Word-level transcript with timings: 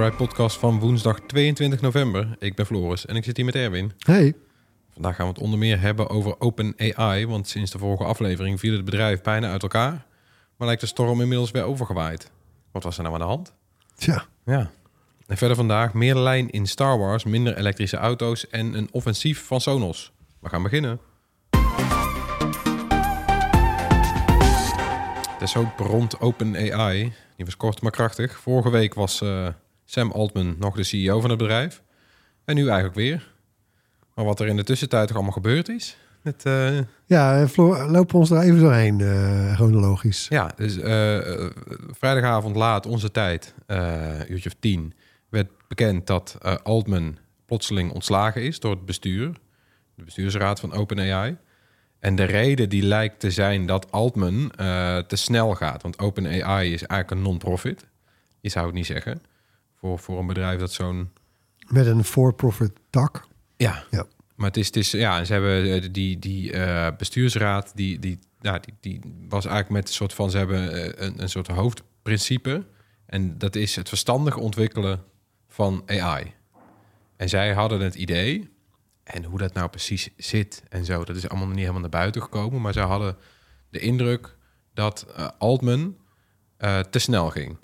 Bright 0.00 0.18
Podcast 0.18 0.58
van 0.58 0.78
woensdag 0.78 1.20
22 1.26 1.80
november. 1.80 2.36
Ik 2.38 2.54
ben 2.54 2.66
Floris 2.66 3.06
en 3.06 3.16
ik 3.16 3.24
zit 3.24 3.36
hier 3.36 3.44
met 3.44 3.54
Erwin. 3.54 3.92
Hey. 3.98 4.34
Vandaag 4.92 5.16
gaan 5.16 5.26
we 5.26 5.32
het 5.32 5.42
onder 5.42 5.58
meer 5.58 5.80
hebben 5.80 6.08
over 6.08 6.40
OpenAI, 6.40 7.26
want 7.26 7.48
sinds 7.48 7.70
de 7.70 7.78
vorige 7.78 8.04
aflevering 8.04 8.60
viel 8.60 8.72
het 8.72 8.84
bedrijf 8.84 9.22
bijna 9.22 9.50
uit 9.50 9.62
elkaar. 9.62 10.06
Maar 10.56 10.66
lijkt 10.66 10.80
de 10.80 10.86
storm 10.86 11.20
inmiddels 11.20 11.50
weer 11.50 11.62
overgewaaid. 11.62 12.30
Wat 12.72 12.82
was 12.82 12.96
er 12.96 13.02
nou 13.02 13.14
aan 13.14 13.20
de 13.20 13.26
hand? 13.26 13.52
Tja, 13.94 14.24
Ja. 14.44 14.70
En 15.26 15.36
verder 15.36 15.56
vandaag 15.56 15.94
meer 15.94 16.16
lijn 16.16 16.50
in 16.50 16.66
Star 16.66 16.98
Wars, 16.98 17.24
minder 17.24 17.56
elektrische 17.56 17.96
auto's 17.96 18.48
en 18.48 18.74
een 18.74 18.88
offensief 18.92 19.46
van 19.46 19.60
Sonos. 19.60 20.12
We 20.38 20.48
gaan 20.48 20.62
beginnen. 20.62 21.00
De 25.38 25.50
hoop 25.52 25.78
rond 25.78 26.20
OpenAI, 26.20 27.12
die 27.36 27.44
was 27.44 27.56
kort 27.56 27.82
maar 27.82 27.92
krachtig. 27.92 28.38
Vorige 28.38 28.70
week 28.70 28.94
was 28.94 29.20
eh, 29.20 29.48
Sam 29.90 30.10
Altman 30.10 30.56
nog 30.58 30.74
de 30.74 30.82
CEO 30.82 31.20
van 31.20 31.30
het 31.30 31.38
bedrijf. 31.38 31.82
En 32.44 32.54
nu 32.54 32.64
eigenlijk 32.64 32.94
weer. 32.94 33.32
Maar 34.14 34.24
wat 34.24 34.40
er 34.40 34.46
in 34.46 34.56
de 34.56 34.64
tussentijd 34.64 35.06
toch 35.06 35.16
allemaal 35.16 35.34
gebeurd 35.34 35.68
is. 35.68 35.96
Het, 36.22 36.44
eh, 36.44 36.78
ja, 37.06 37.48
Floor, 37.48 37.90
lopen 37.90 38.12
we 38.12 38.16
ons 38.16 38.28
daar 38.28 38.42
even 38.42 38.60
doorheen, 38.60 39.00
eh, 39.00 39.54
chronologisch. 39.54 40.26
Ja, 40.28 40.52
dus 40.56 40.78
eh, 40.78 41.46
vrijdagavond 41.90 42.56
laat 42.56 42.86
onze 42.86 43.10
tijd, 43.10 43.54
eh 43.66 44.28
uurtje 44.28 44.48
of 44.48 44.56
tien, 44.60 44.94
werd 45.28 45.50
bekend 45.68 46.06
dat 46.06 46.38
Altman 46.62 47.18
plotseling 47.46 47.92
ontslagen 47.92 48.42
is 48.42 48.60
door 48.60 48.70
het 48.70 48.84
bestuur, 48.84 49.32
de 49.94 50.04
bestuursraad 50.04 50.60
van 50.60 50.72
OpenAI. 50.72 51.36
En 51.98 52.14
de 52.14 52.24
reden 52.24 52.68
die 52.68 52.82
lijkt 52.82 53.20
te 53.20 53.30
zijn 53.30 53.66
dat 53.66 53.92
Altman 53.92 54.52
te 55.06 55.16
snel 55.16 55.54
gaat, 55.54 55.82
want 55.82 55.98
OpenAI 55.98 56.72
is 56.72 56.82
eigenlijk 56.82 57.10
een 57.10 57.22
non-profit. 57.22 57.86
Je 58.40 58.48
zou 58.48 58.66
het 58.66 58.74
niet 58.74 58.86
zeggen 58.86 59.22
voor, 59.80 59.98
voor 59.98 60.18
een 60.18 60.26
bedrijf 60.26 60.60
dat 60.60 60.72
zo'n 60.72 61.10
Met 61.66 61.86
een 61.86 62.04
for-profit 62.04 62.72
tak. 62.90 63.28
ja. 63.56 63.84
Ja. 63.90 64.06
Maar 64.40 64.48
het 64.48 64.58
is, 64.58 64.66
het 64.66 64.76
is 64.76 64.90
ja, 64.90 65.24
ze 65.24 65.32
hebben 65.32 65.82
eh, 65.82 65.88
die, 65.92 66.18
die 66.18 66.52
eh, 66.52 66.96
bestuursraad, 66.96 67.72
die, 67.74 67.98
die, 67.98 68.18
ja, 68.40 68.58
die, 68.58 68.74
die 68.80 69.00
was 69.28 69.44
eigenlijk 69.44 69.74
met 69.74 69.88
een 69.88 69.94
soort 69.94 70.14
van, 70.14 70.30
ze 70.30 70.36
hebben 70.36 70.72
eh, 70.72 71.06
een, 71.06 71.22
een 71.22 71.28
soort 71.28 71.46
hoofdprincipe. 71.46 72.66
En 73.06 73.38
dat 73.38 73.56
is 73.56 73.76
het 73.76 73.88
verstandig 73.88 74.36
ontwikkelen 74.36 75.04
van 75.48 75.82
AI. 75.86 76.34
En 77.16 77.28
zij 77.28 77.52
hadden 77.52 77.80
het 77.80 77.94
idee, 77.94 78.50
en 79.04 79.24
hoe 79.24 79.38
dat 79.38 79.54
nou 79.54 79.68
precies 79.68 80.08
zit 80.16 80.62
en 80.68 80.84
zo, 80.84 81.04
dat 81.04 81.16
is 81.16 81.28
allemaal 81.28 81.48
niet 81.48 81.58
helemaal 81.58 81.80
naar 81.80 81.90
buiten 81.90 82.22
gekomen. 82.22 82.60
Maar 82.60 82.72
zij 82.72 82.84
hadden 82.84 83.16
de 83.70 83.78
indruk 83.78 84.36
dat 84.74 85.06
Altman 85.38 85.96
te 86.90 86.98
snel 86.98 87.30
ging. 87.30 87.56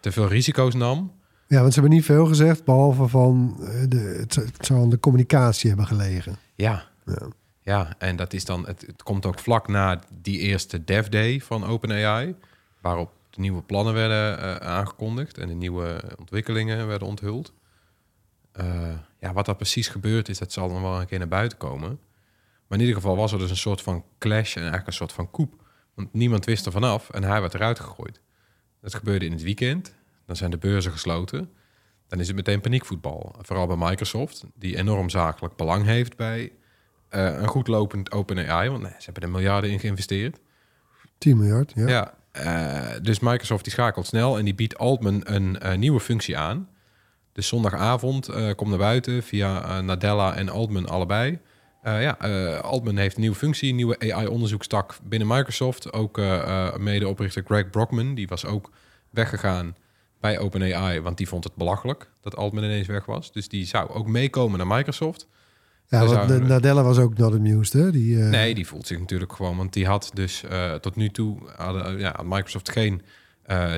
Te 0.00 0.12
veel 0.12 0.28
risico's 0.28 0.74
nam. 0.74 1.20
Ja, 1.48 1.60
want 1.60 1.72
ze 1.72 1.80
hebben 1.80 1.96
niet 1.96 2.06
veel 2.06 2.26
gezegd, 2.26 2.64
behalve 2.64 3.08
van 3.08 3.56
eh, 3.60 3.82
de, 3.88 4.16
het, 4.18 4.34
het 4.34 4.66
zou 4.66 4.80
aan 4.80 4.90
de 4.90 5.00
communicatie 5.00 5.68
hebben 5.68 5.86
gelegen. 5.86 6.36
Ja, 6.54 6.88
Ja. 7.04 7.28
Ja, 7.68 7.94
en 7.98 8.16
dat 8.16 8.32
is 8.32 8.44
dan, 8.44 8.66
het, 8.66 8.84
het 8.86 9.02
komt 9.02 9.26
ook 9.26 9.38
vlak 9.38 9.68
na 9.68 10.00
die 10.22 10.38
eerste 10.38 10.84
Dev 10.84 11.06
Day 11.06 11.40
van 11.40 11.64
OpenAI, 11.64 12.34
waarop 12.80 13.12
de 13.30 13.40
nieuwe 13.40 13.62
plannen 13.62 13.94
werden 13.94 14.38
eh, 14.38 14.54
aangekondigd 14.54 15.38
en 15.38 15.48
de 15.48 15.54
nieuwe 15.54 16.02
ontwikkelingen 16.18 16.86
werden 16.86 17.08
onthuld. 17.08 17.52
Eh, 18.52 18.92
ja, 19.20 19.32
wat 19.32 19.46
daar 19.46 19.56
precies 19.56 19.88
gebeurd 19.88 20.28
is, 20.28 20.38
dat 20.38 20.52
zal 20.52 20.68
dan 20.68 20.82
wel 20.82 21.00
een 21.00 21.06
keer 21.06 21.18
naar 21.18 21.28
buiten 21.28 21.58
komen. 21.58 21.88
Maar 22.66 22.78
in 22.78 22.80
ieder 22.80 22.94
geval 22.94 23.16
was 23.16 23.32
er 23.32 23.38
dus 23.38 23.50
een 23.50 23.56
soort 23.56 23.82
van 23.82 24.04
clash 24.18 24.54
en 24.54 24.60
eigenlijk 24.60 24.86
een 24.86 24.92
soort 24.92 25.12
van 25.12 25.30
koep. 25.30 25.54
Want 25.94 26.12
niemand 26.12 26.44
wist 26.44 26.66
er 26.66 26.72
vanaf 26.72 27.10
en 27.10 27.22
hij 27.22 27.40
werd 27.40 27.54
eruit 27.54 27.80
gegooid. 27.80 28.20
Dat 28.80 28.94
gebeurde 28.94 29.24
in 29.24 29.32
het 29.32 29.42
weekend. 29.42 29.94
Dan 30.28 30.36
zijn 30.36 30.50
de 30.50 30.58
beurzen 30.58 30.92
gesloten. 30.92 31.50
Dan 32.08 32.20
is 32.20 32.26
het 32.26 32.36
meteen 32.36 32.60
paniekvoetbal. 32.60 33.34
Vooral 33.40 33.66
bij 33.66 33.76
Microsoft, 33.76 34.44
die 34.54 34.76
enorm 34.76 35.10
zakelijk 35.10 35.56
belang 35.56 35.84
heeft 35.84 36.16
bij 36.16 36.52
eh, 37.08 37.24
een 37.24 37.46
goed 37.46 37.68
lopend 37.68 38.12
OpenAI. 38.12 38.70
Want 38.70 38.82
nee, 38.82 38.92
ze 38.98 39.04
hebben 39.04 39.22
er 39.22 39.30
miljarden 39.30 39.70
in 39.70 39.80
geïnvesteerd. 39.80 40.38
10 41.18 41.36
miljard, 41.36 41.72
ja. 41.74 41.88
Ja. 41.88 42.14
eh, 42.32 43.00
dus 43.02 43.18
Microsoft 43.18 43.64
die 43.64 43.72
schakelt 43.72 44.06
snel 44.06 44.38
en 44.38 44.44
die 44.44 44.54
biedt 44.54 44.78
Altman 44.78 45.20
een 45.24 45.58
eh, 45.58 45.76
nieuwe 45.76 46.00
functie 46.00 46.38
aan. 46.38 46.68
Dus 47.32 47.48
zondagavond 47.48 48.26
komt 48.56 48.70
naar 48.70 48.78
buiten 48.78 49.22
via 49.22 49.80
Nadella 49.80 50.34
en 50.34 50.48
Altman 50.48 50.88
allebei. 50.88 51.38
Ja, 51.82 52.10
Altman 52.62 52.96
heeft 52.96 53.14
een 53.14 53.20
nieuwe 53.20 53.36
functie, 53.36 53.70
een 53.70 53.76
nieuwe 53.76 53.98
AI-onderzoekstak 53.98 54.98
binnen 55.02 55.28
Microsoft. 55.28 55.92
Ook 55.92 56.20
medeoprichter 56.78 57.42
Greg 57.46 57.70
Brockman, 57.70 58.14
die 58.14 58.28
was 58.28 58.44
ook 58.44 58.70
weggegaan 59.10 59.74
bij 60.20 60.38
OpenAI, 60.38 61.00
want 61.00 61.16
die 61.16 61.28
vond 61.28 61.44
het 61.44 61.54
belachelijk 61.54 62.10
dat 62.20 62.36
Altman 62.36 62.64
ineens 62.64 62.86
weg 62.86 63.04
was. 63.04 63.32
Dus 63.32 63.48
die 63.48 63.66
zou 63.66 63.90
ook 63.90 64.06
meekomen 64.06 64.58
naar 64.58 64.76
Microsoft. 64.76 65.26
Ja, 65.88 66.06
want 66.06 66.46
Nadella 66.48 66.82
was 66.82 66.98
ook 66.98 67.18
not 67.18 67.34
amused, 67.34 67.72
hè? 67.72 67.90
Die, 67.90 68.22
eh, 68.22 68.28
Nee, 68.28 68.54
die 68.54 68.66
voelt 68.66 68.86
zich 68.86 68.98
natuurlijk 68.98 69.32
gewoon, 69.32 69.56
want 69.56 69.72
die 69.72 69.86
had 69.86 70.10
dus 70.14 70.44
eh, 70.44 70.74
tot 70.74 70.96
nu 70.96 71.08
toe 71.08 71.38
hadden, 71.56 71.86
eh, 71.86 72.00
ja, 72.00 72.12
had 72.16 72.26
Microsoft 72.26 72.70
geen 72.70 73.02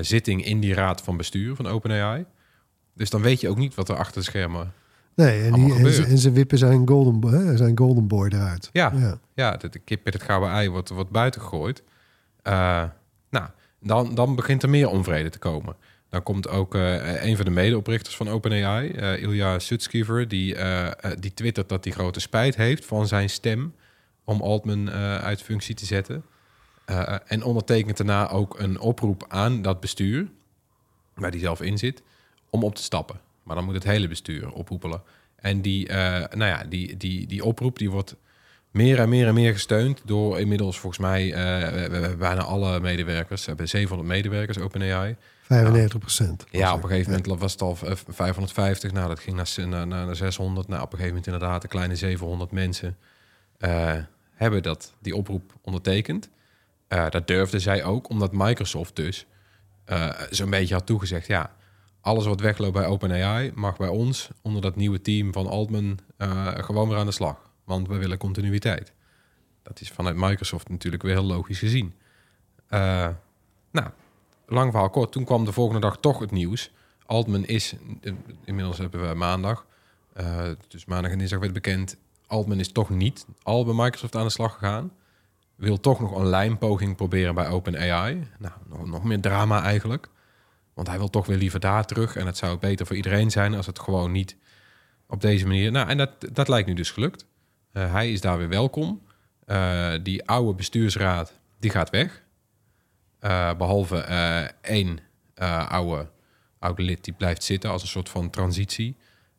zitting 0.01 0.45
in 0.45 0.59
die 0.59 0.73
raad 0.73 1.01
van 1.01 1.17
bestuur 1.17 1.55
van 1.55 1.67
OpenAI. 1.67 2.25
Dus 2.93 3.09
dan 3.09 3.21
weet 3.21 3.41
je 3.41 3.49
ook 3.49 3.57
niet 3.57 3.75
wat 3.75 3.89
er 3.89 3.95
achter 3.95 4.21
de 4.21 4.27
schermen. 4.27 4.73
nee 5.15 5.43
en, 5.43 5.53
die, 5.53 5.63
en, 5.63 5.69
ze, 5.69 5.75
gebeurd. 5.75 6.07
en 6.07 6.17
ze 6.17 6.31
wippen 6.31 6.57
zijn 6.57 6.87
golden, 6.87 7.33
hè, 7.33 7.57
zijn 7.57 7.77
golden 7.77 8.07
boy 8.07 8.27
eruit. 8.27 8.69
Ja, 8.71 8.91
ja. 8.95 9.19
ja. 9.33 9.57
de, 9.57 9.69
de 9.69 9.79
kip 9.79 10.03
met 10.03 10.13
het 10.13 10.23
gouden 10.23 10.49
ei 10.49 10.69
wordt, 10.69 10.89
wordt 10.89 11.09
buiten 11.09 11.41
gegooid. 11.41 11.83
Nou, 13.29 13.49
dan, 13.79 14.15
dan 14.15 14.35
begint 14.35 14.63
er 14.63 14.69
meer 14.69 14.89
onvrede 14.89 15.29
te 15.29 15.39
komen. 15.39 15.75
Dan 16.11 16.23
komt 16.23 16.47
ook 16.47 16.75
eh, 16.75 17.23
een 17.23 17.35
van 17.35 17.45
de 17.45 17.51
medeoprichters 17.51 18.15
van 18.15 18.29
OpenAI, 18.29 18.89
eh 18.89 19.21
Ilya 19.21 19.59
Sutskever, 19.59 20.27
die, 20.27 20.55
eh, 20.55 21.11
die 21.19 21.33
twittert 21.33 21.69
dat 21.69 21.83
hij 21.83 21.93
grote 21.93 22.19
spijt 22.19 22.55
heeft 22.55 22.85
van 22.85 23.07
zijn 23.07 23.29
stem 23.29 23.75
om 24.23 24.41
Altman 24.41 24.89
uit 24.91 25.41
functie 25.41 25.75
te 25.75 25.85
zetten. 25.85 26.23
En 27.25 27.43
ondertekent 27.43 27.97
daarna 27.97 28.29
ook 28.29 28.59
een 28.59 28.79
oproep 28.79 29.25
aan 29.27 29.61
dat 29.61 29.79
bestuur, 29.79 30.27
waar 31.13 31.29
hij 31.29 31.39
zelf 31.39 31.61
in 31.61 31.77
zit, 31.77 32.01
om 32.49 32.63
op 32.63 32.75
te 32.75 32.83
stappen. 32.83 33.19
Maar 33.43 33.55
dan 33.55 33.65
moet 33.65 33.73
het 33.73 33.83
hele 33.83 34.07
bestuur 34.07 34.51
oproepelen. 34.51 35.01
En 35.35 35.61
die, 35.61 35.87
nou 36.31 36.45
ja, 36.45 36.63
die, 36.69 36.97
die, 36.97 37.27
die 37.27 37.43
oproep 37.43 37.77
die 37.77 37.91
wordt 37.91 38.15
meer 38.71 38.99
en 38.99 39.09
meer 39.09 39.27
en 39.27 39.33
meer 39.33 39.53
gesteund 39.53 40.01
door 40.05 40.39
inmiddels 40.39 40.79
volgens 40.79 41.01
mij 41.01 41.33
eh, 41.33 41.71
we- 41.89 41.99
we- 42.07 42.15
bijna 42.15 42.41
alle 42.43 42.79
medewerkers. 42.79 43.41
Ze 43.41 43.47
hebben 43.47 43.69
700 43.69 44.09
medewerkers, 44.09 44.57
OpenAI. 44.59 45.15
95 45.41 45.99
procent. 45.99 46.45
Ja, 46.51 46.73
op 46.73 46.83
een 46.83 46.89
gegeven 46.89 47.11
moment 47.11 47.39
was 47.39 47.51
het 47.51 47.61
al 47.61 47.77
eh, 47.85 47.91
550. 48.07 48.91
Nou, 48.91 49.07
dat 49.07 49.19
ging 49.19 49.35
naar, 49.35 49.67
naar, 49.69 49.87
naar 49.87 50.15
600. 50.15 50.67
Nou, 50.67 50.81
op 50.81 50.91
een 50.91 50.97
gegeven 50.97 51.07
moment 51.17 51.25
inderdaad 51.33 51.63
een 51.63 51.69
kleine 51.69 51.95
700 51.95 52.51
mensen 52.51 52.97
eh, 53.57 53.93
hebben 54.33 54.63
dat, 54.63 54.93
die 54.99 55.15
oproep 55.15 55.53
ondertekend. 55.61 56.29
Eh, 56.87 57.09
dat 57.09 57.27
durfden 57.27 57.61
zij 57.61 57.83
ook, 57.83 58.09
omdat 58.09 58.31
Microsoft 58.33 58.95
dus 58.95 59.25
eh, 59.85 60.09
zo'n 60.29 60.49
beetje 60.49 60.73
had 60.73 60.85
toegezegd... 60.85 61.27
ja, 61.27 61.51
alles 62.01 62.25
wat 62.25 62.39
wegloopt 62.39 62.73
bij 62.73 62.85
OpenAI 62.85 63.51
mag 63.55 63.77
bij 63.77 63.87
ons... 63.87 64.29
onder 64.41 64.61
dat 64.61 64.75
nieuwe 64.75 65.01
team 65.01 65.33
van 65.33 65.47
Altman 65.47 65.99
eh, 66.17 66.47
gewoon 66.55 66.89
weer 66.89 66.97
aan 66.97 67.05
de 67.05 67.11
slag. 67.11 67.49
Want 67.71 67.87
we 67.87 67.97
willen 67.97 68.17
continuïteit. 68.17 68.93
Dat 69.63 69.81
is 69.81 69.89
vanuit 69.89 70.15
Microsoft 70.15 70.69
natuurlijk 70.69 71.03
weer 71.03 71.13
heel 71.13 71.23
logisch 71.23 71.59
gezien. 71.59 71.93
Eh, 72.67 73.09
nou, 73.71 73.89
lang 74.47 74.71
verhaal 74.71 74.89
kort. 74.89 75.11
Toen 75.11 75.25
kwam 75.25 75.45
de 75.45 75.51
volgende 75.51 75.81
dag 75.81 75.97
toch 75.97 76.19
het 76.19 76.31
nieuws. 76.31 76.71
Altman 77.05 77.45
is, 77.45 77.75
eh, 78.01 78.13
inmiddels 78.45 78.77
hebben 78.77 79.09
we 79.09 79.15
maandag... 79.15 79.65
eh, 80.13 80.49
dus 80.67 80.85
maandag 80.85 81.11
en 81.11 81.17
dinsdag 81.17 81.39
werd 81.39 81.53
bekend... 81.53 81.97
Altman 82.27 82.59
is 82.59 82.71
toch 82.71 82.89
niet 82.89 83.25
al 83.43 83.65
bij 83.65 83.73
Microsoft 83.73 84.15
aan 84.15 84.23
de 84.23 84.29
slag 84.29 84.53
gegaan 84.53 84.91
wil 85.61 85.79
toch 85.79 85.99
nog 85.99 86.15
een 86.15 86.25
lijnpoging 86.25 86.95
proberen 86.95 87.35
bij 87.35 87.49
OpenAI. 87.49 88.27
Nou, 88.39 88.53
nog, 88.85 89.03
meer 89.03 89.19
drama 89.19 89.63
eigenlijk. 89.63 90.09
Want 90.73 90.87
hij 90.87 90.97
wil 90.97 91.09
toch 91.09 91.25
weer 91.25 91.37
liever 91.37 91.59
daar 91.59 91.85
terug. 91.85 92.15
En 92.15 92.25
het 92.25 92.37
zou 92.37 92.57
beter 92.57 92.85
voor 92.85 92.95
iedereen 92.95 93.31
zijn 93.31 93.53
als 93.53 93.65
het 93.65 93.79
gewoon 93.79 94.11
niet 94.11 94.35
op 95.07 95.21
deze 95.21 95.47
manier... 95.47 95.71
Nou, 95.71 95.89
en 95.89 95.97
dat, 95.97 96.09
dat 96.31 96.47
lijkt 96.47 96.67
nu 96.67 96.73
dus 96.73 96.91
gelukt. 96.91 97.25
Eh, 97.73 97.91
hij 97.91 98.11
is 98.11 98.21
daar 98.21 98.37
weer 98.37 98.49
welkom. 98.49 99.01
Eh, 99.51 99.91
die 100.03 100.25
oude 100.27 100.53
bestuursraad, 100.53 101.39
die 101.59 101.71
gaat 101.71 101.89
weg. 101.89 102.21
Eh, 103.19 103.53
behalve 103.57 103.97
eh, 103.97 104.43
één 104.61 104.99
oude, 105.67 106.09
oude 106.59 106.81
lid 106.81 107.03
die 107.03 107.13
blijft 107.13 107.43
zitten 107.43 107.69
als 107.69 107.81
een 107.81 107.87
soort 107.87 108.09
van 108.09 108.29
transitie. 108.29 108.95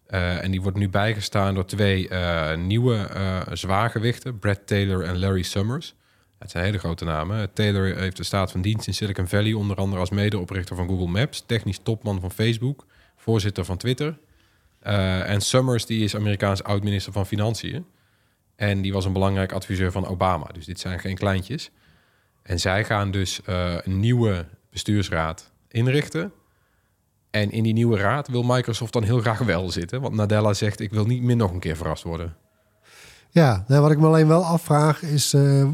En 0.06 0.50
die 0.50 0.62
wordt 0.62 0.78
nu 0.78 0.88
bijgestaan 0.88 1.54
door 1.54 1.64
twee 1.64 2.08
nieuwe 2.56 3.08
zwaargewichten, 3.52 4.38
Brad 4.38 4.66
Taylor 4.66 5.04
en 5.04 5.18
Larry 5.18 5.42
Summers. 5.42 5.94
Het 6.38 6.50
zijn 6.50 6.64
hele 6.64 6.78
grote 6.78 7.04
namen. 7.04 7.52
Taylor 7.52 7.96
heeft 7.96 8.16
de 8.16 8.22
staat 8.22 8.50
van 8.50 8.62
dienst 8.62 8.86
in 8.86 8.94
Silicon 8.94 9.28
Valley, 9.28 9.52
onder 9.52 9.76
andere 9.76 10.00
als 10.00 10.10
medeoprichter 10.10 10.76
van 10.76 10.88
Google 10.88 11.06
Maps, 11.06 11.44
technisch 11.46 11.80
topman 11.82 12.20
van 12.20 12.30
Facebook, 12.30 12.86
voorzitter 13.16 13.64
van 13.64 13.76
Twitter. 13.76 14.18
En 14.80 15.40
Summers 15.40 15.86
die 15.86 16.04
is 16.04 16.16
Amerikaans 16.16 16.62
oud-minister 16.62 17.12
van 17.12 17.26
Financiën. 17.26 17.86
En 18.56 18.82
die 18.82 18.92
was 18.92 19.04
een 19.04 19.12
belangrijk 19.12 19.52
adviseur 19.52 19.92
van 19.92 20.06
Obama. 20.06 20.46
Dus 20.52 20.66
dit 20.66 20.80
zijn 20.80 21.00
geen 21.00 21.16
kleintjes. 21.16 21.70
En 22.42 22.60
zij 22.60 22.84
gaan 22.84 23.10
dus 23.10 23.42
eh, 23.42 23.74
een 23.82 24.00
nieuwe 24.00 24.46
bestuursraad 24.70 25.50
inrichten. 25.68 26.32
En 27.30 27.50
in 27.50 27.62
die 27.62 27.72
nieuwe 27.72 27.96
raad 27.96 28.28
wil 28.28 28.42
Microsoft 28.42 28.92
dan 28.92 29.02
heel 29.02 29.20
graag 29.20 29.38
wel 29.38 29.70
zitten. 29.70 30.00
Want 30.00 30.14
Nadella 30.14 30.52
zegt, 30.52 30.80
ik 30.80 30.90
wil 30.90 31.04
niet 31.04 31.22
meer 31.22 31.36
nog 31.36 31.50
een 31.52 31.60
keer 31.60 31.76
verrast 31.76 32.02
worden. 32.02 32.36
Ja, 33.30 33.64
nou, 33.68 33.82
wat 33.82 33.90
ik 33.90 33.98
me 33.98 34.06
alleen 34.06 34.28
wel 34.28 34.44
afvraag 34.44 35.02
is... 35.02 35.34
eh, 35.34 35.68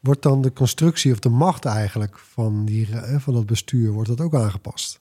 wordt 0.00 0.22
dan 0.22 0.42
de 0.42 0.52
constructie 0.52 1.12
of 1.12 1.18
de 1.18 1.28
macht 1.28 1.64
eigenlijk 1.64 2.18
van, 2.18 2.64
die, 2.64 2.88
eh, 2.92 3.18
van 3.18 3.34
dat 3.34 3.46
bestuur... 3.46 3.90
wordt 3.90 4.08
dat 4.08 4.20
ook 4.20 4.34
aangepast? 4.34 4.98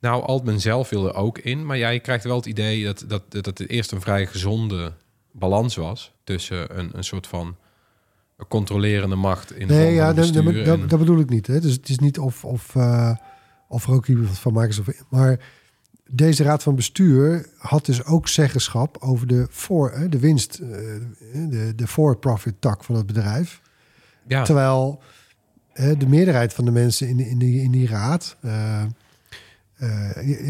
Nou, 0.00 0.22
Altman 0.22 0.60
zelf 0.60 0.88
wil 0.88 1.06
er 1.06 1.14
ook 1.14 1.38
in. 1.38 1.66
Maar 1.66 1.78
jij 1.78 2.00
krijgt 2.00 2.24
wel 2.24 2.36
het 2.36 2.46
idee 2.46 2.84
dat, 2.84 3.04
dat, 3.08 3.22
dat 3.30 3.46
het 3.46 3.68
eerst 3.68 3.92
een 3.92 4.00
vrij 4.00 4.26
gezonde 4.26 4.92
balans 5.38 5.76
was... 5.76 6.14
tussen 6.24 6.78
een, 6.78 6.90
een 6.96 7.04
soort 7.04 7.26
van 7.26 7.56
controlerende 8.48 9.16
macht 9.16 9.52
in 9.54 9.66
de 9.66 9.74
Nee, 9.74 9.94
ja, 9.94 10.12
dat, 10.12 10.32
dat, 10.32 10.64
dat, 10.64 10.90
dat 10.90 10.98
bedoel 10.98 11.18
ik 11.18 11.28
niet. 11.28 11.46
Hè? 11.46 11.60
Dus 11.60 11.72
het 11.72 11.88
is 11.88 11.98
niet 11.98 12.18
of, 12.18 12.44
of, 12.44 12.74
eh, 12.76 13.16
of 13.68 13.88
ook 13.88 14.06
iemand 14.06 14.38
van 14.38 14.52
Microsoft... 14.52 15.04
Maar 15.10 15.40
deze 16.10 16.42
raad 16.42 16.62
van 16.62 16.74
bestuur 16.74 17.46
had 17.58 17.86
dus 17.86 18.04
ook 18.04 18.28
zeggenschap... 18.28 18.96
over 19.00 19.26
de, 19.26 19.46
voor, 19.50 19.90
eh, 19.90 20.10
de 20.10 20.18
winst, 20.18 20.58
eh, 20.58 20.68
de, 21.32 21.72
de 21.76 21.86
for-profit 21.86 22.54
tak 22.60 22.84
van 22.84 22.94
het 22.94 23.06
bedrijf... 23.06 23.60
ja, 24.26 24.42
Terwijl 24.44 25.00
de 25.74 26.06
meerderheid 26.08 26.54
van 26.54 26.64
de 26.64 26.70
mensen 26.70 27.08
in, 27.08 27.16
die- 27.16 27.28
in, 27.28 27.38
die, 27.38 27.62
in 27.62 27.70
die 27.70 27.86
raad, 27.88 28.36
eh, 28.40 28.84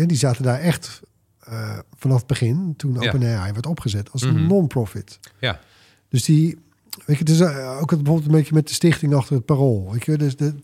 die 0.07 0.17
zaten 0.17 0.43
daar 0.43 0.61
echt 0.61 1.03
eh, 1.47 1.79
vanaf 1.97 2.19
het 2.19 2.27
begin, 2.27 2.75
toen 2.77 2.95
Ja. 3.01 3.07
OpenAI 3.09 3.53
werd 3.53 3.67
opgezet, 3.67 4.13
als 4.13 4.23
Mhm. 4.25 4.37
een 4.37 4.47
non-profit. 4.47 5.19
ja. 5.39 5.61
Dus 6.09 6.25
die, 6.25 6.59
weet 7.07 7.17
je, 7.19 7.23
het 7.25 7.29
is 7.29 7.41
eh, 7.41 7.79
ook 7.81 7.91
het 7.91 8.03
bijvoorbeeld 8.03 8.27
een 8.33 8.39
beetje 8.39 8.55
met 8.55 8.69
de 8.69 8.75
stichting 8.75 9.15
achter 9.15 9.35
het 9.37 9.45
parool. 9.45 9.93
Weet 9.93 10.05
je, 10.05 10.17
dus 10.19 10.37
de, 10.37 10.55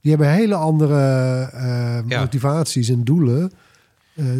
die 0.00 0.10
hebben 0.10 0.30
hele 0.32 0.54
andere 0.54 0.94
eh, 1.52 1.98
Ja. 2.08 2.20
motivaties 2.20 2.88
en 2.88 3.04
doelen 3.04 3.52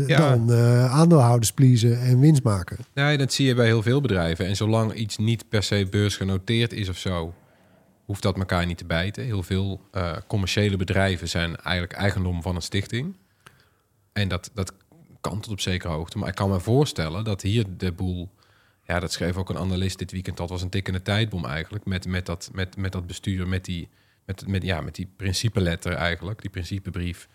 Ja. 0.06 0.16
dan 0.36 0.52
aandeelhouders 0.90 1.52
pleasen 1.52 2.00
en 2.00 2.20
winst 2.20 2.42
maken. 2.42 2.76
Nee, 2.94 3.18
dat 3.18 3.32
zie 3.32 3.46
je 3.46 3.54
bij 3.54 3.66
heel 3.66 3.82
veel 3.82 4.00
bedrijven. 4.00 4.46
En 4.46 4.56
zolang 4.56 4.92
iets 4.94 5.16
niet 5.16 5.48
per 5.48 5.62
se 5.62 5.86
beursgenoteerd 5.90 6.72
is 6.72 6.88
of 6.88 6.96
zo, 6.98 7.34
hoeft 8.04 8.22
dat 8.22 8.36
elkaar 8.36 8.66
niet 8.66 8.78
te 8.78 8.84
bijten. 8.84 9.24
Heel 9.24 9.42
veel 9.42 9.80
commerciële 10.26 10.76
bedrijven 10.76 11.28
zijn 11.28 11.56
eigenlijk 11.56 11.92
eigendom 12.00 12.42
van 12.42 12.54
een 12.56 12.62
stichting. 12.62 13.16
En 14.12 14.28
dat, 14.28 14.50
dat 14.54 14.72
kan 15.20 15.40
tot 15.40 15.52
op 15.52 15.60
zekere 15.60 15.92
hoogte. 15.92 16.18
Maar 16.18 16.28
ik 16.28 16.34
kan 16.34 16.50
me 16.50 16.60
voorstellen 16.60 17.24
dat 17.24 17.42
hier 17.42 17.64
de 17.76 17.92
boel... 17.92 18.30
Ja, 18.82 19.00
dat 19.00 19.12
schreef 19.12 19.36
ook 19.36 19.50
een 19.50 19.58
analist 19.58 19.98
dit 19.98 20.12
weekend. 20.12 20.36
Dat 20.36 20.48
was 20.48 20.62
een 20.62 20.68
tikkende 20.68 21.02
tijdbom 21.02 21.44
eigenlijk. 21.44 21.84
Met, 21.84 22.06
met, 22.06 22.26
dat, 22.26 22.50
met, 22.52 22.76
met 22.76 22.92
dat 22.92 23.06
bestuur, 23.06 23.48
met 23.48 23.64
die, 23.64 23.88
met, 24.24 24.46
met, 24.46 24.62
ja, 24.62 24.80
met 24.80 24.94
die 24.94 25.08
principeletter 25.16 25.92
eigenlijk. 25.92 26.40
Die 26.40 26.50
principebrief. 26.50 27.28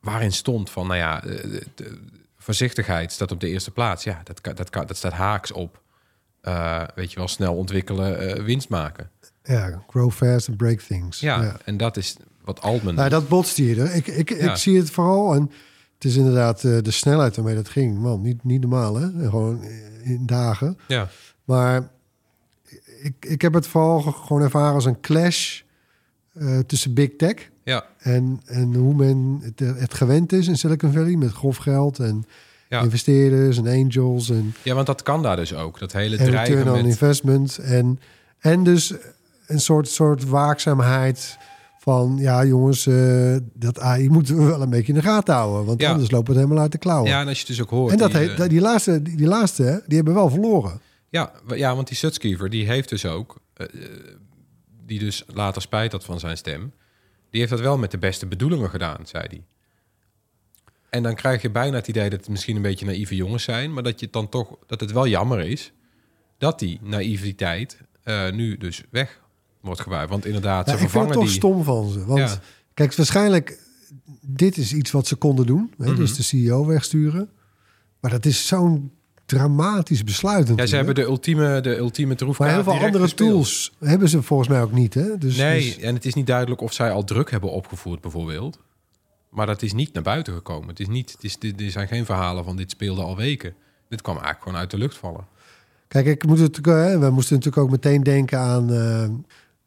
Waarin 0.00 0.32
stond 0.32 0.70
van, 0.70 0.86
nou 0.86 0.98
ja... 0.98 1.24
eh, 1.24 1.60
de- 1.74 2.00
voorzichtigheid 2.36 3.12
staat 3.12 3.30
op 3.32 3.40
de 3.40 3.48
eerste 3.48 3.70
plaats. 3.70 4.04
Ja, 4.04 4.20
dat, 4.24 4.40
kan, 4.40 4.54
dat, 4.54 4.70
kan, 4.70 4.86
dat 4.86 4.96
staat 4.96 5.12
haaks 5.12 5.52
op. 5.52 5.82
eh, 6.40 6.82
weet 6.94 7.10
je 7.12 7.16
wel, 7.18 7.28
snel 7.28 7.54
ontwikkelen, 7.54 8.18
eh, 8.36 8.44
winst 8.44 8.68
maken. 8.68 9.10
Ja, 9.42 9.82
grow 9.88 10.10
fast 10.12 10.48
and 10.48 10.56
break 10.56 10.80
things. 10.80 11.20
Ja, 11.20 11.56
en 11.64 11.76
dat 11.76 11.96
is 11.96 12.16
wat 12.44 12.60
Altman... 12.60 12.94
Nou, 12.94 13.08
dat 13.08 13.28
botst 13.28 13.56
hier. 13.56 13.94
Ik, 13.94 14.06
ik, 14.06 14.28
Ja. 14.30 14.50
ik 14.50 14.56
zie 14.56 14.76
het 14.78 14.90
vooral. 14.90 15.34
En 15.34 15.50
het 16.00 16.10
is 16.10 16.16
inderdaad 16.16 16.64
eh, 16.64 16.78
de 16.82 16.90
snelheid 16.90 17.36
waarmee 17.36 17.54
dat 17.54 17.68
ging. 17.68 17.98
Man, 17.98 18.20
niet, 18.20 18.44
niet 18.44 18.60
normaal, 18.60 18.94
hè? 18.94 19.08
Gewoon 19.28 19.64
in 20.02 20.26
dagen. 20.26 20.78
Ja, 20.88 21.08
Maar 21.44 21.88
ik, 23.02 23.14
ik 23.20 23.42
heb 23.42 23.54
het 23.54 23.66
vooral 23.66 24.00
ge- 24.00 24.12
gewoon 24.12 24.42
ervaren 24.42 24.74
als 24.74 24.84
een 24.84 25.00
clash 25.00 25.60
eh, 26.32 26.58
tussen 26.58 26.94
big 26.94 27.10
tech 27.16 27.50
ja, 27.64 27.86
en, 27.98 28.40
en 28.44 28.74
hoe 28.74 28.94
men 28.94 29.40
het, 29.42 29.78
het 29.78 29.94
gewend 29.94 30.32
is 30.32 30.48
in 30.48 30.56
Silicon 30.58 30.92
Valley 30.92 31.16
met 31.16 31.32
grof 31.32 31.56
geld 31.56 31.98
en 31.98 32.24
ja. 32.68 32.80
investeerders 32.80 33.58
en 33.58 33.66
angels 33.66 34.30
en, 34.30 34.54
ja, 34.62 34.74
want 34.74 34.86
dat 34.86 35.02
kan 35.02 35.22
daar 35.22 35.36
dus 35.36 35.54
ook. 35.54 35.78
Dat 35.78 35.92
hele 35.92 36.16
en 36.16 36.26
dreigen 36.26 36.54
return 36.54 36.76
on 36.76 36.82
met... 36.82 36.90
investment. 36.90 37.58
En, 37.58 38.00
en 38.38 38.64
dus 38.64 38.94
een 39.46 39.60
soort, 39.60 39.88
soort 39.88 40.24
waakzaamheid 40.24 41.38
van 41.90 42.16
ja 42.18 42.44
jongens, 42.44 42.86
eh, 42.86 43.36
dat 43.54 43.78
AI 43.80 44.08
moeten 44.08 44.36
we 44.36 44.44
wel 44.44 44.62
een 44.62 44.70
beetje 44.70 44.92
in 44.92 44.98
de 44.98 45.04
gaten 45.04 45.34
houden. 45.34 45.64
Want 45.64 45.80
Ja. 45.80 45.90
anders 45.90 46.10
lopen 46.10 46.32
het 46.32 46.42
helemaal 46.42 46.62
uit 46.62 46.72
de 46.72 46.78
klauwen. 46.78 47.10
Ja, 47.10 47.20
en 47.20 47.28
als 47.28 47.40
je 47.40 47.46
dus 47.46 47.60
ook 47.62 47.70
hoort... 47.70 47.92
en 47.92 47.98
dat 47.98 48.10
die, 48.10 48.20
heet, 48.20 48.40
eh, 48.40 48.48
die, 48.48 48.60
laatste, 48.60 49.02
die, 49.02 49.16
die 49.16 49.26
laatste, 49.26 49.62
hè, 49.62 49.78
die 49.86 49.96
hebben 49.96 50.14
wel 50.14 50.30
verloren. 50.30 50.80
Ja, 51.08 51.32
ja, 51.54 51.74
want 51.74 51.88
die 51.88 51.96
Sutskever, 51.96 52.50
die 52.50 52.66
heeft 52.66 52.88
dus 52.88 53.06
ook... 53.06 53.36
eh, 53.54 53.66
die 54.86 54.98
dus 54.98 55.24
later 55.26 55.62
spijt 55.62 55.92
had 55.92 56.04
van 56.04 56.20
zijn 56.20 56.36
stem... 56.36 56.72
die 57.30 57.40
heeft 57.40 57.52
dat 57.52 57.60
wel 57.60 57.78
met 57.78 57.90
de 57.90 57.98
beste 57.98 58.26
bedoelingen 58.26 58.70
gedaan, 58.70 59.06
zei 59.06 59.24
hij. 59.28 59.42
En 60.90 61.02
dan 61.02 61.14
krijg 61.14 61.42
je 61.42 61.50
bijna 61.50 61.76
het 61.76 61.88
idee 61.88 62.10
dat 62.10 62.18
het 62.20 62.28
misschien 62.28 62.56
een 62.56 62.62
beetje 62.62 62.86
naïeve 62.86 63.16
jongens 63.16 63.44
zijn... 63.44 63.72
maar 63.72 63.82
dat, 63.82 63.98
je 64.00 64.04
het 64.04 64.14
dan 64.14 64.28
toch, 64.28 64.56
dat 64.66 64.80
het 64.80 64.92
wel 64.92 65.06
jammer 65.06 65.40
is... 65.40 65.72
dat 66.38 66.58
die 66.58 66.78
naïviteit 66.82 67.78
nu 68.32 68.56
dus 68.56 68.82
weg 68.90 69.20
wordt 69.60 69.80
gewaaid. 69.80 70.08
Want 70.08 70.26
inderdaad, 70.26 70.66
Ja, 70.66 70.72
ze 70.76 70.84
ik 70.84 70.90
vind 70.90 70.90
het 70.90 70.90
vervangen 70.90 71.14
toch 71.14 71.24
die... 71.24 71.32
stom 71.32 71.64
van 71.64 71.88
ze. 71.90 72.04
Want 72.06 72.18
Ja. 72.18 72.38
kijk, 72.74 72.94
waarschijnlijk, 72.94 73.58
dit 74.20 74.56
is 74.56 74.72
iets 74.72 74.90
wat 74.90 75.06
ze 75.06 75.16
konden 75.16 75.46
doen. 75.46 75.72
Hè, 75.78 75.86
Mhm. 75.86 75.96
Dus 75.96 76.16
de 76.16 76.22
CEO 76.22 76.66
wegsturen. 76.66 77.30
Maar 78.00 78.10
dat 78.10 78.24
is 78.26 78.46
zo'n 78.46 78.92
dramatisch 79.26 80.04
besluit 80.04 80.52
Ja, 80.56 80.66
ze 80.66 80.76
hebben 80.76 80.94
de 80.94 81.02
ultieme, 81.02 81.60
de 81.60 81.76
ultieme 81.76 82.14
troefkaart 82.14 82.50
maar 82.50 82.62
heel 82.64 82.72
veel 82.72 82.82
andere 82.86 83.02
gespeeld. 83.02 83.30
tools 83.30 83.72
hebben 83.78 84.08
ze 84.08 84.22
volgens 84.22 84.48
mij 84.48 84.62
ook 84.62 84.72
niet. 84.72 84.94
Hè? 84.94 85.18
Dus, 85.18 85.36
Nee, 85.36 85.60
dus- 85.64 85.78
en 85.78 85.94
het 85.94 86.04
is 86.04 86.14
niet 86.14 86.26
duidelijk 86.26 86.60
of 86.60 86.72
zij 86.72 86.90
al 86.92 87.04
druk 87.04 87.30
hebben 87.30 87.50
opgevoerd, 87.50 88.00
bijvoorbeeld. 88.00 88.58
Maar 89.30 89.46
dat 89.46 89.62
is 89.62 89.72
niet 89.72 89.92
naar 89.92 90.02
buiten 90.02 90.34
gekomen. 90.34 90.68
Het 90.68 90.80
is 90.80 90.88
niet, 90.88 91.12
het 91.12 91.24
is, 91.24 91.36
er 91.64 91.70
zijn 91.70 91.88
geen 91.88 92.04
verhalen 92.04 92.44
van 92.44 92.56
dit 92.56 92.70
speelde 92.70 93.02
al 93.02 93.16
weken. 93.16 93.54
Dit 93.88 94.02
kwam 94.02 94.14
eigenlijk 94.14 94.42
gewoon 94.44 94.58
uit 94.58 94.70
de 94.70 94.78
lucht 94.78 94.96
vallen. 94.96 95.26
Kijk, 95.88 96.06
ik 96.06 96.26
moet 96.26 96.38
het, 96.38 96.58
hè, 96.64 96.98
we 96.98 97.10
moesten 97.10 97.34
natuurlijk 97.36 97.62
ook 97.62 97.70
meteen 97.70 98.02
denken 98.02 98.38
aan, 98.38 98.70
eh, 98.72 99.04
eh, 99.04 99.10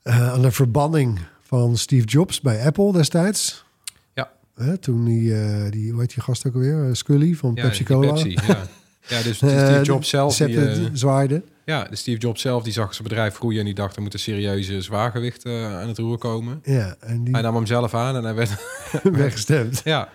aan 0.03 0.41
de 0.41 0.51
verbanning 0.51 1.19
van 1.41 1.77
Steve 1.77 2.05
Jobs 2.05 2.41
bij 2.41 2.65
Apple 2.65 2.91
destijds. 2.91 3.65
Ja. 4.13 4.31
Hè, 4.55 4.77
toen 4.77 5.05
die, 5.05 5.41
eh, 5.41 5.71
die, 5.71 5.91
hoe 5.91 5.99
heet 6.01 6.13
die 6.13 6.23
gast 6.23 6.47
ook 6.47 6.53
alweer? 6.53 6.85
Eh, 6.87 6.93
Scully 6.93 7.33
van 7.35 7.51
Ja, 7.55 7.61
Pepsi 7.63 7.83
Cola. 7.83 8.13
Pepsi, 8.13 8.37
ja. 8.47 8.67
ja, 9.07 9.21
dus 9.21 9.41
Eh, 9.41 9.49
Steve 9.49 9.81
Jobs 9.83 10.09
zelf, 10.09 10.35
die, 10.35 10.69
eh, 10.69 10.85
zwaaide. 10.93 11.43
ja, 11.65 11.83
de 11.83 11.95
Steve 11.95 12.17
Jobs 12.19 12.41
zelf, 12.41 12.63
die 12.63 12.73
zag 12.73 12.93
zijn 12.93 13.07
bedrijf 13.07 13.35
groeien 13.35 13.59
en 13.59 13.65
die 13.65 13.73
dacht 13.73 13.95
er 13.95 14.01
moet 14.01 14.13
een 14.13 14.19
serieuze 14.19 14.81
zwaargewicht 14.81 15.45
eh, 15.45 15.79
aan 15.79 15.87
het 15.87 15.97
roer 15.97 16.17
komen. 16.17 16.59
Ja, 16.63 16.95
en 16.99 17.23
die 17.23 17.33
Hij 17.33 17.41
nam 17.43 17.55
hem 17.55 17.65
zelf 17.65 17.93
aan 17.93 18.15
en 18.15 18.23
hij 18.23 18.33
werd, 18.33 18.55
weggestemd. 19.03 19.81
ja, 19.83 20.09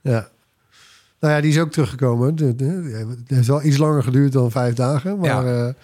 Ja. 0.00 0.32
Nou 1.20 1.34
ja, 1.36 1.40
die 1.40 1.50
is 1.50 1.58
ook 1.58 1.72
teruggekomen. 1.72 2.34
Het 2.36 2.60
heeft 3.30 3.46
wel 3.46 3.62
iets 3.64 3.76
langer 3.76 4.02
geduurd 4.02 4.32
dan 4.32 4.50
vijf 4.50 4.74
dagen. 4.74 5.18
Maar 5.18 5.46
ja, 5.46 5.74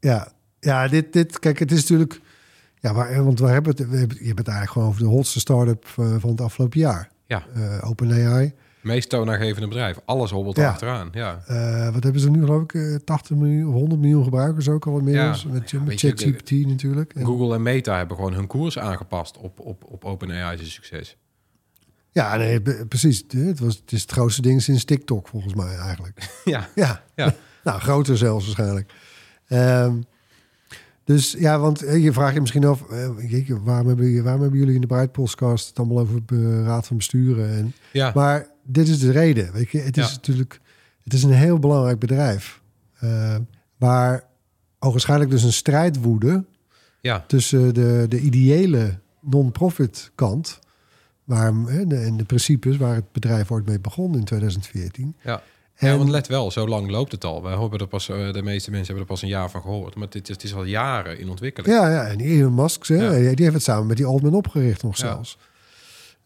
ja. 0.00 0.28
Ja 0.66 0.88
dit, 0.88 1.12
dit, 1.12 1.38
kijk, 1.38 1.58
het 1.58 1.72
is 1.72 1.80
natuurlijk... 1.80 2.20
Ja, 2.80 2.92
maar, 2.92 3.24
want 3.24 3.38
we 3.40 3.46
hebben 3.46 3.76
het, 3.76 3.88
we 3.88 3.96
hebben, 3.96 4.16
je 4.20 4.26
hebt 4.26 4.38
het 4.38 4.48
eigenlijk 4.48 4.70
gewoon 4.70 4.88
over 4.88 5.00
de 5.00 5.08
hotste 5.08 5.40
start-up 5.40 5.84
eh, 5.96 6.14
van 6.18 6.30
het 6.30 6.40
afgelopen 6.40 6.80
jaar. 6.80 7.10
Ja, 7.26 7.44
Eh 7.54 7.88
OpenAI. 7.88 8.54
meest 8.80 9.08
toonaangevende 9.08 9.68
bedrijf. 9.68 9.98
Alles 10.04 10.30
hobbelt 10.30 10.56
Ja. 10.56 10.68
achteraan. 10.68 11.08
Ja. 11.12 11.42
Eh, 11.46 11.92
wat 11.92 12.02
hebben 12.02 12.20
ze 12.20 12.30
nu 12.30 12.40
geloof 12.44 12.62
ik? 12.62 12.74
eh, 12.74 12.94
80 13.04 13.36
miljoen, 13.36 13.72
100 13.72 14.00
miljoen 14.00 14.24
gebruikers 14.24 14.68
ook 14.68 14.86
al 14.86 14.98
inmiddels. 14.98 15.42
Ja, 15.42 15.48
met 15.48 15.70
ja, 15.70 15.80
met 15.80 16.00
ChatGPT 16.00 16.50
natuurlijk. 16.50 17.12
En- 17.14 17.24
Google 17.24 17.54
en 17.54 17.62
Meta 17.62 17.96
hebben 17.96 18.16
gewoon 18.16 18.32
hun 18.34 18.46
koers 18.46 18.78
aangepast 18.78 19.38
op, 19.38 19.60
op, 19.60 19.84
op 19.84 20.04
OpenAI's 20.04 20.72
succes. 20.74 21.16
Ja, 22.10 22.36
nee, 22.36 22.60
precies. 22.88 23.24
Het, 23.28 23.58
was, 23.58 23.76
het 23.76 23.92
is 23.92 24.02
het 24.02 24.10
grootste 24.12 24.42
ding 24.42 24.62
sinds 24.62 24.84
TikTok 24.84 25.28
volgens 25.28 25.54
mij 25.54 25.76
eigenlijk. 25.76 26.34
Ja, 26.44 26.68
Ja, 26.74 27.02
Ja. 27.14 27.34
nou 27.64 27.80
groter 27.80 28.16
zelfs 28.16 28.44
waarschijnlijk. 28.44 28.92
Ehm, 29.46 29.94
dus 31.06 31.34
ja, 31.38 31.58
want 31.58 31.82
eh, 31.82 32.02
je 32.04 32.12
vraagt 32.12 32.34
je 32.34 32.40
misschien 32.40 32.64
af, 32.64 32.82
eh, 32.90 33.08
waarom, 33.64 33.86
hebben, 33.88 34.06
jullie- 34.06 34.22
waarom 34.22 34.40
hebben 34.42 34.58
jullie 34.60 34.74
in 34.74 34.80
de 34.80 34.86
Breitpodcast 34.86 35.68
het 35.68 35.78
allemaal 35.78 35.98
over 35.98 36.14
het 36.14 36.30
eh, 36.30 36.62
raad 36.64 36.86
van 36.86 36.96
besturen? 36.96 37.50
En, 37.56 37.72
ja. 37.92 38.12
maar 38.14 38.46
dit 38.62 38.88
is 38.88 38.98
de 38.98 39.10
reden, 39.10 39.52
weet 39.52 39.70
je. 39.70 39.78
Het 39.78 39.96
is 39.96 40.06
Ja. 40.08 40.12
natuurlijk, 40.12 40.60
het 41.04 41.12
is 41.12 41.22
een 41.22 41.32
heel 41.32 41.58
belangrijk 41.58 41.98
bedrijf. 41.98 42.60
eh, 42.98 43.36
waar 43.78 44.24
waarschijnlijk 44.78 45.30
dus 45.30 45.42
een 45.42 45.52
strijd 45.52 46.00
woedde 46.00 46.44
ja. 47.00 47.24
tussen 47.26 47.74
de, 47.74 48.06
de 48.08 48.20
ideële 48.20 48.98
non-profit 49.20 50.10
kant... 50.14 50.58
Waar, 51.24 51.52
hè, 51.54 51.86
de, 51.86 51.96
en 51.96 52.16
de 52.16 52.24
principes 52.24 52.76
waar 52.76 52.94
het 52.94 53.12
bedrijf 53.12 53.50
ooit 53.50 53.66
mee 53.66 53.80
begon 53.80 54.14
in 54.16 54.24
2014. 54.24 55.16
Ja. 55.22 55.42
En, 55.76 55.88
ja, 55.88 55.96
want 55.96 56.10
let 56.10 56.26
wel, 56.26 56.50
zo 56.50 56.68
lang 56.68 56.90
loopt 56.90 57.12
het 57.12 57.24
al. 57.24 57.42
Wij 57.42 57.56
hebben 57.58 57.78
er 57.78 57.86
pas, 57.86 58.08
eh, 58.08 58.32
de 58.32 58.42
meeste 58.42 58.70
mensen 58.70 58.86
hebben 58.86 59.02
er 59.04 59.12
pas 59.12 59.22
een 59.22 59.28
jaar 59.28 59.50
van 59.50 59.60
gehoord. 59.60 59.94
Maar 59.94 60.08
dit 60.10 60.28
is, 60.28 60.34
het 60.34 60.44
is 60.44 60.54
al 60.54 60.64
jaren 60.64 61.18
in 61.18 61.28
ontwikkeling. 61.28 61.74
Ja, 61.74 61.90
ja, 61.90 62.02
en 62.06 62.20
Elon 62.20 62.54
Musk, 62.54 62.86
hè, 62.86 62.94
Ja. 62.94 63.10
die 63.34 63.44
heeft 63.44 63.52
het 63.54 63.62
samen 63.62 63.86
met 63.86 63.96
die 63.96 64.06
Altman 64.06 64.34
opgericht 64.34 64.82
nog 64.82 64.96
Ja. 64.96 65.06
zelfs. 65.06 65.38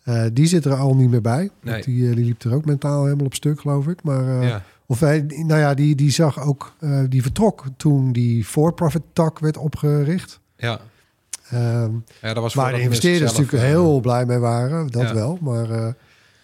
Eh, 0.03 0.25
die 0.33 0.47
zit 0.47 0.65
er 0.65 0.75
al 0.75 0.95
niet 0.95 1.11
meer 1.11 1.21
bij. 1.21 1.51
want 1.63 1.87
Nee. 1.87 1.97
Die, 1.97 2.09
eh, 2.11 2.17
die 2.17 2.25
liep 2.25 2.43
er 2.43 2.55
ook 2.55 2.65
mentaal 2.65 3.05
helemaal 3.05 3.27
op 3.27 3.35
stuk, 3.35 3.61
geloof 3.61 3.87
ik. 3.87 4.03
Maar, 4.03 4.43
Ja. 4.43 4.63
Of 4.87 5.01
hij, 5.01 5.21
nou 5.27 5.61
ja, 5.61 5.75
die, 5.75 5.95
die 5.95 6.11
zag 6.11 6.41
ook, 6.43 6.73
die 7.09 7.23
vertrok 7.23 7.65
toen 7.77 8.13
die 8.13 8.45
for-profit 8.45 9.03
tak 9.13 9.39
werd 9.39 9.57
opgericht. 9.57 10.41
Ja. 10.57 10.81
Ehm, 11.51 11.91
ja, 12.23 12.35
dat 12.35 12.43
was 12.43 12.55
waar 12.55 12.73
de 12.73 12.81
investeerders 12.81 13.33
natuurlijk 13.37 13.63
heel 13.63 14.01
blij 14.01 14.27
mee 14.27 14.39
waren, 14.39 14.87
dat 14.87 15.11
wel. 15.13 15.39
Maar 15.41 15.95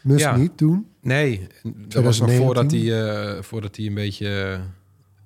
Musk 0.06 0.20
Ja. 0.20 0.36
niet 0.36 0.56
toen. 0.56 0.86
Nee, 1.00 1.46
dat 1.62 2.04
was 2.04 2.18
nog 2.20 2.28
2019. 2.28 2.44
voordat 2.44 2.70
hij, 2.70 3.34
eh, 3.36 3.42
voordat 3.42 3.76
hij 3.76 3.86
een 3.86 3.94
beetje 3.94 4.28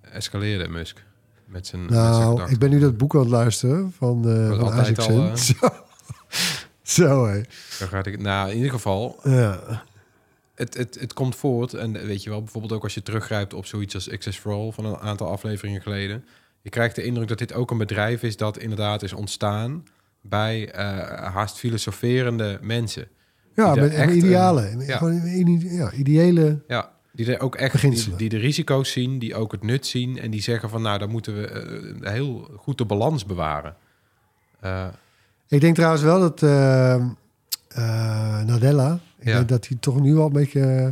eh, 0.03 0.15
escaleerde, 0.17 0.69
Musk. 0.69 1.05
Met 1.45 1.67
zijn, 1.67 1.87
Nou, 1.87 2.51
ik 2.51 2.59
ben 2.59 2.71
nu 2.71 2.79
dat 2.79 2.97
boek 2.97 3.15
aan 3.15 3.21
het 3.21 3.31
luisteren 3.31 3.93
van, 3.97 4.23
Was 4.23 4.89
van 4.89 4.97
al, 4.97 5.25
eh, 5.25 5.35
Zo, 5.51 5.69
Zo 6.83 7.27
hé. 7.27 7.41
Dan 7.79 7.89
gaat 7.89 8.07
ik, 8.07 8.19
nou, 8.21 8.51
in 8.51 8.57
ieder 8.57 8.71
geval, 8.71 9.21
Ja. 9.23 9.83
het, 10.55 10.77
het, 10.77 10.97
het 11.01 11.13
komt 11.13 11.37
voort. 11.37 11.75
En 11.75 11.93
weet 12.07 12.23
je 12.23 12.31
wel, 12.31 12.43
bijvoorbeeld 12.43 12.73
ook 12.73 12.83
als 12.83 12.95
je 12.95 13.03
teruggrijpt 13.03 13.55
op 13.55 13.67
zoiets 13.67 13.95
als 13.95 14.11
Access 14.11 14.39
for 14.39 14.53
All 14.53 14.71
van 14.73 14.85
een 14.85 14.97
aantal 14.97 15.29
afleveringen 15.31 15.83
geleden. 15.83 16.25
Je 16.63 16.71
krijgt 16.71 16.95
de 16.95 17.03
indruk 17.03 17.29
dat 17.29 17.39
dit 17.39 17.53
ook 17.53 17.71
een 17.71 17.79
bedrijf 17.79 18.23
is 18.23 18.37
dat 18.37 18.59
inderdaad 18.59 19.03
is 19.03 19.13
ontstaan 19.13 19.85
bij 20.21 20.69
haast 21.33 21.59
filosoferende 21.59 22.59
mensen. 22.63 23.09
Ja, 23.55 23.75
met 23.75 23.93
echt 23.95 24.13
idealen. 24.13 24.73
een- 24.73 24.87
ja. 24.87 24.97
Gewoon 24.97 25.13
een- 25.13 25.61
ja, 25.71 25.93
ideële. 25.93 26.63
Ja, 26.69 26.91
die 27.13 27.35
er 27.35 27.41
ook 27.41 27.55
echt 27.57 27.81
die, 27.81 28.17
die 28.17 28.29
de 28.29 28.37
risico's 28.37 28.91
zien, 28.93 29.19
die 29.19 29.35
ook 29.35 29.53
het 29.53 29.63
nut 29.63 29.87
zien 29.87 30.19
en 30.19 30.31
die 30.31 30.43
zeggen 30.43 30.69
van 30.71 30.83
nou, 30.83 30.99
dan 30.99 31.11
moeten 31.11 31.35
we 31.41 31.47
eh, 31.49 32.13
heel 32.13 32.49
goed 32.57 32.79
de 32.79 32.85
balans 32.85 33.27
bewaren. 33.27 33.75
Eh, 34.61 34.87
Ik 35.49 35.61
denk 35.61 35.75
trouwens 35.75 36.03
wel 36.03 36.21
dat 36.21 36.43
eh, 36.43 36.95
eh, 36.95 37.03
Nadella, 38.47 39.01
ik 39.19 39.27
Ja. 39.27 39.35
denk 39.35 39.49
dat 39.49 39.67
hij 39.69 39.77
toch 39.81 40.01
nu 40.01 40.15
wel 40.15 40.27
een 40.27 40.33
beetje... 40.33 40.61
eh, 40.61 40.89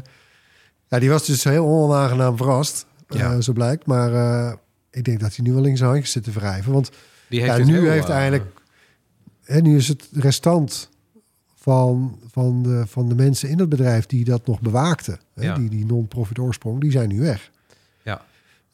ja, 0.88 0.98
die 0.98 1.10
was 1.10 1.26
dus 1.26 1.44
heel 1.44 1.66
onaangenaam 1.66 2.36
verrast, 2.36 2.86
eh, 3.08 3.18
Ja. 3.18 3.40
zo 3.40 3.52
blijkt. 3.52 3.86
Maar 3.86 4.12
eh, 4.14 4.52
ik 4.90 5.04
denk 5.04 5.20
dat 5.20 5.36
hij 5.36 5.44
nu 5.44 5.52
wel 5.52 5.64
in 5.64 5.76
zijn 5.76 5.90
handjes 5.90 6.12
zit 6.12 6.24
te 6.24 6.30
wrijven. 6.30 6.72
Want 6.72 6.90
die 7.28 7.40
heeft 7.42 7.56
ja, 7.56 7.64
nu 7.64 7.88
heeft 7.88 8.08
eh, 8.08 8.14
eigenlijk... 8.14 8.44
En 9.44 9.62
nu 9.62 9.76
is 9.76 9.88
het 9.88 10.08
restant 10.12 10.88
van, 11.68 12.18
van, 12.30 12.62
de, 12.62 12.82
van 12.86 13.08
de 13.08 13.14
mensen 13.14 13.48
in 13.48 13.58
het 13.58 13.68
bedrijf 13.68 14.06
die 14.06 14.24
dat 14.24 14.46
nog 14.46 14.60
bewaakten. 14.60 15.18
Hè, 15.34 15.42
Ja. 15.44 15.54
die, 15.54 15.68
die 15.70 15.86
non-profit 15.86 16.38
oorsprong, 16.38 16.80
die 16.80 16.90
zijn 16.90 17.08
nu 17.08 17.20
weg. 17.20 17.50
Ja. 18.02 18.24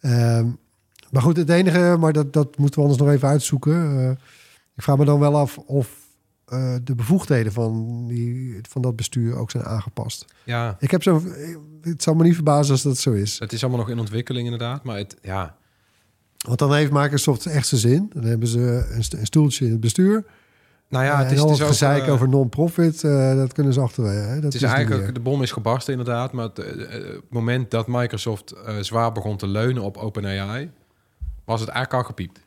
Ehm, 0.01 0.49
maar 1.11 1.23
goed, 1.23 1.37
het 1.37 1.49
enige, 1.49 1.97
maar 2.01 2.13
dat, 2.13 2.33
dat 2.33 2.59
moeten 2.59 2.81
we 2.81 2.87
anders 2.87 3.03
nog 3.05 3.13
even 3.15 3.29
uitzoeken. 3.29 4.01
Eh, 4.01 4.11
ik 4.77 4.83
vraag 4.83 4.97
me 4.97 5.05
dan 5.05 5.19
wel 5.21 5.37
af 5.37 5.59
of 5.59 5.99
eh, 6.45 6.75
de 6.85 6.95
bevoegdheden 6.95 7.53
van, 7.53 8.05
die, 8.09 8.59
van 8.69 8.83
dat 8.83 8.97
bestuur 8.97 9.37
ook 9.37 9.51
zijn 9.51 9.65
aangepast. 9.65 10.25
Ja, 10.45 10.77
Ik 10.81 10.91
heb 10.91 11.03
zo, 11.03 11.23
het 11.83 12.03
zal 12.03 12.15
me 12.15 12.23
niet 12.23 12.35
verbazen 12.35 12.73
als 12.73 12.83
dat 12.83 12.99
zo 12.99 13.13
is. 13.13 13.39
het 13.39 13.53
is 13.53 13.63
allemaal 13.63 13.81
nog 13.81 13.91
in 13.91 13.99
ontwikkeling 13.99 14.45
inderdaad, 14.45 14.85
maar 14.85 14.97
het, 14.97 15.17
ja, 15.23 15.57
Want 16.47 16.59
dan 16.59 16.75
heeft 16.75 16.93
Microsoft 16.93 17.47
echt 17.47 17.67
zijn 17.67 17.81
zin. 17.81 18.11
Dan 18.13 18.25
hebben 18.25 18.49
ze 18.49 18.87
een 19.19 19.27
stoeltje 19.27 19.65
in 19.65 19.71
het 19.71 19.81
bestuur. 19.81 20.25
Nou 20.95 21.05
ja, 21.05 21.13
Ja, 21.13 21.23
het 21.23 21.33
is, 21.33 21.39
het 21.39 21.49
het 21.49 21.59
is 21.59 21.63
ook, 21.63 21.69
gezeik 21.69 22.07
eh, 22.07 22.13
over 22.13 22.29
non-profit, 22.29 23.05
eh, 23.05 23.37
dat 23.37 23.53
kunnen 23.53 23.73
ze 23.73 23.81
achterwege. 23.81 24.17
Het 24.17 24.55
is 24.55 24.61
niet 24.61 24.71
eigenlijk, 24.71 25.15
de 25.15 25.21
bom 25.21 25.43
is 25.43 25.53
gebarsten 25.53 25.93
inderdaad, 25.93 26.33
maar 26.33 26.45
het, 26.45 26.59
eh, 26.59 26.83
eh, 26.83 27.05
het 27.15 27.31
moment 27.31 27.71
dat 27.71 27.87
Microsoft 27.87 28.51
eh, 28.51 28.77
zwaar 28.81 29.13
begon 29.13 29.37
te 29.37 29.47
leunen 29.47 29.83
op 29.83 29.97
OpenAI, 29.97 30.71
was 31.45 31.61
het 31.61 31.69
eigenlijk 31.69 32.03
al 32.03 32.09
gepiept. 32.09 32.41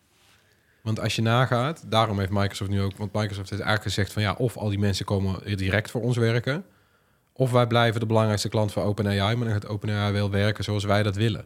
Want 0.81 0.99
als 0.99 1.15
je 1.15 1.21
nagaat, 1.21 1.83
daarom 1.87 2.19
heeft 2.19 2.31
Microsoft 2.31 2.69
nu 2.69 2.81
ook, 2.81 2.97
want 2.97 3.13
Microsoft 3.13 3.49
heeft 3.49 3.61
eigenlijk 3.61 3.83
gezegd 3.83 4.13
van 4.13 4.21
ja, 4.21 4.33
of 4.37 4.57
al 4.57 4.69
die 4.69 4.79
mensen 4.79 5.05
komen 5.05 5.57
direct 5.57 5.91
voor 5.91 6.01
ons 6.01 6.17
werken, 6.17 6.63
of 7.33 7.51
wij 7.51 7.67
blijven 7.67 7.99
de 7.99 8.05
belangrijkste 8.05 8.49
klant 8.49 8.71
van 8.71 8.83
OpenAI, 8.83 9.35
maar 9.35 9.45
dan 9.47 9.53
gaat 9.53 9.67
OpenAI 9.67 10.11
wel 10.11 10.31
werken 10.31 10.63
zoals 10.63 10.83
wij 10.83 11.03
dat 11.03 11.15
willen. 11.15 11.45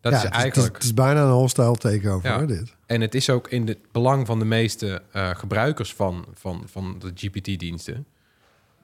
Dat 0.00 0.12
Ja, 0.12 0.18
is 0.18 0.24
het 0.24 0.32
eigenlijk, 0.34 0.74
Het 0.74 0.84
is, 0.84 0.94
bijna 0.94 1.22
een 1.22 1.30
hostile 1.30 1.76
takeover, 1.76 2.28
Ja. 2.30 2.36
hoor, 2.38 2.46
dit. 2.46 2.74
en 2.86 3.00
het 3.00 3.14
is 3.14 3.30
ook 3.30 3.48
in 3.48 3.66
het 3.66 3.78
belang 3.92 4.26
van 4.26 4.38
de 4.38 4.44
meeste 4.44 5.02
eh, 5.12 5.30
gebruikers 5.30 5.94
van, 5.94 6.24
van, 6.34 6.62
van 6.66 6.96
de 6.98 7.12
GPT-diensten 7.14 8.06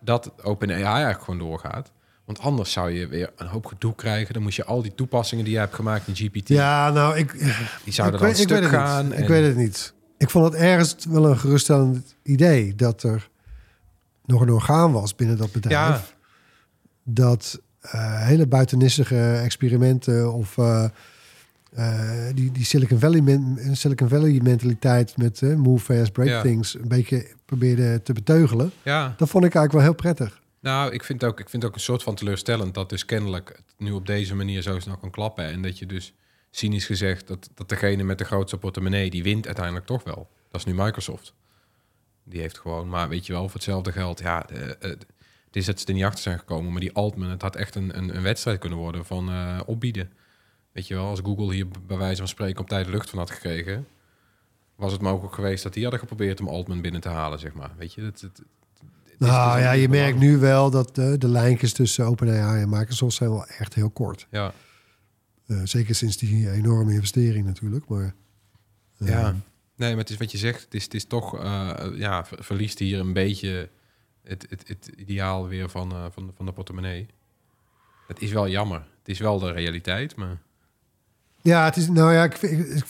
dat 0.00 0.32
OpenAI 0.42 0.82
eigenlijk 0.84 1.22
gewoon 1.24 1.38
doorgaat. 1.40 1.90
Want 2.24 2.38
anders 2.38 2.72
zou 2.72 2.90
je 2.90 3.06
weer 3.06 3.30
een 3.36 3.46
hoop 3.46 3.66
gedoe 3.66 3.94
krijgen. 3.94 4.34
Dan 4.34 4.42
moet 4.42 4.54
je 4.54 4.64
al 4.64 4.82
die 4.82 4.94
toepassingen 4.94 5.44
die 5.44 5.52
je 5.52 5.58
hebt 5.58 5.74
gemaakt 5.74 6.08
in 6.08 6.16
GPT, 6.16 6.48
Ja, 6.48 6.90
nou, 6.90 7.16
ik, 7.16 7.32
die 7.84 7.92
zouden 7.92 8.20
ik, 8.20 8.26
dan 8.26 8.30
weet, 8.36 8.40
ik 8.40 8.48
weet 8.48 8.60
het 8.60 8.68
gaan. 8.70 9.04
niet. 9.04 9.14
en- 9.14 9.22
Ik 9.22 9.28
weet 9.28 9.46
het 9.46 9.56
niet. 9.56 9.94
Ik 10.18 10.30
vond 10.30 10.44
het 10.44 10.54
ergens 10.62 10.96
wel 11.08 11.26
een 11.28 11.38
geruststellend 11.38 12.14
idee 12.22 12.74
dat 12.74 13.02
er 13.02 13.28
nog 14.24 14.40
een 14.40 14.50
orgaan 14.50 14.92
was 14.92 15.14
binnen 15.14 15.36
dat 15.36 15.52
bedrijf. 15.52 16.14
Dat 17.02 17.54
eh, 17.54 17.62
hele 17.90 18.46
buitennissige 18.46 19.32
experimenten 19.42 20.32
of 20.32 20.58
eh, 20.58 20.84
eh, 21.72 22.34
die, 22.34 22.52
die 22.52 22.64
Silicon, 22.64 22.98
Valley 22.98 23.20
men- 23.20 23.58
Silicon 23.76 24.08
Valley 24.08 24.40
mentaliteit 24.42 25.16
met 25.16 25.42
eh, 25.42 25.54
move 25.54 25.84
fast, 25.94 26.12
break 26.12 26.28
Ja. 26.28 26.42
things 26.42 26.74
een 26.74 26.88
beetje 26.88 27.26
probeerde 27.44 28.02
te 28.02 28.12
beteugelen. 28.12 28.70
Ja, 28.82 29.14
Dat 29.16 29.28
vond 29.28 29.44
ik 29.44 29.54
eigenlijk 29.54 29.72
wel 29.72 29.82
heel 29.82 29.94
prettig. 30.14 30.40
nou, 30.60 30.92
ik 30.92 31.04
vind, 31.04 31.24
ook, 31.24 31.40
ik 31.40 31.48
vind 31.48 31.64
ook 31.64 31.74
een 31.74 31.80
soort 31.80 32.02
van 32.02 32.14
teleurstellend 32.14 32.74
dat 32.74 32.88
dus 32.88 33.04
kennelijk 33.04 33.48
het 33.48 33.62
nu 33.78 33.90
op 33.92 34.06
deze 34.06 34.34
manier 34.34 34.62
zo 34.62 34.78
snel 34.78 34.96
kan 34.96 35.10
klappen. 35.10 35.44
En 35.44 35.62
dat 35.62 35.78
je 35.78 35.86
dus 35.86 36.14
cynisch 36.50 36.86
gezegd 36.86 37.26
dat, 37.26 37.48
dat 37.54 37.68
degene 37.68 38.02
met 38.02 38.18
de 38.18 38.24
grootste 38.24 38.56
portemonnee, 38.58 39.10
die 39.10 39.22
wint 39.22 39.46
uiteindelijk 39.46 39.86
toch 39.86 40.04
wel. 40.04 40.28
Dat 40.50 40.60
is 40.60 40.66
nu 40.66 40.82
Microsoft. 40.82 41.34
Die 42.24 42.40
heeft 42.40 42.58
gewoon, 42.58 42.88
maar 42.88 43.08
weet 43.08 43.26
je 43.26 43.32
wel, 43.32 43.42
voor 43.42 43.54
hetzelfde 43.54 43.92
geld, 43.92 44.18
ja, 44.20 44.44
de, 44.48 44.76
eh, 44.80 44.90
het 45.54 45.62
is 45.62 45.66
dat 45.68 45.80
ze 45.80 45.86
er 45.86 45.94
niet 45.94 46.04
achter 46.04 46.22
zijn 46.22 46.38
gekomen. 46.38 46.70
Maar 46.72 46.80
die 46.80 46.92
Altman, 46.92 47.28
het 47.30 47.42
had 47.42 47.56
echt 47.56 47.74
een, 47.74 47.96
een, 47.98 48.16
een 48.16 48.22
wedstrijd 48.22 48.58
kunnen 48.58 48.78
worden 48.78 49.04
van 49.06 49.28
eh, 49.28 49.60
opbieden. 49.66 50.10
Weet 50.72 50.86
je 50.86 50.94
wel, 50.94 51.06
als 51.06 51.20
Google 51.24 51.54
hier 51.54 51.66
bij 51.86 51.96
wijze 51.96 52.16
van 52.16 52.28
spreken 52.28 52.60
op 52.60 52.68
tijd 52.68 52.86
lucht 52.86 53.10
van 53.10 53.18
had 53.18 53.30
gekregen, 53.30 53.86
was 54.76 54.92
het 54.92 55.00
mogelijk 55.00 55.34
geweest 55.34 55.62
dat 55.62 55.72
die 55.72 55.82
hadden 55.82 56.00
geprobeerd 56.00 56.40
om 56.40 56.48
Altman 56.48 56.80
binnen 56.80 57.00
te 57.00 57.08
halen, 57.08 57.38
zeg 57.38 57.52
maar. 57.54 57.70
Weet 57.78 57.92
je, 57.94 58.02
het, 58.02 58.20
het, 58.20 58.42
Nou 59.18 59.54
dus 59.54 59.62
ja, 59.64 59.72
je 59.72 59.88
merkt 59.88 60.18
nu 60.18 60.36
wel 60.38 60.70
dat 60.70 60.94
de, 60.94 61.18
de 61.18 61.28
lijntjes 61.28 61.72
tussen 61.72 62.06
OpenAI 62.06 62.60
en 62.62 62.68
Microsoft 62.68 63.16
zijn 63.16 63.30
wel 63.30 63.46
echt 63.46 63.74
heel 63.74 63.90
kort. 63.90 64.26
Ja, 64.30 64.52
Eh, 65.46 65.60
zeker 65.64 65.94
sinds 65.94 66.16
die 66.16 66.50
enorme 66.50 66.92
investering 66.92 67.46
natuurlijk. 67.46 67.88
Maar 67.88 68.14
ja. 68.98 69.36
Nee, 69.76 69.90
maar 69.90 69.98
het 70.00 70.10
is 70.10 70.16
wat 70.16 70.30
je 70.32 70.38
zegt. 70.38 70.64
Het 70.64 70.74
is, 70.74 70.84
het 70.84 70.94
is 70.94 71.04
toch, 71.04 71.38
eh, 71.38 71.74
ja, 71.94 72.24
ver- 72.24 72.44
verliest 72.44 72.78
hier 72.78 72.98
een 72.98 73.12
beetje 73.12 73.68
het, 74.24 74.46
het, 74.48 74.68
het 74.68 74.90
ideaal 74.96 75.48
weer 75.48 75.68
van, 75.68 75.92
eh, 75.92 76.04
van, 76.10 76.32
van 76.36 76.46
de 76.46 76.52
portemonnee. 76.52 77.06
Het 78.06 78.20
is 78.22 78.32
wel 78.32 78.48
jammer. 78.48 78.78
Het 78.98 79.08
is 79.08 79.18
wel 79.18 79.38
de 79.38 79.52
realiteit, 79.52 80.16
maar 80.16 80.38
Ja, 81.42 81.64
het 81.64 81.76
is 81.76 81.88
nou 81.88 82.12
ja, 82.12 82.24
ik, 82.24 82.42
ik- 82.42 82.84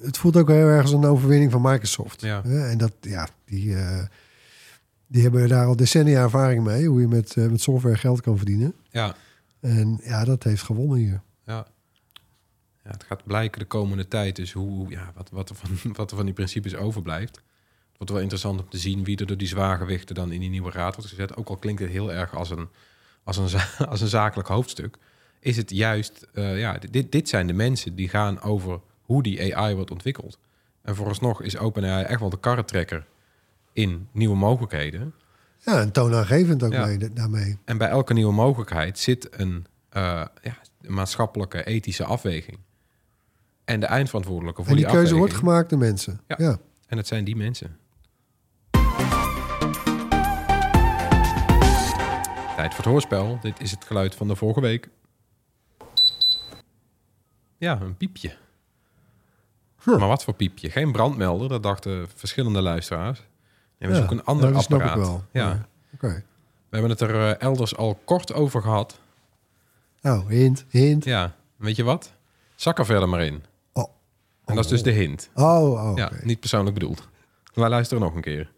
het 0.00 0.18
voelt 0.18 0.36
ook 0.36 0.48
heel 0.48 0.56
erg 0.66 0.82
als 0.82 0.92
een 0.92 1.04
overwinning 1.04 1.50
van 1.52 1.62
Microsoft. 1.62 2.20
Ja. 2.20 2.42
En 2.44 2.78
dat, 2.78 2.92
ja, 3.00 3.28
die, 3.44 3.76
eh, 3.76 4.04
die 5.06 5.22
hebben 5.22 5.48
daar 5.48 5.66
al 5.66 5.76
decennia 5.76 6.22
ervaring 6.22 6.64
mee, 6.64 6.86
hoe 6.86 7.00
je 7.00 7.08
met, 7.08 7.36
eh, 7.36 7.46
met 7.46 7.60
software 7.60 7.96
geld 7.96 8.20
kan 8.20 8.36
verdienen. 8.36 8.74
ja, 8.90 9.14
En 9.60 10.00
ja, 10.02 10.24
dat 10.24 10.42
heeft 10.42 10.62
gewonnen 10.62 10.98
hier. 10.98 11.20
ja. 11.46 11.66
ja, 12.84 12.90
het 12.90 13.04
gaat 13.04 13.24
blijken 13.24 13.60
de 13.60 13.66
komende 13.66 14.08
tijd 14.08 14.36
dus 14.36 14.52
hoe, 14.52 14.90
ja, 14.90 15.12
wat, 15.14 15.30
wat, 15.30 15.48
er 15.50 15.54
van, 15.56 15.92
wat 15.96 16.10
er 16.10 16.16
van 16.16 16.24
die 16.26 16.34
principes 16.34 16.74
overblijft. 16.74 17.42
Wordt 17.96 18.12
wel 18.12 18.20
interessant 18.20 18.60
om 18.60 18.68
te 18.68 18.78
zien 18.78 19.04
wie 19.04 19.16
er 19.16 19.26
door 19.26 19.36
die 19.36 19.48
zwaargewichten 19.48 20.14
dan 20.14 20.32
in 20.32 20.40
die 20.40 20.50
nieuwe 20.50 20.70
raad 20.70 20.94
wordt 20.94 21.10
gezet. 21.10 21.36
Ook 21.36 21.48
al 21.48 21.56
klinkt 21.56 21.80
het 21.80 21.90
heel 21.90 22.12
erg 22.12 22.36
als 22.36 22.50
een, 22.50 22.68
als 23.24 23.36
een, 23.36 23.48
za- 23.48 23.68
als 23.88 24.00
een 24.00 24.08
zakelijk 24.08 24.48
hoofdstuk. 24.48 24.96
Is 25.40 25.56
het 25.56 25.70
juist, 25.70 26.26
eh, 26.34 26.58
ja, 26.58 26.78
dit, 26.90 27.12
dit 27.12 27.28
zijn 27.28 27.46
de 27.46 27.52
mensen 27.52 27.94
die 27.94 28.08
gaan 28.08 28.40
over 28.40 28.80
hoe 29.02 29.22
die 29.22 29.56
AI 29.56 29.74
wordt 29.74 29.90
ontwikkeld. 29.90 30.38
En 30.82 30.94
vooralsnog 30.96 31.42
is 31.42 31.56
OpenAI 31.58 32.04
echt 32.04 32.20
wel 32.20 32.30
de 32.30 32.38
karretrekker 32.40 33.06
in 33.72 34.08
nieuwe 34.12 34.36
mogelijkheden. 34.36 35.14
Ja, 35.58 35.80
en 35.80 35.92
toonaangevend 35.92 36.62
ook 36.62 36.72
Ja. 36.72 36.86
mee, 36.86 36.98
daarmee. 37.12 37.58
En 37.64 37.78
bij 37.78 37.88
elke 37.88 38.12
nieuwe 38.12 38.32
mogelijkheid 38.32 38.98
zit 38.98 39.28
een, 39.40 39.66
eh, 39.88 40.02
ja, 40.42 40.56
maatschappelijke, 40.80 41.64
ethische 41.64 42.04
afweging. 42.04 42.58
En 43.64 43.80
de 43.80 43.86
eindverantwoordelijke 43.86 44.62
voor 44.62 44.70
En 44.70 44.76
die 44.76 44.84
die, 44.86 44.94
keuze 44.94 45.14
wordt 45.14 45.32
afweging- 45.32 45.50
gemaakt 45.52 45.70
door 45.70 45.78
mensen. 45.78 46.20
Ja. 46.28 46.36
Ja. 46.38 46.58
En 46.86 46.96
het 46.96 47.06
zijn 47.06 47.24
die 47.24 47.36
mensen. 47.36 47.76
Tijd 52.56 52.74
voor 52.74 52.84
het 52.84 52.92
hoorspel. 52.92 53.38
Dit 53.42 53.60
is 53.60 53.70
het 53.70 53.84
geluid 53.84 54.14
van 54.14 54.28
de 54.28 54.36
vorige 54.36 54.60
week. 54.60 54.88
Ja, 57.58 57.80
een 57.80 57.96
piepje. 57.96 58.36
Huh. 59.84 59.98
Maar 59.98 60.08
wat 60.08 60.24
voor 60.24 60.34
piepje? 60.34 60.70
Geen 60.70 60.92
brandmelder, 60.92 61.48
dat 61.48 61.62
dachten 61.62 62.08
verschillende 62.14 62.62
luisteraars. 62.62 63.18
Nee, 63.78 63.88
we 63.90 63.94
Ja, 63.94 63.94
zoeken 64.00 64.18
een 64.18 64.24
ander 64.24 64.48
ja, 64.48 64.52
dat 64.54 64.62
snap 64.62 64.80
ik 64.80 64.86
apparaat. 64.86 65.06
wel. 65.08 65.24
Ja. 65.32 65.48
Ja. 65.48 65.68
Oké. 65.94 66.24
We 66.68 66.80
hebben 66.80 66.90
het 66.90 67.00
er 67.00 67.14
eh, 67.14 67.40
elders 67.40 67.76
al 67.76 68.00
kort 68.04 68.32
over 68.32 68.62
gehad. 68.62 69.00
Nou, 70.00 70.34
hint, 70.34 70.64
hint. 70.68 71.04
Ja, 71.04 71.34
weet 71.56 71.76
je 71.76 71.82
wat? 71.82 72.12
Zak 72.54 72.78
er 72.78 72.86
verder 72.86 73.08
maar 73.08 73.22
in. 73.24 73.44
Oh. 73.72 73.88
En 74.44 74.54
dat 74.54 74.64
is 74.64 74.70
dus 74.70 74.82
de 74.82 74.90
hint. 74.90 75.30
Oh, 75.34 75.72
oh. 75.90 75.96
Ja, 75.96 76.10
niet 76.22 76.40
persoonlijk 76.40 76.74
bedoeld. 76.74 77.08
Wij 77.54 77.68
luisteren 77.68 78.02
nog 78.02 78.14
een 78.14 78.20
keer. 78.20 78.52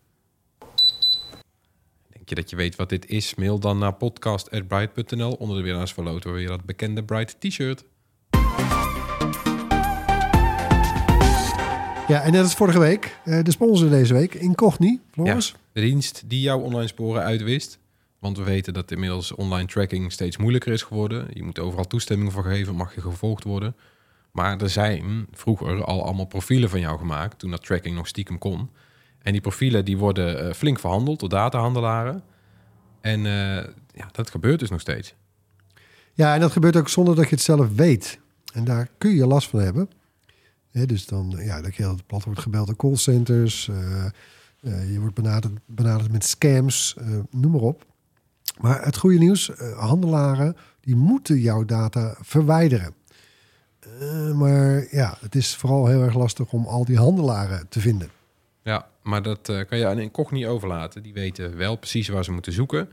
Dat 2.35 2.51
je 2.51 2.57
weet 2.57 2.77
wat 2.77 2.89
dit 2.89 3.09
is? 3.09 3.35
Mail 3.35 3.59
dan 3.59 3.79
naar 3.79 3.95
podcast.bright.nl. 3.95 5.33
Onder 5.33 5.57
de 5.57 5.63
winnaars 5.63 5.93
verloten 5.93 6.31
we 6.31 6.37
weer 6.37 6.49
dat 6.49 6.65
bekende 6.65 7.05
Bright 7.05 7.37
t-shirt. 7.41 7.85
Ja, 12.09 12.23
en 12.23 12.33
net 12.33 12.43
als 12.43 12.55
vorige 12.55 12.79
week, 12.79 13.19
eh, 13.25 13.43
de 13.43 13.51
sponsor 13.51 13.91
deze 13.91 14.15
week, 14.15 14.35
Incogni, 14.35 15.01
Floris. 15.11 15.55
De 15.73 15.81
dienst 15.81 16.23
die 16.27 16.41
jouw 16.41 16.61
online 16.61 16.87
sporen 16.87 17.23
uitwist. 17.23 17.79
Want 18.19 18.39
we 18.39 18.45
weten 18.45 18.75
dat 18.75 18.91
inmiddels 18.91 19.35
online 19.35 19.67
tracking 19.67 20.13
steeds 20.13 20.37
moeilijker 20.37 20.73
is 20.73 20.83
geworden. 20.83 21.27
Je 21.33 21.43
moet 21.43 21.59
overal 21.59 21.87
toestemming 21.87 22.33
voor 22.33 22.45
geven, 22.45 22.75
mag 22.75 22.95
je 22.95 23.01
gevolgd 23.01 23.45
worden. 23.45 23.77
Maar 24.31 24.61
er 24.61 24.71
zijn 24.71 25.27
vroeger 25.33 25.85
al 25.85 26.05
allemaal 26.05 26.27
profielen 26.27 26.71
van 26.71 26.81
jou 26.81 26.99
gemaakt, 26.99 27.39
toen 27.39 27.51
dat 27.51 27.65
tracking 27.65 27.95
nog 27.95 28.07
stiekem 28.07 28.39
kon. 28.39 28.71
En 29.27 29.33
die 29.33 29.41
profielen 29.41 29.85
die 29.85 29.97
worden 29.99 30.49
eh, 30.49 30.55
flink 30.55 30.79
verhandeld 30.79 31.21
door 31.21 31.29
datahandelaren. 31.29 32.23
En 33.01 33.27
eh, 33.27 33.65
ja, 33.93 34.09
dat 34.13 34.31
gebeurt 34.31 34.61
dus 34.61 34.71
nog 34.71 34.81
steeds. 34.81 35.15
Ja, 36.13 36.35
en 36.35 36.41
dat 36.41 36.53
gebeurt 36.53 36.77
ook 36.77 36.89
zonder 36.89 37.15
dat 37.15 37.25
je 37.29 37.35
het 37.35 37.45
zelf 37.45 37.75
weet. 37.75 38.19
En 38.53 38.65
daar 38.65 38.89
kun 38.99 39.11
je 39.15 39.27
last 39.27 39.49
van 39.49 39.61
hebben. 39.61 39.91
Dus 40.73 41.07
dan, 41.07 41.35
ja, 41.39 41.61
dat 41.61 41.75
je 41.75 41.83
heel 41.83 41.99
plat 42.07 42.25
wordt 42.25 42.41
gebeld 42.41 42.67
door 42.67 42.77
callcenters. 42.77 43.69
eh, 43.69 44.05
eh, 44.61 44.93
je 44.93 45.01
wordt 45.01 45.15
benaderd, 45.15 45.53
benaderd 45.67 46.13
met 46.13 46.25
scams, 46.25 46.95
eh, 46.99 47.07
noem 47.31 47.53
maar 47.53 47.61
op. 47.61 47.87
Maar 48.61 48.85
het 48.85 48.97
goede 48.97 49.19
nieuws, 49.19 49.55
eh, 49.55 49.79
handelaren, 49.79 50.57
die 50.81 50.97
moeten 50.97 51.39
jouw 51.41 51.65
data 51.65 52.17
verwijderen. 52.21 52.95
Eh, 54.01 54.33
maar 54.33 54.87
ja, 54.91 55.17
het 55.21 55.35
is 55.35 55.57
vooral 55.57 55.87
heel 55.87 56.03
erg 56.03 56.15
lastig 56.15 56.53
om 56.53 56.67
al 56.67 56.85
die 56.85 56.97
handelaren 56.99 57.69
te 57.69 57.81
vinden. 57.81 58.11
Ja, 58.63 58.87
maar 59.07 59.23
dat 59.23 59.49
eh, 59.49 59.61
kan 59.69 59.79
je 59.79 59.87
aan 59.87 59.99
Incogni 59.99 60.47
overlaten. 60.47 61.03
Die 61.03 61.13
weten 61.13 61.57
wel 61.57 61.77
precies 61.77 62.09
waar 62.09 62.25
ze 62.25 62.33
moeten 62.33 62.53
zoeken. 62.53 62.89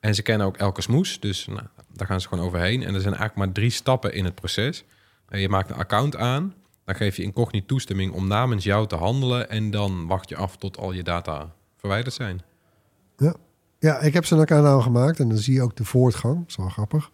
En 0.00 0.14
ze 0.14 0.22
kennen 0.22 0.46
ook 0.46 0.56
elke 0.56 0.82
smoes. 0.82 1.20
Dus 1.20 1.46
nou, 1.46 1.62
daar 1.92 2.06
gaan 2.06 2.20
ze 2.20 2.28
gewoon 2.28 2.44
overheen. 2.44 2.82
En 2.82 2.94
er 2.94 3.00
zijn 3.00 3.14
eigenlijk 3.14 3.36
maar 3.36 3.52
drie 3.52 3.70
stappen 3.70 4.14
in 4.14 4.24
het 4.24 4.34
proces. 4.34 4.84
Eh, 5.28 5.40
je 5.40 5.48
maakt 5.48 5.70
een 5.70 5.76
account 5.76 6.16
aan. 6.16 6.54
Dan 6.84 6.94
geef 6.94 7.16
je 7.16 7.22
Incogni 7.22 7.66
toestemming 7.66 8.12
om 8.12 8.26
namens 8.26 8.64
jou 8.64 8.86
te 8.86 8.94
handelen. 8.94 9.50
En 9.50 9.70
dan 9.70 10.06
wacht 10.06 10.28
je 10.28 10.36
af 10.36 10.56
tot 10.56 10.78
al 10.78 10.92
je 10.92 11.02
data 11.02 11.54
verwijderd 11.76 12.14
zijn. 12.14 12.42
Ja. 13.16 13.34
ja, 13.78 14.00
ik 14.00 14.14
heb 14.14 14.24
ze 14.24 14.34
een 14.34 14.40
account 14.40 14.82
gemaakt 14.82 15.20
en 15.20 15.28
dan 15.28 15.38
zie 15.38 15.54
je 15.54 15.62
ook 15.62 15.76
de 15.76 15.84
voortgang. 15.84 16.38
Dat 16.38 16.48
is 16.48 16.56
wel 16.56 16.68
grappig. 16.68 17.10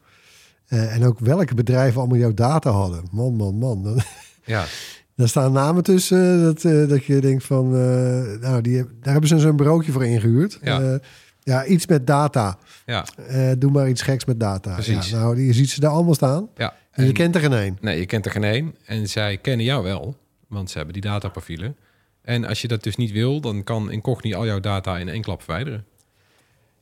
Eh, 0.66 0.94
en 0.94 1.04
ook 1.04 1.18
welke 1.18 1.54
bedrijven 1.54 2.00
allemaal 2.00 2.18
jouw 2.18 2.34
data 2.34 2.70
hadden. 2.70 3.04
Man, 3.10 3.34
man, 3.34 3.54
man. 3.54 4.02
Ja, 4.44 4.64
Daar 5.16 5.28
staan 5.28 5.52
namen 5.52 5.82
tussen 5.82 6.42
dat, 6.42 6.64
eh, 6.64 6.88
dat 6.88 7.04
je 7.04 7.20
denkt 7.20 7.44
van... 7.44 7.64
eh, 7.74 8.40
nou, 8.40 8.60
die, 8.60 8.76
daar 9.00 9.12
hebben 9.12 9.28
ze 9.28 9.38
zo'n 9.38 9.56
bureautje 9.56 9.92
voor 9.92 10.04
ingehuurd. 10.06 10.58
Ja. 10.62 10.80
Ja, 10.80 10.98
ja 11.42 11.64
iets 11.64 11.86
met 11.86 12.06
data. 12.06 12.58
ja, 12.86 13.04
Eh, 13.26 13.50
doe 13.58 13.70
maar 13.70 13.88
iets 13.88 14.02
geks 14.02 14.24
met 14.24 14.40
data. 14.40 14.72
Precies. 14.74 15.08
Ja, 15.10 15.18
nou, 15.18 15.40
je 15.42 15.52
ziet 15.52 15.70
ze 15.70 15.80
daar 15.80 15.90
allemaal 15.90 16.14
staan. 16.14 16.48
ja. 16.56 16.74
En 16.92 17.02
je 17.02 17.08
En- 17.08 17.14
kent 17.16 17.34
er 17.34 17.40
geen 17.40 17.52
één. 17.52 17.78
Nee, 17.80 17.98
je 17.98 18.06
kent 18.06 18.24
er 18.24 18.30
geen 18.30 18.44
één. 18.44 18.74
En 18.86 19.08
zij 19.08 19.36
kennen 19.38 19.66
jou 19.66 19.82
wel, 19.82 20.16
want 20.48 20.70
ze 20.70 20.76
hebben 20.76 20.92
die 20.94 21.02
dataprofielen. 21.02 21.76
En 22.22 22.44
als 22.44 22.60
je 22.62 22.68
dat 22.68 22.82
dus 22.82 22.96
niet 22.96 23.10
wil, 23.12 23.40
dan 23.40 23.64
kan 23.64 23.90
Incogni 23.90 24.34
al 24.34 24.46
jouw 24.46 24.60
data 24.60 24.98
in 24.98 25.08
één 25.08 25.22
klap 25.22 25.42
verwijderen. 25.42 25.84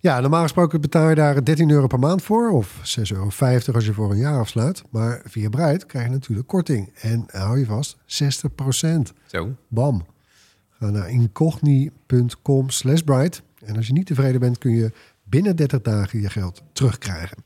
Ja, 0.02 0.20
normaal 0.20 0.42
gesproken 0.42 0.80
betaal 0.80 1.08
je 1.08 1.14
daar 1.14 1.44
13 1.44 1.70
euro 1.70 1.86
per 1.86 1.98
maand 1.98 2.22
voor. 2.22 2.50
Of 2.50 2.98
6,50 3.00 3.10
euro 3.10 3.30
als 3.72 3.84
je 3.84 3.92
voor 3.92 4.10
een 4.10 4.18
jaar 4.18 4.38
afsluit. 4.38 4.82
Maar 4.90 5.22
via 5.24 5.48
Bright 5.48 5.86
krijg 5.86 6.04
je 6.04 6.10
natuurlijk 6.10 6.48
korting. 6.48 6.92
En 7.00 7.24
hou 7.30 7.58
je 7.58 7.66
vast, 7.66 7.96
60% 7.96 8.02
Zo. 9.26 9.54
Bam. 9.68 10.06
Ga 10.70 10.90
naar 10.90 11.10
incogni.com 11.10 12.70
slash 12.70 13.00
bright. 13.00 13.42
En 13.64 13.76
als 13.76 13.86
je 13.86 13.92
niet 13.92 14.06
tevreden 14.06 14.40
bent, 14.40 14.58
kun 14.58 14.70
je 14.70 14.92
binnen 15.24 15.56
30 15.56 15.80
dagen 15.80 16.20
je 16.20 16.30
geld 16.30 16.62
terugkrijgen. 16.72 17.36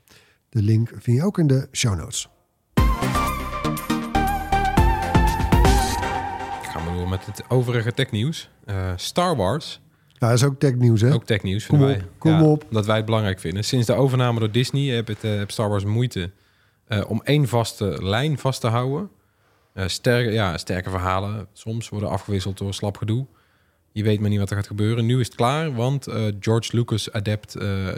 De 0.49 0.61
link 0.61 0.89
vind 0.97 1.17
je 1.17 1.23
ook 1.23 1.37
in 1.37 1.47
de 1.47 1.67
show 1.71 1.95
notes. 1.97 2.29
Gaan 6.61 6.85
we 6.85 6.91
door 6.93 7.09
met 7.09 7.25
het 7.25 7.43
overige 7.49 7.93
technieuws. 7.93 8.49
Eh 8.65 8.93
Star 8.95 9.35
Wars, 9.35 9.81
Ja, 10.25 10.31
dat 10.31 10.41
is 10.41 10.47
ook 10.49 10.59
technieuws, 10.59 11.01
hè? 11.01 11.13
ook 11.13 11.25
technieuws 11.25 11.65
vinden 11.65 11.87
wij. 11.87 12.05
kom 12.17 12.43
op. 12.43 12.65
Dat 12.69 12.85
wij 12.85 12.95
het 12.95 13.05
belangrijk 13.05 13.39
vinden. 13.39 13.63
Sinds 13.63 13.85
de 13.85 13.93
overname 13.93 14.39
door 14.39 14.51
Disney 14.51 14.81
heeft, 14.81 15.07
het, 15.07 15.23
eh, 15.23 15.31
heeft 15.31 15.51
Star 15.51 15.69
Wars 15.69 15.83
moeite 15.83 16.31
eh, 16.87 17.03
om 17.07 17.21
één 17.23 17.47
vaste 17.47 17.97
lijn 18.03 18.37
vast 18.37 18.61
te 18.61 18.67
houden. 18.67 19.09
Eh, 19.73 19.87
sterke, 19.87 20.31
ja, 20.31 20.57
sterke 20.57 20.89
verhalen 20.89 21.47
soms 21.53 21.89
worden 21.89 22.09
afgewisseld 22.09 22.57
door 22.57 22.73
slap 22.73 22.97
gedoe. 22.97 23.25
Je 23.91 24.03
weet 24.03 24.19
maar 24.19 24.29
niet 24.29 24.39
wat 24.39 24.49
er 24.49 24.55
gaat 24.55 24.67
gebeuren. 24.67 25.05
Nu 25.05 25.19
is 25.19 25.25
het 25.25 25.35
klaar, 25.35 25.73
want 25.73 26.07
George 26.39 26.75
Lucas 26.75 27.11
adept 27.11 27.53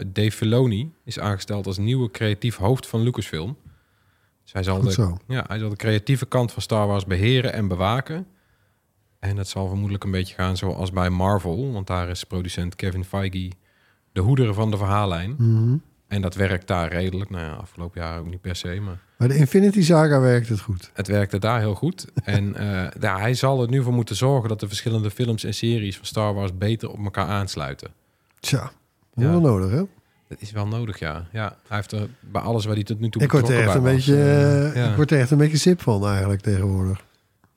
Dave 0.06 0.32
Filoni 0.32 0.92
is 1.04 1.18
aangesteld 1.18 1.66
als 1.66 1.78
nieuwe 1.78 2.10
creatief 2.10 2.56
hoofd 2.56 2.86
van 2.86 3.00
Lucasfilm. 3.00 3.56
Dus 4.42 4.52
hij 4.52 4.62
zal, 4.62 4.80
de, 4.80 5.16
ja, 5.26 5.44
hij 5.48 5.58
zal 5.58 5.68
de 5.68 5.76
creatieve 5.76 6.26
kant 6.26 6.52
van 6.52 6.62
Star 6.62 6.86
Wars 6.86 7.04
beheren 7.04 7.52
en 7.52 7.68
bewaken. 7.68 8.26
En 9.18 9.36
dat 9.36 9.48
zal 9.48 9.66
vermoedelijk 9.68 10.04
een 10.04 10.10
beetje 10.10 10.34
gaan 10.34 10.56
zoals 10.56 10.90
bij 10.92 11.10
Marvel, 11.10 11.72
want 11.72 11.86
daar 11.86 12.08
is 12.08 12.24
producent 12.24 12.76
Kevin 12.76 13.04
Feige 13.04 13.50
de 14.12 14.20
hoeder 14.20 14.54
van 14.54 14.70
de 14.70 14.76
verhaallijn. 14.76 15.34
Mhm. 15.38 15.76
En 16.08 16.22
dat 16.22 16.34
werkt 16.34 16.66
daar 16.66 16.88
redelijk. 16.92 17.30
Nou 17.30 17.44
ja, 17.44 17.52
afgelopen 17.52 18.00
jaar 18.00 18.18
ook 18.18 18.26
niet 18.26 18.40
per 18.40 18.56
se, 18.56 18.80
maar 18.80 18.98
Bij 19.16 19.28
de 19.28 19.36
Infinity 19.36 19.82
Saga 19.82 20.20
werkt 20.20 20.48
het 20.48 20.60
goed. 20.60 20.90
het 20.94 21.06
werkte 21.06 21.38
daar 21.38 21.58
heel 21.60 21.74
goed. 21.74 22.06
en 22.24 22.54
ja, 23.00 23.18
hij 23.18 23.34
zal 23.34 23.62
er 23.62 23.68
nu 23.68 23.82
voor 23.82 23.92
moeten 23.92 24.16
zorgen 24.16 24.48
dat 24.48 24.60
de 24.60 24.68
verschillende 24.68 25.10
films 25.10 25.44
en 25.44 25.54
series 25.54 25.96
van 25.96 26.06
Star 26.06 26.34
Wars 26.34 26.58
beter 26.58 26.90
op 26.90 27.04
elkaar 27.04 27.26
aansluiten. 27.26 27.88
Tja, 28.40 28.70
Ja. 29.14 29.30
wel 29.30 29.40
nodig, 29.40 29.70
hè? 29.70 29.82
Dat 30.28 30.40
is 30.40 30.50
wel 30.50 30.66
nodig, 30.66 30.98
ja. 30.98 31.26
ja 31.32 31.56
hij 31.68 31.76
heeft 31.76 31.92
er 31.92 32.08
bij 32.20 32.42
alles 32.42 32.64
waar 32.64 32.74
hij 32.74 32.84
tot 32.84 33.00
nu 33.00 33.08
toe 33.10 33.22
Ik 33.22 33.32
word 33.32 33.48
er 33.48 33.58
echt 33.62 33.74
een 33.74 33.82
was, 33.82 33.92
beetje, 33.92 34.14
eh, 34.22 34.74
ja. 34.74 34.90
ik 34.90 34.96
word 34.96 35.10
er 35.10 35.18
echt 35.20 35.30
een 35.30 35.38
beetje 35.38 35.56
sip 35.56 35.80
van 35.82 36.06
eigenlijk 36.06 36.40
tegenwoordig. 36.40 37.04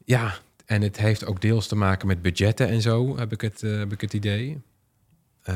Ja, 0.05 0.33
en 0.71 0.81
het 0.81 0.97
heeft 0.97 1.25
ook 1.25 1.41
deels 1.41 1.67
te 1.67 1.75
maken 1.75 2.07
met 2.07 2.21
budgetten 2.21 2.67
en 2.67 2.81
zo, 2.81 3.17
heb 3.17 3.31
ik 3.31 3.41
het, 3.41 3.63
eh, 3.63 3.77
heb 3.77 3.91
ik 3.91 4.01
het 4.01 4.13
idee. 4.13 4.61
Eh, 5.43 5.55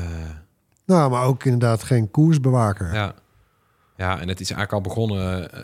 Nou, 0.84 1.10
maar 1.10 1.24
ook 1.24 1.44
inderdaad 1.44 1.82
geen 1.82 2.10
koersbewaker. 2.10 2.94
Ja. 2.94 3.14
ja, 3.96 4.20
en 4.20 4.28
het 4.28 4.40
is 4.40 4.50
eigenlijk 4.50 4.72
al 4.72 4.80
begonnen 4.94 5.52
eh, 5.52 5.60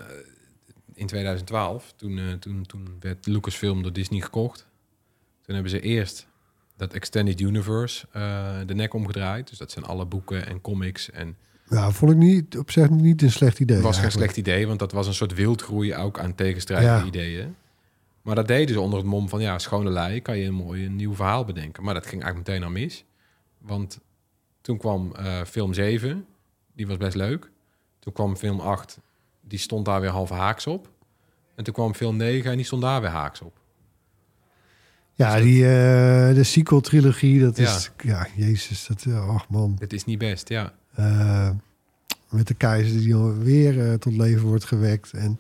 in 0.95 1.07
2012. 1.07 1.93
Toen, 1.97 2.37
toen, 2.41 2.67
toen 2.67 2.97
werd 3.01 3.27
Lucasfilm 3.27 3.83
door 3.83 3.93
Disney 3.93 4.21
gekocht. 4.21 4.67
Toen 5.43 5.55
hebben 5.55 5.73
ze 5.73 5.81
eerst 5.81 6.27
dat 6.77 6.93
Extended 6.93 7.41
Universe 7.41 8.07
de 8.67 8.75
nek 8.75 8.95
omgedraaid. 8.95 9.49
Dus 9.49 9.59
dat 9.59 9.71
zijn 9.71 9.85
alle 9.85 10.05
boeken 10.07 10.47
en 10.47 10.61
comics. 10.61 11.11
En 11.11 11.37
Ja, 11.69 11.91
vond 11.91 12.11
ik 12.13 12.17
niet, 12.17 12.59
op 12.59 12.71
zich 12.71 12.91
niet 12.91 13.23
een 13.23 13.31
slecht 13.31 13.61
idee. 13.61 13.77
het 13.77 13.85
was 13.85 13.99
geen 13.99 14.11
slecht 14.11 14.37
idee, 14.37 14.67
want 14.67 14.79
dat 14.79 14.93
was 14.93 15.07
een 15.07 15.15
soort 15.15 15.35
wildgroei 15.35 15.95
ook 15.95 16.19
aan 16.19 16.35
tegenstrijdige 16.35 16.95
Ja. 16.95 17.05
ideeën. 17.05 17.55
Maar 18.23 18.35
dat 18.35 18.47
deden 18.47 18.75
ze 18.75 18.81
onder 18.81 18.99
het 18.99 19.09
mom 19.09 19.29
van, 19.29 19.41
ja, 19.41 19.59
schone 19.59 19.91
lei, 19.91 20.21
kan 20.23 20.39
je 20.39 20.45
een 20.47 20.55
mooi 20.55 20.85
een 20.87 20.97
nieuw 20.97 21.15
verhaal 21.15 21.45
bedenken. 21.45 21.83
Maar 21.85 21.95
dat 21.95 22.07
ging 22.07 22.23
eigenlijk 22.23 22.49
meteen 22.49 22.67
al 22.67 22.73
mis. 22.81 23.05
Want 23.59 24.01
toen 24.61 24.79
kwam 24.79 25.15
eh, 25.15 25.41
film 25.45 25.75
7, 25.75 26.27
die 26.75 26.87
was 26.87 26.97
best 26.97 27.17
leuk. 27.17 27.51
Toen 27.99 28.13
kwam 28.13 28.37
film 28.37 28.61
8, 28.61 28.99
die 29.41 29.59
stond 29.59 29.85
daar 29.85 30.01
weer 30.01 30.11
half 30.11 30.31
haaks 30.31 30.67
op. 30.67 30.91
En 31.55 31.65
toen 31.65 31.75
kwam 31.75 31.95
film 31.95 32.17
9 32.17 32.51
en 32.51 32.57
die 32.57 32.67
stond 32.67 32.83
daar 32.83 33.01
weer 33.01 33.11
haaks 33.11 33.41
op. 33.41 33.61
Ja, 35.15 35.35
Dus 35.35 35.45
die, 35.45 35.65
eh, 35.65 36.35
de 36.35 36.43
sequel-trilogie, 36.45 37.41
dat 37.41 37.59
is... 37.59 37.91
Ja, 38.03 38.27
jezus, 38.37 38.87
dat... 38.87 39.05
eh, 39.05 39.35
Och 39.35 39.49
man. 39.49 39.77
Het 39.79 39.93
is 39.93 40.05
niet 40.05 40.19
best, 40.19 40.49
ja. 40.49 40.73
Met 42.31 42.47
de 42.47 42.55
keizer 42.55 42.99
die 43.01 43.17
weer 43.17 43.99
tot 43.99 44.17
leven 44.17 44.47
wordt 44.47 44.65
gewekt. 44.65 45.13
En 45.13 45.37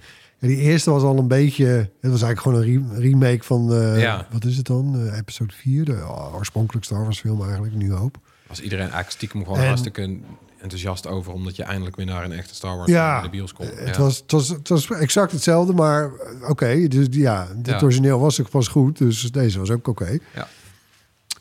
die 0.48 0.56
eerste 0.56 0.90
was 0.90 1.02
al 1.02 1.18
een 1.18 1.28
beetje... 1.28 1.66
Het 2.00 2.10
was 2.10 2.22
eigenlijk 2.22 2.40
gewoon 2.40 2.62
een 2.62 2.94
re- 2.94 3.00
remake 3.00 3.42
van... 3.42 3.72
eh, 3.74 4.00
Ja. 4.00 4.26
Wat 4.30 4.44
is 4.44 4.56
het 4.56 4.66
dan? 4.66 5.06
Eh, 5.08 5.18
episode 5.18 5.52
4, 5.54 5.84
de 5.84 5.92
oh, 5.92 6.34
oorspronkelijk 6.34 6.84
Star 6.84 7.02
Wars 7.02 7.20
film 7.20 7.42
eigenlijk, 7.42 7.74
Nu 7.74 7.92
Hoop. 7.92 8.18
Was 8.48 8.60
iedereen 8.60 8.84
eigenlijk 8.84 9.12
stiekem 9.12 9.42
gewoon 9.44 9.58
En- 9.58 9.66
hartstikke 9.66 10.18
enthousiast 10.60 11.06
over... 11.06 11.32
omdat 11.32 11.56
je 11.56 11.62
eindelijk 11.62 11.96
weer 11.96 12.06
naar 12.06 12.24
een 12.24 12.32
echte 12.32 12.54
Star 12.54 12.76
Wars 12.76 12.90
Ja, 12.90 13.16
in 13.16 13.22
de 13.22 13.28
bios 13.30 13.52
komt. 13.52 13.70
Het, 13.78 13.96
Ja. 13.96 14.02
was, 14.02 14.16
het, 14.18 14.30
was, 14.32 14.48
het 14.48 14.68
was 14.68 14.90
exact 14.90 15.32
hetzelfde, 15.32 15.72
maar 15.72 16.04
eh, 16.04 16.48
oké. 16.50 16.88
dus 16.88 17.06
ja, 17.10 17.48
het 17.56 17.66
Ja. 17.66 17.80
origineel 17.82 18.18
was 18.18 18.40
ook 18.40 18.50
pas 18.50 18.68
goed, 18.68 18.98
dus 18.98 19.30
deze 19.32 19.58
was 19.58 19.70
ook 19.70 19.88
oké. 19.88 20.18
Ja. 20.34 20.48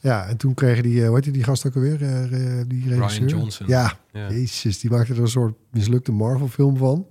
Ja, 0.02 0.26
en 0.28 0.38
toen 0.38 0.54
kregen 0.54 0.84
die, 0.84 1.02
eh, 1.02 1.08
hoe 1.08 1.20
heet 1.24 1.34
die, 1.34 1.44
gast 1.44 1.68
ook 1.68 1.76
alweer? 1.76 2.02
eh, 2.02 2.24
eh, 2.60 2.66
die 2.68 2.90
regisseur? 2.90 3.28
Johnson. 3.28 3.68
Ja, 3.68 3.98
Ja. 4.14 4.30
jezus, 4.30 4.80
die 4.80 4.90
maakte 4.92 5.14
er 5.14 5.20
een 5.22 5.28
soort 5.28 5.54
mislukte 5.72 6.12
Marvel-film 6.12 6.78
van. 6.78 7.06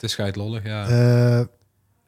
Het 0.00 0.08
is 0.08 0.10
scheidlollig, 0.12 0.64
ja. 0.64 0.86
Eh, 0.88 1.46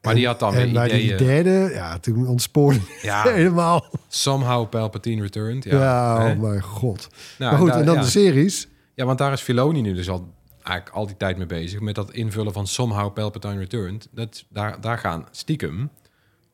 maar 0.01 0.15
die 0.15 0.25
had 0.27 0.39
dan 0.39 0.53
en 0.53 0.63
weer 0.63 0.73
bij 0.73 0.87
die 0.87 1.01
ideeën. 1.13 1.17
derde, 1.43 1.73
ja, 1.73 1.99
toen 1.99 2.27
ontspoorde 2.27 2.79
Ja, 3.01 3.23
helemaal. 3.31 3.85
somehow 4.07 4.69
Palpatine 4.69 5.21
returned. 5.21 5.63
Ja, 5.63 5.79
Ja, 5.79 6.31
oh 6.33 6.39
mijn 6.39 6.61
god. 6.61 7.07
Nou, 7.37 7.51
maar 7.51 7.59
goed, 7.61 7.69
daar- 7.69 7.79
en 7.79 7.85
dan 7.85 7.95
ja. 7.95 8.01
de 8.01 8.07
series. 8.07 8.67
Ja, 8.95 9.05
want 9.05 9.17
daar 9.17 9.31
is 9.33 9.41
Filoni 9.41 9.81
nu 9.81 9.93
dus 9.93 10.09
al 10.09 10.33
eigenlijk 10.63 10.95
al 10.95 11.05
die 11.07 11.17
tijd 11.17 11.37
mee 11.37 11.45
bezig. 11.45 11.79
Met 11.79 11.95
dat 11.95 12.11
invullen 12.13 12.53
van 12.53 12.67
Somehow 12.67 13.13
Palpatine 13.13 13.57
Returned. 13.57 14.07
Dat, 14.11 14.45
daar, 14.49 14.81
daar 14.81 14.97
gaan 14.97 15.27
stiekem 15.31 15.89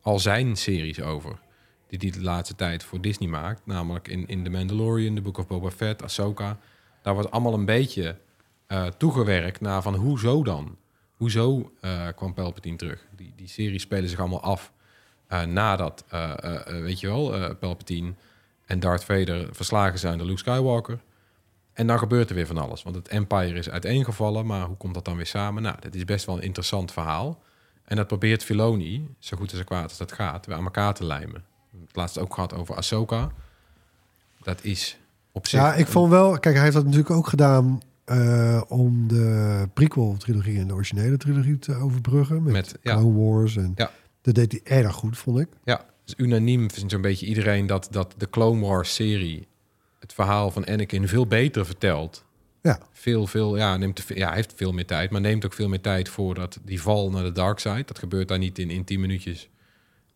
al 0.01 0.19
zijn 0.19 0.55
series 0.55 1.01
over. 1.01 1.39
Die 1.87 1.99
hij 2.01 2.11
de 2.19 2.23
laatste 2.25 2.55
tijd 2.55 2.83
voor 2.83 3.01
Disney 3.01 3.29
maakt. 3.29 3.61
Namelijk 3.65 4.07
in, 4.07 4.27
in 4.27 4.43
The 4.43 4.49
Mandalorian, 4.49 5.15
The 5.15 5.21
Book 5.21 5.37
of 5.37 5.47
Boba 5.47 5.69
Fett, 5.69 6.03
Ahsoka. 6.03 6.57
Daar 7.01 7.13
wordt 7.13 7.31
allemaal 7.31 7.53
een 7.53 7.65
beetje 7.65 8.15
eh, 8.67 8.85
toegewerkt 8.85 9.61
naar 9.61 9.81
van 9.81 9.95
hoezo 9.95 10.43
dan? 10.43 10.75
Hoezo 11.19 11.71
eh, 11.81 12.07
kwam 12.15 12.33
Palpatine 12.33 12.77
terug? 12.77 13.05
Die, 13.15 13.33
die 13.35 13.47
series 13.47 13.81
spelen 13.81 14.09
zich 14.09 14.19
allemaal 14.19 14.41
af 14.41 14.71
eh, 15.27 15.43
nadat, 15.43 16.05
eh, 16.09 16.61
weet 16.65 16.99
je 16.99 17.07
wel, 17.07 17.55
Palpatine 17.55 18.13
en 18.65 18.79
Darth 18.79 19.03
Vader 19.03 19.47
verslagen 19.51 19.99
zijn 19.99 20.17
door 20.17 20.27
Luke 20.27 20.39
Skywalker. 20.39 20.99
En 21.73 21.87
dan 21.87 21.99
gebeurt 21.99 22.29
er 22.29 22.35
weer 22.35 22.47
van 22.47 22.57
alles. 22.57 22.83
Want 22.83 22.95
het 22.95 23.07
Empire 23.07 23.53
is 23.53 23.69
uiteengevallen, 23.69 24.45
maar 24.45 24.65
hoe 24.65 24.77
komt 24.77 24.93
dat 24.93 25.05
dan 25.05 25.15
weer 25.15 25.25
samen? 25.25 25.63
Nou, 25.63 25.75
dat 25.79 25.95
is 25.95 26.05
best 26.05 26.25
wel 26.25 26.35
een 26.35 26.43
interessant 26.43 26.91
verhaal. 26.91 27.41
En 27.83 27.95
dat 27.95 28.07
probeert 28.07 28.43
Filoni, 28.43 29.07
zo 29.19 29.37
goed 29.37 29.49
als 29.49 29.57
zo 29.59 29.65
kwaad 29.65 29.83
als 29.83 29.97
dat 29.97 30.11
gaat, 30.11 30.45
weer 30.45 30.55
aan 30.55 30.63
elkaar 30.63 30.93
te 30.93 31.05
lijmen. 31.05 31.43
Het 31.87 31.95
laatst 31.95 32.19
ook 32.19 32.33
gehad 32.33 32.53
over 32.53 32.75
Ahsoka. 32.75 33.31
Dat 34.41 34.63
is 34.63 34.97
op 35.31 35.47
zich... 35.47 35.59
Ja, 35.59 35.73
ik 35.73 35.87
vond 35.87 36.09
wel... 36.09 36.39
Kijk, 36.39 36.55
hij 36.55 36.63
heeft 36.63 36.75
dat 36.75 36.85
natuurlijk 36.85 37.11
ook 37.11 37.27
gedaan... 37.27 37.81
eh, 38.09 38.61
om 38.67 39.07
de 39.07 39.67
prequel-trilogie 39.73 40.59
en 40.59 40.67
de 40.67 40.73
originele 40.73 41.17
trilogie 41.17 41.59
te 41.59 41.73
overbruggen. 41.75 42.43
Met, 42.43 42.53
Met- 42.53 42.77
ja. 42.81 42.93
Clone 42.95 43.17
Wars. 43.19 43.55
En 43.57 43.71
Ja. 43.75 43.91
Dat 44.21 44.35
deed 44.35 44.51
hij 44.51 44.61
erg 44.83 44.93
goed, 44.95 45.17
vond 45.17 45.39
ik. 45.39 45.47
Ja, 45.63 45.85
dus 46.05 46.13
unaniem 46.17 46.71
vindt 46.71 46.91
zo'n 46.91 47.01
beetje 47.01 47.25
iedereen 47.25 47.67
dat, 47.67 47.87
dat 47.91 48.13
de 48.17 48.29
Clone 48.29 48.65
Wars-serie... 48.65 49.47
het 49.99 50.13
verhaal 50.13 50.51
van 50.51 50.65
Anakin 50.65 51.07
veel 51.07 51.27
beter 51.27 51.65
vertelt 51.65 52.25
Ja, 52.61 52.79
veel, 52.91 53.27
veel, 53.27 53.57
ja, 53.57 53.77
neemt 53.77 54.03
ja, 54.07 54.27
hij 54.27 54.35
heeft 54.35 54.53
veel 54.55 54.71
meer 54.71 54.85
tijd, 54.85 55.09
maar 55.11 55.21
neemt 55.21 55.45
ook 55.45 55.53
veel 55.53 55.67
meer 55.69 55.81
tijd 55.81 56.09
voor 56.09 56.35
dat 56.35 56.59
die 56.65 56.81
val 56.81 57.09
naar 57.11 57.23
de 57.23 57.31
dark 57.31 57.59
side. 57.59 57.83
Dat 57.85 57.99
gebeurt 57.99 58.27
daar 58.27 58.37
niet 58.37 58.59
in, 58.59 58.69
in 58.69 58.83
10 58.83 58.99
minuutjes 58.99 59.49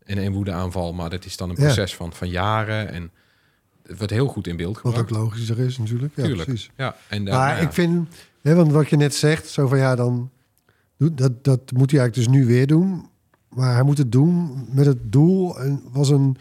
in 0.06 0.18
een 0.18 0.32
woede 0.34 0.52
aanval, 0.52 0.94
maar 0.94 1.10
dat 1.10 1.26
is 1.26 1.38
dan 1.38 1.50
een 1.50 1.56
Ja. 1.58 1.64
proces 1.64 1.96
van, 1.96 2.14
van 2.14 2.30
jaren 2.30 2.90
en 2.92 3.12
het 3.88 3.98
wordt 3.98 4.13
heel 4.13 4.28
goed 4.28 4.48
in 4.48 4.58
beeld 4.58 4.82
wat 4.82 4.96
gebracht. 4.96 5.12
ook 5.12 5.17
logischer 5.24 5.60
is 5.60 5.78
natuurlijk. 5.78 6.15
Ja, 6.15 6.24
Tuurlijk. 6.24 6.48
precies. 6.48 6.72
Ja, 6.78 6.96
en 7.10 7.24
Maar 7.24 7.34
nou 7.34 7.48
ja, 7.50 7.56
ik 7.56 7.74
vind, 7.74 8.08
hè, 8.41 8.56
want 8.56 8.72
wat 8.72 8.89
je 8.89 8.96
net 8.96 9.15
zegt, 9.15 9.48
zo 9.48 9.67
van 9.67 9.78
ja, 9.78 9.96
dan 9.96 10.30
doet 10.98 11.17
dat, 11.17 11.43
dat 11.43 11.72
moet 11.72 11.91
hij 11.91 12.00
eigenlijk 12.00 12.13
dus 12.13 12.39
nu 12.39 12.46
weer 12.46 12.67
doen. 12.67 13.08
Maar 13.50 13.74
hij 13.74 13.84
moet 13.84 13.98
het 13.98 14.12
doen 14.12 14.65
met 14.72 14.86
het 14.86 15.12
doel. 15.12 15.60
En 15.60 15.82
was 15.91 16.10
een 16.10 16.38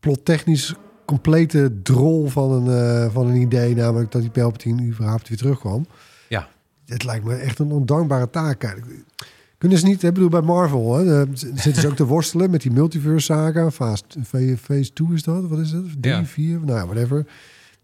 plottechnisch 0.00 0.74
complete 1.04 1.72
drol 1.82 2.26
van 2.26 2.50
een, 2.52 2.78
eh, 3.06 3.12
van 3.12 3.26
een 3.26 3.36
idee, 3.36 3.74
namelijk 3.74 4.10
dat 4.12 4.20
die 4.22 4.30
Palpatine 4.30 4.82
überhaupt 4.82 5.28
weer 5.28 5.38
terugkwam. 5.38 5.86
Ja. 6.28 6.48
Het 6.86 7.04
lijkt 7.04 7.24
me 7.24 7.34
echt 7.34 7.58
een 7.58 7.70
ondankbare 7.70 8.30
taak. 8.30 8.76
Kunnen 9.58 9.78
ze 9.78 9.86
niet, 9.86 10.02
ik 10.02 10.14
bedoel 10.14 10.28
bij 10.28 10.40
Marvel, 10.40 10.94
hè, 10.96 11.04
daar 11.04 11.26
zitten 11.34 11.74
ze 11.74 11.88
ook 11.88 11.96
te 11.96 12.06
worstelen 12.06 12.50
met 12.50 12.62
die 12.62 12.70
multiverse 12.72 13.24
saga. 13.32 13.70
Phase, 13.70 14.02
phase, 14.26 14.56
phase 14.56 14.92
2 14.92 15.08
is 15.12 15.22
dat, 15.22 15.46
wat 15.48 15.58
is 15.58 15.70
het? 15.72 15.84
3, 16.02 16.14
Ja. 16.14 16.24
4, 16.24 16.60
nou 16.64 16.78
ja, 16.78 16.84
whatever. 16.86 17.26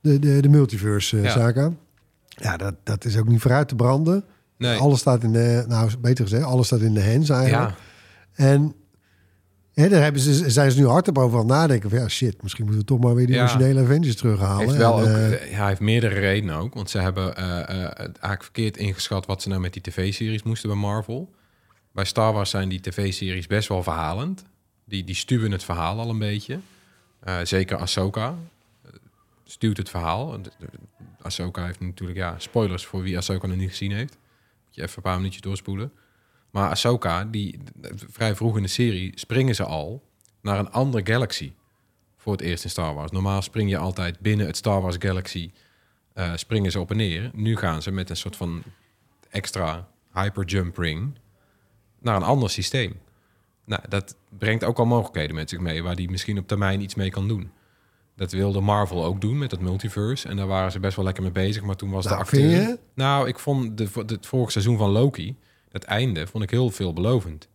De, 0.01 0.19
de, 0.19 0.41
de 0.41 0.49
multiverse 0.49 1.17
eh, 1.17 1.25
Ja. 1.25 1.31
saga. 1.31 1.73
Ja, 2.29 2.57
dat, 2.57 2.75
dat 2.85 3.05
is 3.05 3.17
ook 3.19 3.29
niet 3.29 3.41
vooruit 3.41 3.69
te 3.69 3.75
branden. 3.75 4.25
nee, 4.59 4.79
Alles 4.79 5.01
staat 5.01 5.23
in 5.23 5.33
de, 5.33 5.65
nou 5.69 5.91
beter 6.01 6.25
gezegd, 6.25 6.45
alles 6.45 6.67
staat 6.67 6.81
in 6.81 6.95
de 6.95 7.05
hands 7.11 7.29
eigenlijk. 7.31 7.71
ja, 8.35 8.45
En 8.47 8.75
hè, 9.75 9.89
daar 9.89 10.03
hebben 10.03 10.21
ze, 10.23 10.51
zijn 10.51 10.71
ze 10.71 10.79
nu 10.79 10.87
hard 10.87 11.09
op 11.09 11.19
over 11.19 11.39
aan 11.39 11.47
nadenken. 11.47 11.91
Van, 11.91 11.99
ja, 11.99 12.09
shit, 12.09 12.43
misschien 12.43 12.65
moeten 12.65 12.83
we 12.83 12.89
toch 12.89 13.01
maar 13.01 13.15
weer 13.15 13.27
die 13.27 13.35
Ja. 13.35 13.43
originele 13.43 13.81
Avengers 13.81 14.17
terughalen. 14.17 14.67
heeft 14.67 14.77
wel 14.79 14.97
En, 14.99 15.03
ook, 15.03 15.09
eh, 15.09 15.27
eh, 15.33 15.51
ja, 15.51 15.57
hij 15.59 15.69
heeft 15.69 15.81
meerdere 15.81 16.19
redenen 16.19 16.57
ook, 16.57 16.75
want 16.75 16.91
ze 16.91 16.99
hebben 16.99 17.37
eh, 17.37 17.61
eh, 17.61 17.67
het 17.89 17.99
eigenlijk 17.99 18.43
verkeerd 18.43 18.77
ingeschat 18.77 19.27
wat 19.27 19.43
ze 19.43 19.49
nou 19.49 19.61
met 19.61 19.73
die 19.73 19.83
tv-series 19.83 20.43
moesten 20.43 20.69
bij 20.69 20.79
Marvel. 20.79 21.31
Bij 22.01 22.09
Star 22.09 22.33
Wars 22.33 22.51
zijn 22.51 22.69
die 22.69 22.81
tv-series 22.81 23.47
best 23.47 23.69
wel 23.69 23.83
verhalend. 23.83 24.45
Die, 24.85 25.05
die 25.05 25.15
stuwen 25.15 25.53
het 25.53 25.65
verhaal 25.65 25.99
al 25.99 26.11
een 26.11 26.19
beetje. 26.19 26.59
Eh, 27.21 27.39
zeker 27.43 27.77
Ahsoka 27.77 28.35
eh, 28.83 28.91
stuwt 29.45 29.77
het 29.77 29.89
verhaal. 29.91 30.43
De- 30.43 30.51
Ahsoka 31.23 31.65
heeft 31.65 31.81
natuurlijk, 31.81 32.19
ja, 32.19 32.35
spoilers 32.39 32.87
voor 32.87 33.03
wie 33.03 33.17
Ahsoka 33.17 33.47
nog 33.47 33.57
niet 33.57 33.71
gezien 33.71 33.93
heeft. 33.93 34.19
Moet 34.67 34.75
je 34.75 34.83
even 34.83 34.97
een 34.97 35.03
paar 35.03 35.17
minuutjes 35.17 35.43
doorspoelen. 35.43 35.93
Maar 36.51 36.69
Ahsoka, 36.71 37.25
die 37.25 37.59
vrij 37.97 38.35
vroeg 38.35 38.57
in 38.57 38.63
de 38.63 38.69
serie 38.69 39.13
springen 39.15 39.55
ze 39.55 39.65
al 39.65 40.03
naar 40.41 40.59
een 40.59 40.71
andere 40.71 41.13
galaxy 41.13 41.53
voor 42.17 42.33
het 42.33 42.41
eerst 42.41 42.65
in 42.65 42.71
Star 42.71 42.95
Wars. 42.95 43.11
Normaal 43.11 43.43
spring 43.43 43.71
je 43.71 43.77
altijd 43.79 44.19
binnen 44.21 44.47
het 44.47 44.57
Star 44.57 44.81
Wars 44.83 44.97
Galaxy, 44.99 45.51
eh, 46.13 46.33
springen 46.37 46.71
ze 46.71 46.81
op 46.81 46.91
en 46.91 46.97
neer. 46.97 47.31
Nu 47.35 47.57
gaan 47.57 47.83
ze 47.83 47.91
met 47.91 48.11
een 48.11 48.17
soort 48.17 48.37
van 48.37 48.63
extra 49.31 49.89
hyperjump 50.13 50.77
ring 50.77 51.15
naar 52.01 52.17
een 52.17 52.23
ander 52.23 52.51
systeem. 52.51 53.01
Nou, 53.65 53.83
dat 53.89 54.17
brengt 54.39 54.65
ook 54.65 54.79
al 54.79 54.85
mogelijkheden 54.85 55.35
met 55.35 55.51
zich 55.51 55.59
mee, 55.59 55.83
waar 55.83 55.97
die 55.97 56.11
misschien 56.11 56.39
op 56.39 56.49
termijn 56.49 56.81
iets 56.81 56.95
mee 56.95 57.11
kan 57.11 57.29
doen. 57.29 57.51
Dat 58.17 58.33
wilde 58.33 58.61
Marvel 58.61 59.05
ook 59.05 59.21
doen 59.21 59.39
met 59.39 59.51
het 59.51 59.61
multiverse. 59.61 60.29
En 60.29 60.37
daar 60.37 60.47
waren 60.47 60.73
ze 60.73 60.81
best 60.81 60.97
wel 60.97 61.05
lekker 61.05 61.23
mee 61.23 61.33
bezig. 61.33 61.63
Maar 61.63 61.77
toen 61.77 61.91
was 61.91 62.05
Nou, 62.05 62.17
de 62.17 62.23
acteur... 62.23 62.41
vind 62.41 62.69
je? 62.69 62.79
Nou, 62.95 63.29
ik 63.29 63.39
vond 63.39 63.79
de, 63.79 63.89
het 64.07 64.27
vorige 64.27 64.51
seizoen 64.51 64.79
van 64.79 64.91
Loki, 64.91 65.37
het 65.73 65.85
einde, 65.85 66.27
vond 66.27 66.45
ik 66.45 66.51
heel 66.51 66.71
veelbelovend. 66.71 67.49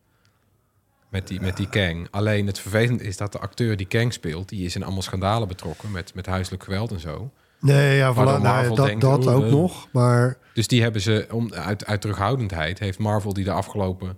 Met 1.09 1.27
die, 1.27 1.41
met 1.41 1.57
die 1.57 1.69
Kang. 1.69 2.07
Alleen 2.11 2.47
het 2.47 2.59
vervelend 2.59 3.01
is 3.01 3.17
dat 3.17 3.31
de 3.31 3.39
acteur 3.39 3.77
die 3.77 3.87
Kang 3.87 4.13
speelt... 4.13 4.49
die 4.49 4.65
is 4.65 4.75
in 4.75 4.83
allemaal 4.83 5.01
schandalen 5.01 5.47
betrokken 5.47 5.91
met, 5.91 6.13
met 6.15 6.25
huiselijk 6.25 6.63
geweld 6.63 6.91
en 6.91 6.99
zo. 6.99 7.31
nee, 7.59 7.97
ja, 7.97 8.13
voilà, 8.13 8.41
nou, 8.41 8.75
dat, 8.75 8.85
denkt, 8.85 9.01
dat 9.01 9.27
ook 9.27 9.45
nog. 9.45 9.87
Maar 9.91 10.37
Dus 10.53 10.67
die 10.67 10.81
hebben 10.81 11.01
ze, 11.01 11.27
om, 11.31 11.53
uit, 11.53 11.85
uit 11.85 12.01
terughoudendheid... 12.01 12.79
heeft 12.79 12.99
Marvel 12.99 13.33
die 13.33 13.43
de 13.43 13.51
afgelopen 13.51 14.17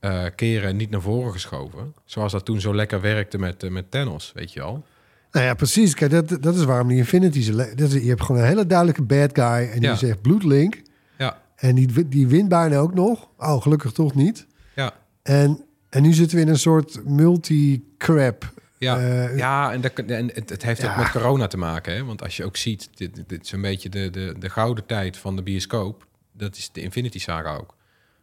eh, 0.00 0.24
keren 0.34 0.76
niet 0.76 0.90
naar 0.90 1.00
voren 1.00 1.32
geschoven. 1.32 1.94
Zoals 2.04 2.32
dat 2.32 2.44
toen 2.44 2.60
zo 2.60 2.74
lekker 2.74 3.00
werkte 3.00 3.38
met, 3.38 3.62
eh, 3.62 3.70
met 3.70 3.90
Thanos, 3.90 4.32
weet 4.34 4.52
je 4.52 4.60
al. 4.62 4.84
Nou 5.30 5.46
ja, 5.46 5.54
precies. 5.54 5.94
Kijk, 5.94 6.10
dat, 6.10 6.42
dat 6.42 6.54
is 6.56 6.64
waarom 6.64 6.88
die 6.88 6.96
Infinity... 6.96 7.50
Dat 7.52 7.78
is, 7.92 7.92
je 8.02 8.08
hebt 8.08 8.22
gewoon 8.22 8.40
een 8.40 8.46
hele 8.48 8.66
duidelijke 8.66 9.02
bad 9.02 9.30
guy. 9.32 9.68
En 9.68 9.80
die 9.80 9.88
Ja. 9.88 9.94
zegt 9.96 10.20
bloedlink. 10.22 10.82
Ja, 11.18 11.42
En 11.56 11.74
die, 11.74 12.08
die 12.08 12.26
wint 12.26 12.48
bijna 12.48 12.76
ook 12.76 12.94
nog. 12.94 13.28
Oh, 13.38 13.62
gelukkig 13.62 13.92
toch 13.92 14.14
niet. 14.14 14.46
ja. 14.74 14.92
En, 15.22 15.64
en 15.88 16.02
nu 16.02 16.12
zitten 16.12 16.36
we 16.36 16.42
in 16.42 16.48
een 16.48 16.58
soort 16.58 17.00
multi-crap. 17.04 18.52
Ja, 18.78 18.98
Eh, 18.98 19.36
ja 19.36 19.72
en, 19.72 19.80
dat, 19.80 19.92
en 19.92 20.30
het, 20.34 20.48
het 20.50 20.62
heeft 20.62 20.84
ook 20.88 20.96
met 20.96 21.10
corona 21.10 21.46
te 21.46 21.56
maken. 21.56 21.94
Hè? 21.94 22.04
Want 22.04 22.22
als 22.22 22.36
je 22.36 22.44
ook 22.44 22.56
ziet, 22.56 22.88
dit, 22.94 23.14
dit, 23.14 23.28
dit 23.28 23.44
is 23.44 23.52
een 23.52 23.60
beetje 23.60 23.88
de, 23.88 24.10
de, 24.10 24.34
de 24.38 24.50
gouden 24.50 24.86
tijd 24.86 25.16
van 25.16 25.36
de 25.36 25.42
bioscoop. 25.42 26.06
Dat 26.32 26.56
is 26.56 26.70
de 26.72 26.80
Infinity 26.80 27.18
Saga 27.18 27.54
ook. 27.56 27.74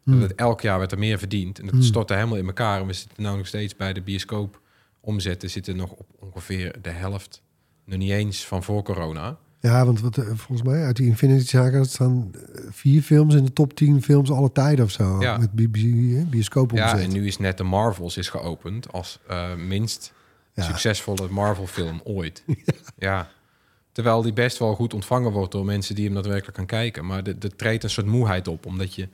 Hmm. 0.04 0.20
Dat 0.20 0.32
elk 0.32 0.62
jaar 0.62 0.80
werd 0.80 0.92
er 0.92 1.00
meer 1.00 1.18
verdiend. 1.18 1.60
En 1.60 1.66
dat 1.68 1.84
stortte 1.84 2.14
helemaal 2.14 2.38
in 2.38 2.46
elkaar. 2.46 2.80
En 2.82 2.88
we 2.88 2.94
zitten 2.94 3.24
nou 3.24 3.38
nog 3.38 3.48
steeds 3.48 3.76
bij 3.76 3.94
de 3.94 4.02
bioscoop 4.02 4.62
omzetten. 5.00 5.50
Zitten 5.50 5.76
nog 5.76 5.92
op 5.92 6.08
ongeveer 6.20 6.76
de 6.82 6.90
helft. 6.90 7.42
Nog 7.86 7.98
niet 8.00 8.12
eens 8.12 8.46
van 8.46 8.64
voor 8.64 8.84
corona. 8.84 9.38
Ja, 9.60 9.86
want 9.86 10.02
wat, 10.02 10.18
eh, 10.18 10.26
volgens 10.26 10.62
mij 10.68 10.84
uit 10.84 10.96
die 10.96 11.08
Infinity 11.08 11.48
Saga 11.48 11.84
staan 11.84 12.32
eh, 12.36 12.62
vier 12.70 13.02
films 13.02 13.36
in 13.36 13.46
de 13.46 13.54
top 13.54 13.74
10 13.74 14.02
films 14.02 14.32
alle 14.32 14.52
tijden 14.52 14.86
of 14.86 14.92
zo. 14.92 15.22
Ja. 15.22 15.38
Met 15.38 15.56
bioscoop 16.30 16.72
Ja, 16.72 16.92
omzet. 16.92 17.08
en 17.08 17.14
nu 17.14 17.28
is 17.28 17.38
net 17.38 17.58
de 17.58 17.64
Marvels 17.64 18.18
is 18.18 18.30
geopend 18.30 18.92
als 18.92 19.20
eh, 19.28 19.56
minst 19.56 20.14
Ja. 20.54 20.64
succesvolle 20.64 21.28
Marvel 21.30 21.68
film 21.68 22.02
ooit. 22.04 22.44
ja. 22.98 23.30
Terwijl 23.92 24.22
die 24.22 24.34
best 24.34 24.58
wel 24.58 24.76
goed 24.76 24.94
ontvangen 24.94 25.32
wordt 25.32 25.52
door 25.52 25.66
mensen 25.66 25.96
die 25.96 26.06
hem 26.06 26.14
daadwerkelijk 26.14 26.58
gaan 26.58 26.66
kijken. 26.66 27.06
Maar 27.06 27.24
er 27.24 27.56
treedt 27.56 27.84
een 27.84 27.90
soort 27.90 28.08
moeheid 28.08 28.48
op, 28.48 28.66
omdat 28.66 28.96
je... 28.96 29.08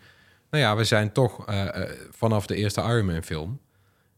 Nou 0.51 0.63
ja, 0.63 0.75
we 0.75 0.83
zijn 0.83 1.11
toch 1.11 1.45
eh, 1.47 1.67
eh, 1.81 1.89
vanaf 2.11 2.45
de 2.47 2.55
eerste 2.55 2.81
Iron 2.81 3.05
Man 3.05 3.23
film... 3.23 3.59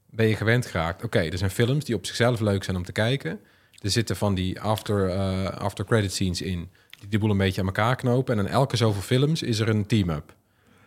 ben 0.09 0.27
je 0.27 0.35
gewend 0.35 0.65
geraakt. 0.65 1.03
Oké, 1.03 1.19
er 1.19 1.37
zijn 1.37 1.51
films 1.51 1.85
die 1.85 1.95
op 1.95 2.05
zichzelf 2.05 2.39
leuk 2.39 2.63
zijn 2.63 2.77
om 2.77 2.83
te 2.85 2.91
kijken. 2.91 3.39
Er 3.81 3.89
zitten 3.91 4.15
van 4.15 4.35
die 4.35 4.61
after, 4.61 5.09
eh, 5.09 5.45
after 5.45 5.85
credit 5.85 6.11
scenes 6.11 6.41
in. 6.41 6.69
Die 6.99 7.09
de 7.09 7.19
boel 7.19 7.29
een 7.29 7.37
beetje 7.37 7.61
aan 7.61 7.67
elkaar 7.67 7.95
knopen. 7.95 8.37
En 8.39 8.45
in 8.45 8.51
elke 8.51 8.75
zoveel 8.77 9.01
films 9.01 9.41
is 9.41 9.59
er 9.59 9.69
een 9.69 9.85
team-up. 9.85 10.35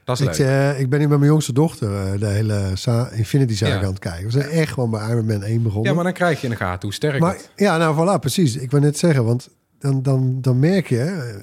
Dat 0.05 0.21
is 0.21 0.27
Ik, 0.27 0.39
leuk. 0.39 0.77
ik 0.77 0.89
ben 0.91 0.99
nu 1.01 1.09
met 1.09 1.19
mijn 1.19 1.31
jongste 1.31 1.53
dochter 1.53 2.19
de 2.19 2.27
hele 2.27 2.71
sa- 2.75 3.11
Infinity 3.11 3.55
Saga 3.57 3.73
Ja. 3.75 3.79
aan 3.81 3.85
het 3.85 3.99
kijken. 3.99 4.25
We 4.25 4.31
zijn 4.31 4.49
echt 4.49 4.73
gewoon 4.73 4.91
bij 4.91 5.09
Iron 5.11 5.27
Man 5.27 5.43
1 5.43 5.63
begonnen. 5.63 5.89
Ja, 5.91 5.95
maar 5.95 6.05
dan 6.05 6.13
krijg 6.13 6.39
je 6.41 6.45
in 6.47 6.53
de 6.53 6.57
gaten 6.59 6.83
hoe 6.83 6.93
sterk 6.95 7.21
Maar 7.21 7.33
het 7.35 7.51
ja, 7.57 7.77
nou 7.77 7.95
voilà, 8.17 8.21
precies. 8.21 8.57
Ik 8.57 8.71
wil 8.71 8.81
net 8.81 8.99
zeggen, 8.99 9.25
want 9.25 9.49
dan, 9.79 10.03
dan, 10.03 10.41
dan 10.41 10.59
merk 10.59 10.89
je, 10.89 11.41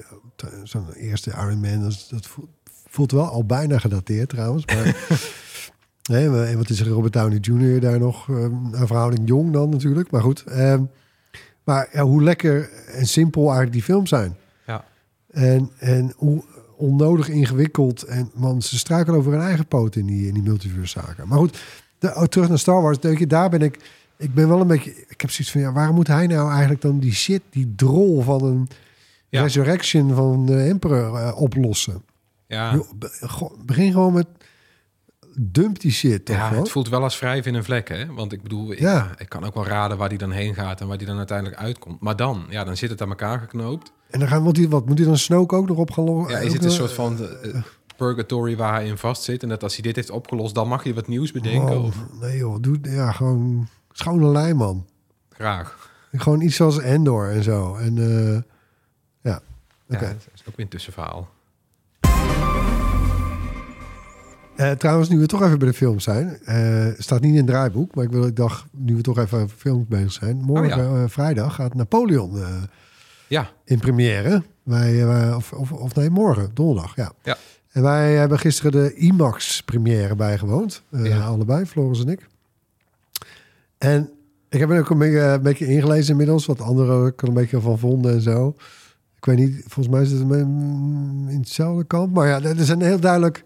zo'n 0.62 0.92
eerste 0.92 1.30
Iron 1.30 1.60
Man, 1.60 1.82
dat, 1.82 2.06
dat 2.10 2.26
voelt, 2.26 2.48
voelt 2.92 3.12
wel 3.12 3.24
al 3.26 3.44
bijna 3.44 3.78
gedateerd 3.78 4.28
trouwens. 4.28 4.64
Maar, 4.66 4.96
nee, 6.10 6.56
wat 6.56 6.68
is 6.70 6.80
er 6.80 6.86
Robert 6.88 7.12
Downey 7.12 7.38
Jr. 7.40 7.80
daar 7.80 7.98
nog, 7.98 8.28
eh, 8.28 8.36
een 8.42 8.86
verhouding 8.86 9.28
jong 9.28 9.52
dan 9.52 9.68
natuurlijk, 9.68 10.10
maar 10.10 10.20
goed. 10.22 10.44
ehm, 10.44 10.82
maar 11.64 11.88
ja, 11.92 12.02
hoe 12.02 12.22
lekker 12.22 12.70
en 12.86 13.06
simpel 13.06 13.42
eigenlijk 13.42 13.72
die 13.72 13.82
films 13.82 14.08
zijn. 14.08 14.36
Ja. 14.66 14.84
En, 15.30 15.70
en 15.78 16.12
hoe 16.16 16.42
onnodig 16.76 17.28
ingewikkeld. 17.28 18.02
En 18.02 18.30
man, 18.34 18.62
ze 18.62 18.78
struikelen 18.78 19.18
over 19.18 19.32
hun 19.32 19.40
eigen 19.40 19.66
poot 19.66 19.96
in 19.96 20.06
die, 20.06 20.26
in 20.28 20.34
die 20.34 20.42
multiverse 20.42 21.00
zaken. 21.00 21.28
Maar 21.28 21.38
goed, 21.38 21.58
de, 21.98 22.14
oh, 22.14 22.22
terug 22.22 22.48
naar 22.48 22.58
Star 22.58 22.82
Wars. 22.82 23.00
Denk 23.00 23.18
je, 23.18 23.26
daar 23.26 23.50
ben 23.50 23.62
ik. 23.62 23.78
Ik 24.16 24.34
ben 24.34 24.48
wel 24.48 24.60
een 24.60 24.66
beetje. 24.66 24.90
Ik 25.08 25.20
heb 25.20 25.30
zoiets 25.30 25.52
van 25.52 25.60
ja, 25.60 25.72
waarom 25.72 25.94
moet 25.94 26.06
hij 26.06 26.26
nou 26.26 26.50
eigenlijk 26.50 26.80
dan 26.80 26.98
die 26.98 27.12
shit, 27.14 27.42
die 27.50 27.72
drol 27.76 28.22
van 28.22 28.44
een 28.44 28.68
Ja. 29.28 29.42
resurrection 29.42 30.14
van 30.14 30.46
de 30.46 30.56
Emperor 30.62 31.16
eh, 31.18 31.40
oplossen? 31.40 32.02
Ja, 32.52 32.82
be- 32.96 33.50
begin 33.64 33.92
gewoon 33.92 34.12
met 34.12 34.26
dump 35.38 35.80
die 35.80 35.90
shit 35.90 36.24
toch? 36.24 36.36
ja 36.36 36.48
hoor. 36.48 36.58
het 36.58 36.68
voelt 36.70 36.88
wel 36.88 37.02
als 37.02 37.18
wrijven 37.18 37.50
in 37.52 37.56
een 37.56 37.64
vlek, 37.64 37.88
hè? 37.88 38.06
Want 38.06 38.32
ik 38.32 38.42
bedoel, 38.42 38.72
ik, 38.72 38.78
Ja. 38.78 39.10
ik 39.18 39.28
kan 39.28 39.44
ook 39.44 39.54
wel 39.54 39.66
raden 39.66 39.96
waar 39.98 40.08
die 40.08 40.18
dan 40.18 40.30
heen 40.30 40.54
gaat... 40.54 40.80
en 40.80 40.86
waar 40.86 40.98
die 40.98 41.06
dan 41.06 41.16
uiteindelijk 41.16 41.58
uitkomt. 41.60 42.00
Maar 42.00 42.16
dan, 42.16 42.46
ja, 42.48 42.64
dan 42.64 42.76
zit 42.76 42.90
het 42.90 43.02
aan 43.02 43.08
elkaar 43.08 43.38
geknoopt. 43.38 43.92
En 44.10 44.18
dan 44.18 44.28
gaan 44.28 44.42
moet 44.42 44.56
hij 44.56 44.68
wat 44.68 44.86
moet 44.86 44.98
hij 44.98 45.06
dan 45.06 45.18
Snoke 45.18 45.54
ook 45.56 45.68
nog 45.68 45.76
op 45.76 45.90
gaan 45.90 46.04
lo- 46.04 46.28
Ja, 46.28 46.38
is 46.38 46.52
het 46.52 46.62
een 46.62 46.68
nog- 46.68 46.76
soort 46.76 46.92
van 46.92 47.26
eh, 47.28 47.62
purgatory 47.96 48.56
waar 48.56 48.72
hij 48.72 48.86
in 48.86 48.98
vast 48.98 49.22
zit... 49.22 49.42
en 49.42 49.48
dat 49.48 49.62
als 49.62 49.72
hij 49.74 49.82
dit 49.82 49.96
heeft 49.96 50.10
opgelost, 50.10 50.54
dan 50.54 50.68
mag 50.68 50.84
je 50.84 50.94
wat 50.94 51.08
nieuws 51.08 51.32
bedenken? 51.32 51.78
Oh, 51.78 51.84
Of 51.84 51.96
nee 52.20 52.36
joh, 52.36 52.56
doe 52.60 52.78
ja 52.82 53.12
gewoon 53.12 53.68
schone 53.92 54.26
lijn 54.26 54.56
man. 54.56 54.86
graag. 55.30 55.90
Gewoon 56.12 56.40
iets 56.40 56.56
zoals 56.56 56.78
Endor 56.78 57.30
en 57.30 57.42
zo. 57.42 57.74
En 57.76 57.98
eh, 57.98 58.40
ja, 59.32 59.40
oké. 59.90 60.04
Ja, 60.04 60.12
dat 60.12 60.28
is 60.34 60.40
ook 60.48 60.56
weer 60.56 60.64
een 60.64 60.68
tussenverhaal. 60.68 61.28
Eh, 64.62 64.70
trouwens, 64.70 65.08
nu 65.08 65.18
we 65.18 65.26
toch 65.26 65.42
even 65.42 65.58
bij 65.58 65.68
de 65.68 65.74
film 65.74 66.00
zijn. 66.00 66.38
eh, 66.44 66.86
staat 66.98 67.20
niet 67.20 67.30
in 67.30 67.36
het 67.36 67.46
draaiboek, 67.46 67.94
maar 67.94 68.04
ik 68.04 68.10
wil 68.10 68.26
ik 68.26 68.36
dacht, 68.36 68.64
nu 68.70 68.96
we 68.96 69.02
toch 69.02 69.18
even 69.18 69.38
over 69.38 69.56
films 69.56 69.86
bezig 69.88 70.12
zijn. 70.12 70.36
Morgen, 70.36 70.90
Oh 70.90 71.02
eh, 71.02 71.08
vrijdag, 71.08 71.54
gaat 71.54 71.74
Napoleon 71.74 72.42
Ja, 73.28 73.50
in 73.64 73.78
première. 73.78 74.42
Wij, 74.62 75.34
of, 75.34 75.52
of, 75.52 75.72
of 75.72 75.94
nee, 75.94 76.10
morgen, 76.10 76.50
donderdag, 76.54 76.96
ja. 76.96 77.12
Ja. 77.22 77.36
En 77.72 77.82
wij 77.82 78.14
hebben 78.14 78.38
gisteren 78.38 78.72
de 78.72 78.94
IMAX 78.94 79.62
première 79.62 80.14
bijgewoond. 80.14 80.82
Ja. 80.90 81.24
Allebei, 81.24 81.66
Floris 81.66 82.00
en 82.00 82.08
ik. 82.08 82.26
En 83.78 84.10
ik 84.48 84.60
heb 84.60 84.70
er 84.70 84.78
ook 84.78 84.90
een 84.90 84.98
beetje, 84.98 85.20
een 85.20 85.42
beetje 85.42 85.66
ingelezen 85.66 86.10
inmiddels, 86.10 86.46
wat 86.46 86.60
anderen 86.60 87.14
er 87.16 87.28
een 87.28 87.34
beetje 87.34 87.60
van 87.60 87.78
vonden 87.78 88.12
en 88.12 88.20
zo. 88.20 88.54
Ik 89.16 89.24
weet 89.24 89.36
niet, 89.36 89.64
volgens 89.66 89.94
mij 89.94 90.04
zit 90.04 90.18
het 90.18 90.30
in 91.28 91.38
hetzelfde 91.38 91.84
kamp. 91.84 92.14
Maar 92.14 92.28
ja, 92.28 92.42
er 92.42 92.64
zijn 92.64 92.82
heel 92.82 93.00
duidelijk 93.00 93.44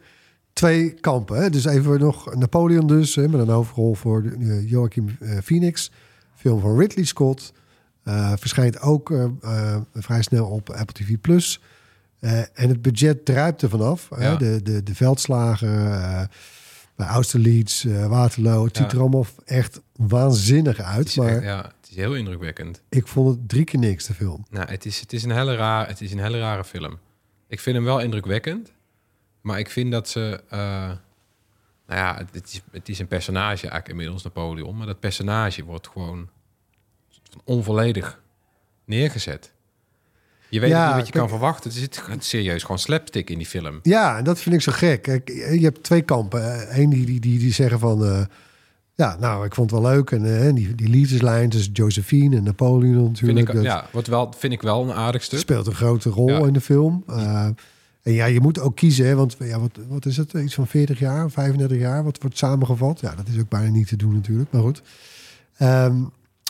twee 0.57 0.91
kampen. 0.91 1.43
Hè? 1.43 1.51
Dus 1.51 1.65
even 1.65 1.99
nog 2.01 2.35
Napoleon 2.35 2.87
dus, 2.87 3.15
hè, 3.15 3.29
met 3.29 3.41
een 3.41 3.49
hoofdrol 3.49 3.95
voor 3.95 4.23
de, 4.23 4.29
eh, 4.41 4.71
Joachim 4.71 5.17
eh, 5.21 5.39
Phoenix. 5.45 5.91
Film 6.35 6.61
van 6.61 6.79
Ridley 6.79 7.05
Scott. 7.05 7.53
Eh, 8.03 8.33
verschijnt 8.37 8.81
ook 8.81 9.13
vrij 9.95 10.23
snel 10.23 10.47
op 10.47 10.71
Apple 10.71 11.05
TV+. 11.05 11.17
Plus. 11.21 11.61
En 12.21 12.69
het 12.69 12.83
budget 12.83 13.25
druipt 13.25 13.63
er 13.63 13.69
vanaf. 13.69 14.09
hè. 14.15 14.37
De, 14.37 14.63
de, 14.63 14.83
de 14.83 14.95
veldslagen 14.95 15.69
bij 16.97 17.07
Austerlitz, 17.07 17.85
Waterloo. 17.85 18.65
Het 18.65 18.77
ziet 18.77 18.93
er 18.93 19.01
allemaal 19.01 19.27
echt 19.45 19.81
waanzinnig 19.97 20.77
het 20.77 20.87
uit. 20.87 21.07
is, 21.07 21.17
Maar 21.17 21.29
echt- 21.29 21.43
ja, 21.43 21.57
het 21.81 21.91
is 21.91 21.97
heel 21.97 22.15
indrukwekkend. 22.15 22.83
ik 22.89 23.07
vond 23.07 23.29
het 23.37 23.49
drie 23.49 23.65
keer 23.65 23.79
niks, 23.81 24.07
de 24.07 24.15
film. 24.15 24.45
Nou, 24.51 24.71
het 24.71 24.87
is, 24.87 25.01
het, 25.01 25.13
is 25.13 25.23
een 25.25 25.31
hele 25.31 25.57
raar, 25.57 25.89
het 25.89 26.01
is 26.01 26.13
een 26.13 26.19
hele 26.21 26.39
rare 26.39 26.65
film. 26.65 26.99
Ik 27.49 27.61
vind 27.61 27.77
hem 27.77 27.85
wel 27.85 28.01
indrukwekkend. 28.01 28.73
Maar 29.47 29.59
ik 29.59 29.71
vind 29.71 29.93
dat 29.93 30.09
ze... 30.09 30.41
eh, 30.51 30.59
nou 31.87 32.01
ja, 32.01 32.17
het, 32.17 32.29
het 32.33 32.53
is, 32.53 32.63
het 32.71 32.89
is 32.89 32.99
een 32.99 33.07
personage 33.07 33.61
eigenlijk 33.61 33.89
inmiddels, 33.89 34.23
Napoleon. 34.23 34.77
Maar 34.77 34.87
dat 34.87 35.01
personage 35.01 35.65
wordt 35.65 35.89
gewoon 35.89 36.29
onvolledig 37.45 38.21
neergezet. 38.85 39.53
Je 40.49 40.61
weet 40.61 40.71
Ja, 40.71 40.87
niet 40.87 40.97
wat 40.97 41.07
je 41.07 41.13
kijk- 41.13 41.25
kan 41.25 41.39
verwachten. 41.39 41.71
Er 41.71 41.77
zit 41.77 42.03
serieus 42.19 42.63
gewoon 42.63 42.79
slapstick 42.79 43.31
in 43.31 43.39
die 43.39 43.47
film. 43.47 43.79
Ja, 43.83 44.17
en 44.19 44.25
dat 44.25 44.41
vind 44.41 44.55
ik 44.55 44.61
zo 44.61 44.73
gek. 44.73 45.03
Kijk, 45.03 45.29
je 45.29 45.59
hebt 45.63 45.83
twee 45.83 46.03
kampen. 46.03 46.79
Eén 46.81 46.91
die, 46.91 47.07
die, 47.07 47.21
die, 47.21 47.39
die 47.39 47.53
zeggen 47.53 47.79
van... 47.79 48.05
eh, 48.05 48.25
ja, 48.95 49.17
nou, 49.21 49.45
ik 49.47 49.55
vond 49.55 49.71
het 49.71 49.81
wel 49.81 49.91
leuk. 49.91 50.11
En 50.11 50.47
eh, 50.47 50.55
die, 50.55 50.75
die 50.75 50.89
liefdeslijn 50.89 51.51
tussen 51.51 51.73
Josephine 51.73 52.37
en 52.37 52.43
Napoleon 52.43 52.95
Vind 52.95 53.09
natuurlijk. 53.09 53.49
ik, 53.49 53.55
dat 53.55 53.65
ja, 53.65 53.87
wordt 53.93 54.09
wel, 54.09 54.33
vind 54.39 54.53
ik 54.53 54.63
wel 54.63 54.83
een 54.83 54.93
aardig 54.97 55.23
stuk. 55.23 55.39
speelt 55.39 55.67
een 55.67 55.75
grote 55.75 56.11
rol 56.11 56.29
Ja. 56.29 56.47
in 56.47 56.53
de 56.53 56.61
film. 56.61 57.05
Eh, 57.07 57.49
en 58.07 58.13
ja, 58.13 58.25
je 58.27 58.41
moet 58.41 58.61
ook 58.61 58.77
kiezen. 58.77 59.07
Hè, 59.07 59.15
want 59.15 59.37
ja, 59.39 59.61
wat, 59.61 59.79
wat 59.89 60.07
is 60.07 60.17
het? 60.17 60.33
Iets 60.33 60.55
van 60.55 60.67
40 60.67 60.99
jaar, 60.99 61.31
35 61.31 61.79
jaar. 61.79 62.05
Wat 62.05 62.19
wordt 62.21 62.39
samengevat? 62.39 63.01
Ja, 63.01 63.15
dat 63.15 63.29
is 63.29 63.39
ook 63.41 63.49
bijna 63.49 63.71
niet 63.71 63.89
te 63.89 63.97
doen 63.97 64.15
natuurlijk. 64.15 64.53
Maar 64.53 64.63
goed. 64.63 64.83
Ehm, 65.57 66.03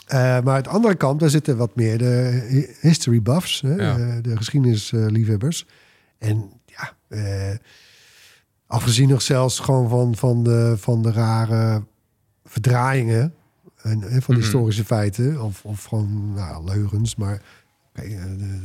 eh, 0.07 0.41
maar 0.41 0.55
het 0.55 0.67
andere 0.67 0.95
kant, 0.95 1.19
daar 1.19 1.29
zitten 1.29 1.57
wat 1.57 1.75
meer 1.75 1.97
de 1.97 2.45
hi- 2.49 2.87
history 2.89 3.21
buffs. 3.21 3.61
Hè, 3.61 3.73
Ja. 3.75 3.97
eh, 3.97 4.15
de 4.21 4.37
geschiedenisliefhebbers. 4.37 5.65
En 6.17 6.49
ja, 6.65 6.93
eh, 7.07 7.55
afgezien 8.67 9.09
nog 9.09 9.21
zelfs 9.21 9.59
gewoon 9.59 9.89
van, 9.89 10.15
van, 10.15 10.43
de, 10.43 10.73
van 10.77 11.01
de 11.01 11.11
rare 11.11 11.83
verdraaiingen. 12.45 13.33
En, 13.81 14.01
van 14.01 14.09
de 14.09 14.21
Mhm. 14.31 14.39
historische 14.41 14.85
feiten. 14.85 15.41
Of, 15.41 15.65
of 15.65 15.83
gewoon 15.83 16.33
nou, 16.33 16.63
leugens. 16.65 17.15
Maar 17.15 17.41
de, 17.93 18.01
de 18.37 18.59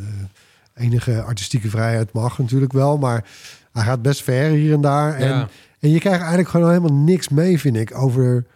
enige 0.75 1.23
artistieke 1.23 1.69
vrijheid 1.69 2.13
mag 2.13 2.39
natuurlijk 2.39 2.73
wel. 2.73 2.99
Maar 2.99 3.25
hij 3.73 3.83
gaat 3.85 4.03
best 4.03 4.23
ver 4.23 4.51
hier 4.51 4.73
en 4.73 4.81
daar. 4.81 5.15
En, 5.15 5.29
Ja. 5.29 5.49
en 5.81 5.91
je 5.91 5.99
krijgt 5.99 6.19
eigenlijk 6.21 6.49
gewoon 6.49 6.69
helemaal 6.69 6.95
niks 6.99 7.29
mee, 7.29 7.61
vind 7.61 7.77
ik, 7.77 7.99
over 7.99 8.47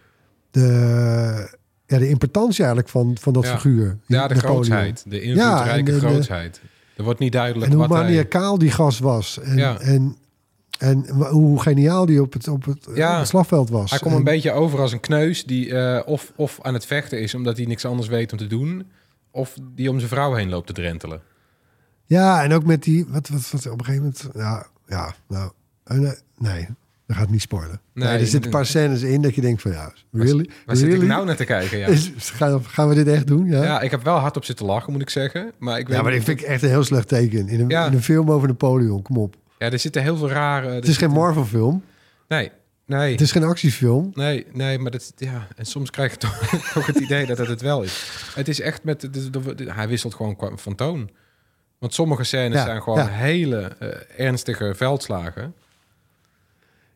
de, 0.51 1.55
ja, 1.85 1.97
de 1.97 2.09
importantie 2.09 2.59
eigenlijk 2.59 2.89
van, 2.89 3.17
van 3.19 3.33
dat 3.33 3.43
Ja. 3.43 3.53
figuur. 3.53 3.97
Ja, 4.05 4.27
de 4.27 4.33
Napoleon. 4.33 4.39
grootsheid. 4.55 5.03
De 5.07 5.15
Ja, 5.15 5.21
invloedrijke 5.21 5.91
de- 5.91 5.99
grootsheid. 5.99 6.61
Er 6.97 7.03
wordt 7.03 7.19
niet 7.19 7.31
duidelijk 7.31 7.71
En 7.71 7.77
hoe 7.77 7.87
hij... 7.87 8.03
maniacaal 8.03 8.57
die 8.57 8.71
gast 8.71 8.99
was. 8.99 9.39
En, 9.39 9.57
Ja. 9.57 9.79
en, 9.79 10.15
en 10.79 11.09
hoe 11.29 11.61
geniaal 11.61 12.05
die 12.05 12.21
op 12.21 12.33
het, 12.33 12.47
op 12.47 12.65
het, 12.65 12.87
Ja. 12.95 13.11
op 13.13 13.19
het 13.19 13.27
slagveld 13.27 13.69
was. 13.69 13.89
Hij 13.89 13.99
komt 13.99 14.11
En- 14.11 14.17
een 14.17 14.23
beetje 14.23 14.51
over 14.51 14.79
als 14.79 14.91
een 14.91 14.99
kneus 14.99 15.45
die 15.45 15.75
eh, 15.75 16.07
of, 16.07 16.31
of 16.35 16.59
aan 16.61 16.73
het 16.73 16.85
vechten 16.85 17.19
is 17.21 17.33
omdat 17.35 17.57
hij 17.57 17.65
niks 17.65 17.85
anders 17.85 18.07
weet 18.07 18.31
om 18.31 18.37
te 18.37 18.47
doen, 18.47 18.87
of 19.31 19.57
die 19.75 19.89
om 19.89 19.97
zijn 19.97 20.09
vrouw 20.09 20.33
heen 20.33 20.49
loopt 20.49 20.67
te 20.67 20.73
drentelen. 20.73 21.21
Ja, 22.07 22.43
en 22.43 22.53
ook 22.53 22.63
met 22.65 22.83
die... 22.83 23.05
Wat, 23.09 23.27
wat, 23.29 23.49
wat 23.51 23.65
op 23.67 23.79
een 23.79 23.85
gegeven 23.85 24.03
moment... 24.03 24.27
Ja, 24.33 24.65
ja 24.87 25.13
nou... 25.27 25.51
eh, 25.83 26.11
nee, 26.37 26.67
dat 27.07 27.17
gaat 27.17 27.29
niet 27.29 27.41
spoilen. 27.41 27.79
Nee, 27.93 28.07
Nee, 28.07 28.13
er 28.19 28.25
zitten 28.27 28.43
een 28.51 28.57
paar 28.57 28.65
scènes 28.65 29.01
in 29.01 29.21
dat 29.21 29.35
je 29.35 29.41
denkt 29.41 29.61
van... 29.61 29.71
Ja, 29.71 29.93
really? 30.11 30.49
Waar 30.65 30.75
zit 30.75 30.85
ik 30.85 30.91
Really? 30.91 31.07
nou 31.07 31.25
naar 31.25 31.35
te 31.35 31.45
kijken? 31.45 31.77
Ja. 31.77 31.87
Is, 31.87 32.11
gaan, 32.17 32.65
gaan 32.65 32.87
we 32.89 32.95
dit 32.95 33.07
echt 33.07 33.27
doen? 33.27 33.45
Ja, 33.45 33.57
ja, 33.57 33.63
ja, 33.63 33.81
ik 33.81 33.91
heb 33.91 34.03
wel 34.03 34.17
hard 34.17 34.37
op 34.37 34.45
zitten 34.45 34.65
lachen, 34.65 34.91
moet 34.93 35.01
ik 35.01 35.09
zeggen. 35.09 35.51
Maar 35.59 35.79
ik 35.79 35.87
weet 35.87 36.01
maar 36.01 36.05
niet 36.11 36.13
dit 36.15 36.23
vind 36.23 36.39
ik 36.39 36.45
echt 36.45 36.61
een 36.63 36.69
heel 36.69 36.83
slecht 36.83 37.07
teken. 37.07 37.47
In 37.47 37.59
een, 37.59 37.69
Ja. 37.69 37.85
in 37.85 37.93
een 37.93 38.03
film 38.03 38.31
over 38.31 38.47
Napoleon, 38.47 39.01
kom 39.01 39.17
op. 39.17 39.35
Ja, 39.57 39.71
er 39.71 39.79
zitten 39.79 40.01
heel 40.01 40.17
veel 40.17 40.29
rare... 40.29 40.69
Het 40.69 40.87
is 40.87 40.97
geen 40.97 41.11
Marvel 41.11 41.45
film. 41.45 41.83
Nee, 42.27 42.51
nee. 42.85 43.11
Het 43.11 43.21
is 43.21 43.31
geen 43.31 43.43
actiefilm. 43.43 44.11
Nee, 44.13 44.45
nee, 44.53 44.79
maar 44.79 44.91
dat, 44.91 45.13
ja, 45.15 45.47
en 45.55 45.65
soms 45.65 45.89
krijg 45.89 46.11
je 46.11 46.17
toch, 46.17 46.37
toch 46.73 46.85
het 46.85 46.95
idee 46.99 47.25
dat 47.25 47.37
het 47.37 47.47
het 47.47 47.61
wel 47.61 47.83
is. 47.83 48.11
Het 48.35 48.47
is 48.47 48.59
echt 48.61 48.83
met, 48.83 49.01
de, 49.01 49.09
de- 49.29 49.55
de- 49.55 49.73
hij 49.73 49.87
wisselt 49.87 50.13
gewoon 50.15 50.51
van 50.55 50.75
toon. 50.75 51.09
Want 51.77 51.93
sommige 51.93 52.23
scènes 52.23 52.57
Ja, 52.57 52.65
zijn 52.65 52.81
gewoon 52.81 52.99
ja. 52.99 53.07
hele 53.07 53.75
eh, 53.79 54.25
ernstige 54.25 54.73
veldslagen. 54.75 55.53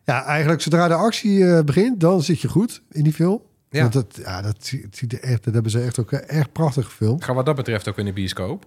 Ja, 0.04 0.24
eigenlijk 0.24 0.62
zodra 0.62 0.88
de 0.88 0.94
actie 0.94 1.46
eh, 1.46 1.64
begint, 1.64 2.00
dan 2.00 2.22
zit 2.22 2.40
je 2.40 2.48
goed 2.48 2.82
in 2.90 3.02
die 3.02 3.12
film. 3.12 3.42
Ja. 3.70 3.80
Want 3.80 3.92
dat, 3.92 4.20
ja, 4.24 4.42
dat, 4.42 4.70
het 4.70 4.96
ziet 4.96 5.12
er 5.12 5.20
echt, 5.20 5.44
dat 5.44 5.54
hebben 5.54 5.72
ze 5.72 5.80
echt 5.80 5.98
ook 5.98 6.12
eh, 6.12 6.36
erg 6.36 6.52
prachtig 6.52 6.84
gefilmd. 6.84 7.20
Ik 7.20 7.26
ga 7.26 7.34
wat 7.34 7.46
dat 7.46 7.56
betreft 7.56 7.88
ook 7.88 7.98
in 7.98 8.04
de 8.04 8.12
bioscoop. 8.12 8.66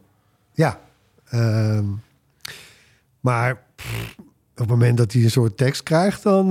Ja. 0.54 0.80
Ehm, 1.26 1.86
maar 3.20 3.64
pff, 3.76 4.16
op 4.18 4.58
het 4.58 4.68
moment 4.68 4.98
dat 4.98 5.12
hij 5.12 5.24
een 5.24 5.32
soort 5.32 5.58
tekst 5.58 5.84
krijgt, 5.84 6.24
dan... 6.24 6.46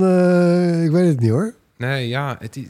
ik 0.83 0.91
weet 0.91 1.07
het 1.07 1.19
niet 1.19 1.29
hoor. 1.29 1.53
Nee, 1.77 2.07
ja, 2.07 2.35
het 2.39 2.55
is, 2.55 2.63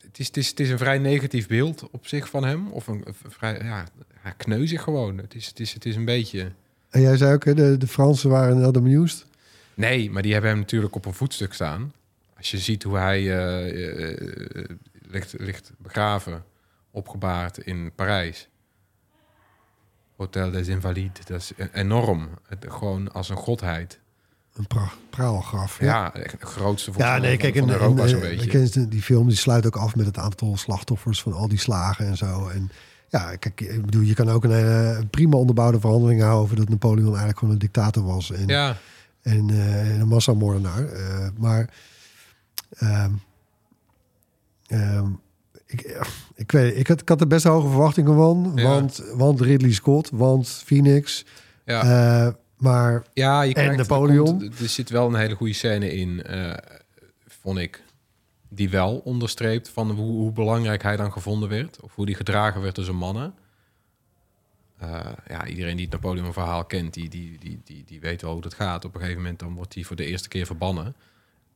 het 0.00 0.18
is, 0.18 0.26
het 0.26 0.36
is, 0.36 0.48
het 0.48 0.60
is 0.60 0.70
een 0.70 0.78
vrij 0.78 0.98
negatief 0.98 1.46
beeld 1.46 1.90
op 1.90 2.06
zich 2.06 2.28
van 2.28 2.44
hem. 2.44 2.66
Of 2.70 2.86
een, 2.86 3.02
een 3.04 3.14
vrij, 3.28 3.60
ja, 3.62 3.84
hij 4.26 4.34
kneuzig 4.36 4.82
gewoon. 4.82 5.18
Het 5.18 5.34
is, 5.34 5.46
het 5.46 5.60
is, 5.60 5.72
het 5.72 5.84
is 5.84 5.96
een 5.96 6.04
beetje... 6.04 6.52
En 6.90 7.00
jij 7.00 7.16
zei 7.16 7.34
ook, 7.34 7.44
hè, 7.44 7.54
de, 7.54 7.76
de 7.76 7.86
Fransen 7.86 8.30
waren 8.30 8.60
not 8.60 8.76
amused. 8.76 9.26
Nee, 9.74 10.10
maar 10.10 10.22
die 10.22 10.32
hebben 10.32 10.50
hem 10.50 10.58
natuurlijk 10.58 10.94
op 10.94 11.04
een 11.04 11.14
voetstuk 11.14 11.52
staan. 11.52 11.92
Als 12.36 12.50
je 12.50 12.58
ziet 12.58 12.82
hoe 12.82 12.96
hij 12.96 13.18
eh, 13.18 14.10
eh, 14.10 14.64
ligt, 15.08 15.34
ligt 15.38 15.72
begraven, 15.78 16.44
opgebaard 16.90 17.58
in 17.58 17.92
Parijs. 17.94 18.48
Hotel 20.16 20.50
des 20.50 20.68
Invalides, 20.68 21.24
dat 21.24 21.40
is 21.40 21.52
enorm. 21.72 22.28
Het, 22.48 22.64
gewoon 22.68 23.12
als 23.12 23.28
een 23.28 23.36
godheid. 23.36 24.00
Een 24.54 24.66
pra 24.66 24.92
praalgraf. 25.10 25.80
Ja, 25.80 26.14
echt 26.14 26.32
het 26.32 26.42
grootste 26.42 26.92
volgens 26.92 27.14
Ja, 27.14 27.20
nee, 27.20 27.36
kijk, 27.36 27.56
van 27.56 27.68
en, 27.68 27.74
Europa 27.74 28.06
zo'n 28.06 28.22
eh, 28.22 28.36
beetje. 28.36 28.88
die 28.88 29.02
film 29.02 29.28
die 29.28 29.36
sluit 29.36 29.66
ook 29.66 29.76
af 29.76 29.96
met 29.96 30.06
het 30.06 30.18
aantal 30.18 30.56
slachtoffers 30.56 31.22
van 31.22 31.32
al 31.32 31.48
die 31.48 31.58
slagen 31.58 32.06
en 32.06 32.16
zo. 32.16 32.48
En 32.48 32.70
ja, 33.08 33.36
kijk, 33.36 33.60
ik 33.60 33.84
bedoel, 33.84 34.02
je 34.02 34.14
kan 34.14 34.28
ook 34.28 34.44
een, 34.44 34.50
eh, 34.52 34.98
prima 35.10 35.36
onderbouwde 35.36 35.80
verhandeling 35.80 36.20
houden 36.20 36.42
over 36.42 36.56
dat 36.56 36.68
Napoleon 36.68 37.06
eigenlijk 37.08 37.38
gewoon 37.38 37.54
een 37.54 37.60
dictator 37.60 38.04
was 38.04 38.30
en, 38.32 38.46
Ja, 38.46 38.76
en, 39.22 39.50
eh, 39.50 39.90
en 39.94 40.00
een 40.00 40.08
massamoordenaar. 40.08 40.84
Eh, 40.88 41.28
maar 41.38 41.70
ehm, 42.78 43.10
ehm, 44.66 45.06
ik, 45.66 45.96
ik 46.34 46.52
weet, 46.52 46.76
ik 46.76 46.86
had, 46.88 47.00
ik 47.00 47.08
had 47.08 47.20
er 47.20 47.26
best 47.26 47.44
hoge 47.44 47.68
verwachtingen 47.68 48.14
van, 48.14 48.52
Ja. 48.54 48.62
want, 48.62 49.02
want 49.14 49.40
Ridley 49.40 49.72
Scott, 49.72 50.10
want 50.12 50.48
Phoenix, 50.48 51.24
ja. 51.64 52.36
maar 52.56 53.02
Ja, 53.12 53.42
je 53.42 53.52
krijgt, 53.52 53.76
Napoleon? 53.76 54.26
Er, 54.26 54.32
komt- 54.48 54.60
er 54.60 54.68
zit 54.68 54.90
wel 54.90 55.06
een 55.08 55.14
hele 55.14 55.34
goede 55.34 55.52
scène 55.52 55.92
in, 55.94 56.22
vond 57.28 57.58
ik. 57.58 57.82
Die 58.48 58.70
wel 58.70 58.96
onderstreept 59.04 59.68
van 59.68 59.90
hoe, 59.90 60.10
hoe 60.10 60.32
belangrijk 60.32 60.82
hij 60.82 60.96
dan 60.96 61.12
gevonden 61.12 61.48
werd. 61.48 61.80
Of 61.80 61.94
hoe 61.94 62.06
die 62.06 62.14
gedragen 62.14 62.60
werd 62.60 62.74
door 62.74 62.84
zijn 62.84 62.96
mannen. 62.96 63.34
Eh, 64.78 65.00
ja, 65.28 65.46
iedereen 65.46 65.76
die 65.76 65.84
het 65.84 65.94
Napoleon-verhaal 65.94 66.64
kent, 66.64 66.94
die, 66.94 67.08
die, 67.08 67.38
die, 67.38 67.60
die, 67.64 67.84
die 67.86 68.00
weet 68.00 68.22
wel 68.22 68.32
hoe 68.32 68.42
dat 68.42 68.54
gaat. 68.54 68.84
Op 68.84 68.94
een 68.94 69.00
gegeven 69.00 69.22
moment 69.22 69.38
dan 69.38 69.54
wordt 69.54 69.74
hij 69.74 69.82
voor 69.82 69.96
de 69.96 70.04
eerste 70.04 70.28
keer 70.28 70.46
verbannen. 70.46 70.94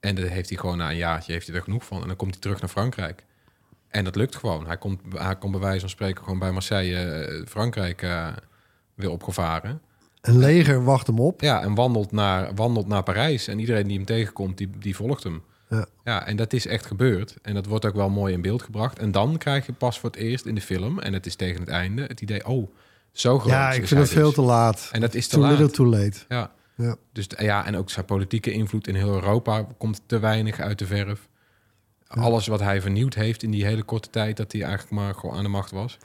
En 0.00 0.14
dat 0.14 0.28
heeft 0.28 0.48
hij 0.48 0.58
gewoon 0.58 0.76
na 0.76 0.90
een 0.90 0.96
jaartje 0.96 1.32
heeft 1.32 1.46
hij 1.46 1.56
er 1.56 1.62
genoeg 1.62 1.84
van. 1.84 2.00
En 2.02 2.06
dan 2.06 2.16
komt 2.16 2.32
hij 2.32 2.40
terug 2.40 2.60
naar 2.60 2.70
Frankrijk. 2.70 3.24
En 3.88 4.04
dat 4.04 4.16
lukt 4.16 4.36
gewoon. 4.36 4.66
Hij 4.66 4.76
komt, 4.76 5.00
hij 5.14 5.36
komt 5.36 5.52
bij 5.52 5.60
wijze 5.60 5.80
van 5.80 5.88
spreken 5.88 6.22
gewoon 6.22 6.38
bij 6.38 6.52
Marseille, 6.52 6.96
eh, 6.96 7.46
Frankrijk, 7.46 8.02
eh, 8.02 8.28
weer 8.94 9.10
opgevaren. 9.10 9.80
een 10.20 10.38
leger 10.38 10.84
wacht 10.84 11.06
hem 11.06 11.20
op. 11.20 11.40
Ja, 11.40 11.62
en 11.62 11.74
wandelt 11.74 12.12
naar, 12.12 12.54
wandelt 12.54 12.86
naar 12.86 13.02
Parijs. 13.02 13.48
En 13.48 13.58
iedereen 13.58 13.86
die 13.86 13.96
hem 13.96 14.06
tegenkomt, 14.06 14.58
die, 14.58 14.70
die 14.78 14.96
volgt 14.96 15.22
hem. 15.22 15.42
Ja. 15.70 15.86
ja, 16.04 16.26
en 16.26 16.36
dat 16.36 16.52
is 16.52 16.66
echt 16.66 16.86
gebeurd. 16.86 17.36
En 17.42 17.54
dat 17.54 17.66
wordt 17.66 17.84
ook 17.84 17.94
wel 17.94 18.10
mooi 18.10 18.32
in 18.34 18.42
beeld 18.42 18.62
gebracht. 18.62 18.98
En 18.98 19.12
dan 19.12 19.36
krijg 19.38 19.66
je 19.66 19.72
pas 19.72 19.98
voor 20.00 20.10
het 20.10 20.18
eerst 20.18 20.46
in 20.46 20.54
de 20.54 20.60
film, 20.60 20.98
en 20.98 21.12
het 21.12 21.26
is 21.26 21.34
tegen 21.34 21.60
het 21.60 21.68
einde, 21.68 22.02
het 22.02 22.20
idee, 22.20 22.46
oh, 22.46 22.70
zo 23.12 23.38
groot 23.38 23.52
Ja, 23.52 23.72
ik 23.72 23.86
vind 23.86 24.00
het 24.00 24.08
veel 24.10 24.24
dus. 24.26 24.34
te 24.34 24.40
laat. 24.42 24.88
En 24.92 25.00
dat 25.00 25.14
is 25.14 25.26
te 25.28 25.34
Too 25.34 25.42
laat. 25.44 25.50
little, 25.58 25.70
too 25.76 25.86
late. 25.86 26.18
Ja, 26.28 26.50
Ja. 26.76 26.96
dus 27.12 27.26
ja, 27.38 27.66
en 27.66 27.76
ook 27.76 27.90
zijn 27.90 28.04
politieke 28.04 28.52
invloed 28.52 28.86
in 28.88 28.94
heel 28.94 29.12
Europa 29.14 29.66
komt 29.78 30.00
te 30.06 30.18
weinig 30.18 30.60
uit 30.60 30.78
de 30.78 30.86
verf. 30.86 31.28
Alles 32.06 32.46
wat 32.46 32.60
hij 32.60 32.80
vernieuwd 32.80 33.14
heeft 33.14 33.42
in 33.42 33.50
die 33.50 33.64
hele 33.64 33.82
korte 33.82 34.10
tijd 34.10 34.36
dat 34.36 34.52
hij 34.52 34.62
eigenlijk 34.62 34.92
maar 34.92 35.14
gewoon 35.14 35.36
aan 35.36 35.42
de 35.42 35.48
macht 35.48 35.70
was. 35.70 35.98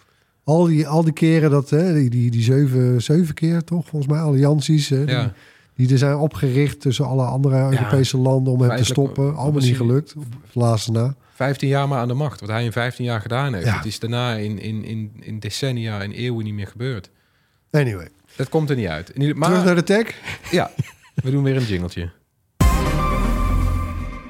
Al 0.43 0.63
die, 0.65 0.88
al 0.88 1.04
die 1.04 1.13
keren 1.13 1.49
dat, 1.51 1.69
hè, 1.69 1.93
die, 1.93 2.10
die, 2.10 2.32
die 2.32 2.43
zeven, 2.43 3.01
zeven 3.01 3.34
keer 3.34 3.63
toch, 3.63 3.88
volgens 3.88 4.12
mij, 4.12 4.21
allianties, 4.21 4.89
hè, 4.89 4.97
Ja, 5.04 5.23
die 5.23 5.32
er 5.77 5.97
zijn 5.97 6.15
opgericht 6.17 6.81
tussen 6.81 7.05
alle 7.05 7.23
andere 7.25 7.55
Europese 7.71 8.17
landen 8.17 8.53
om 8.53 8.61
hem 8.61 8.77
te 8.77 8.85
stoppen. 8.85 9.25
wat 9.25 9.35
Allemaal 9.35 9.61
niet 9.61 9.75
gelukt. 9.77 10.13
Laatste 10.53 10.91
na. 10.91 11.15
15 11.33 11.67
jaar 11.67 11.88
maar 11.88 11.99
aan 11.99 12.07
de 12.07 12.13
macht. 12.13 12.39
Wat 12.39 12.49
hij 12.49 12.63
in 12.63 12.71
15 12.71 13.05
jaar 13.05 13.21
gedaan 13.21 13.53
heeft. 13.53 13.65
Ja. 13.65 13.75
Het 13.75 13.85
is 13.85 13.99
daarna 13.99 14.33
in, 14.35 14.59
in, 14.59 14.83
in, 14.83 15.11
in 15.19 15.39
decennia, 15.39 16.01
in 16.01 16.11
eeuwen 16.11 16.43
niet 16.45 16.53
meer 16.53 16.67
gebeurd. 16.67 17.09
Anyway, 17.71 18.07
Dat 18.35 18.49
komt 18.49 18.69
er 18.69 18.75
niet 18.75 18.88
uit. 18.88 19.09
Ieder- 19.09 19.33
terug 19.35 19.49
Maar 19.49 19.65
naar 19.65 19.75
de 19.75 19.83
tech. 19.83 20.15
ja, 20.51 20.71
we 21.15 21.31
doen 21.31 21.43
weer 21.43 21.55
een 21.55 21.63
jingletje. 21.65 22.09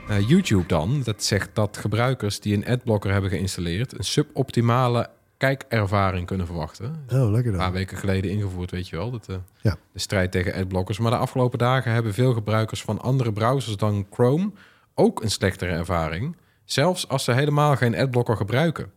Eh, 0.10 0.28
YouTube 0.30 0.68
dan, 0.68 1.02
dat 1.04 1.24
zegt 1.24 1.50
dat 1.54 1.78
gebruikers 1.78 2.40
die 2.40 2.54
een 2.56 2.66
adblocker 2.66 3.12
hebben 3.12 3.30
geïnstalleerd... 3.30 3.98
een 3.98 4.04
suboptimale 4.04 5.10
kijkervaring 5.46 6.28
kunnen 6.28 6.46
verwachten. 6.46 7.06
Oh, 7.14 7.32
lekker 7.32 7.52
Een 7.52 7.52
dan. 7.52 7.58
paar 7.58 7.72
weken 7.72 7.98
geleden 7.98 8.32
ingevoerd, 8.32 8.72
weet 8.72 8.88
je 8.88 8.96
wel. 8.96 9.12
Dat, 9.12 9.30
eh, 9.30 9.36
Ja. 9.62 9.78
De 9.92 10.00
strijd 10.00 10.32
tegen 10.32 10.54
adblockers. 10.54 11.00
Maar 11.00 11.12
de 11.12 11.18
afgelopen 11.18 11.60
dagen 11.60 11.92
hebben 11.92 12.14
veel 12.14 12.34
gebruikers 12.34 12.82
van 12.82 13.02
andere 13.02 13.34
browsers 13.34 13.78
dan 13.78 14.08
Chrome... 14.12 14.52
ook 14.94 15.24
een 15.24 15.32
slechtere 15.32 15.72
ervaring. 15.72 16.36
Zelfs 16.64 17.08
als 17.08 17.24
ze 17.24 17.32
helemaal 17.32 17.76
geen 17.76 17.96
adblocker 17.96 18.38
gebruiken. 18.38 18.92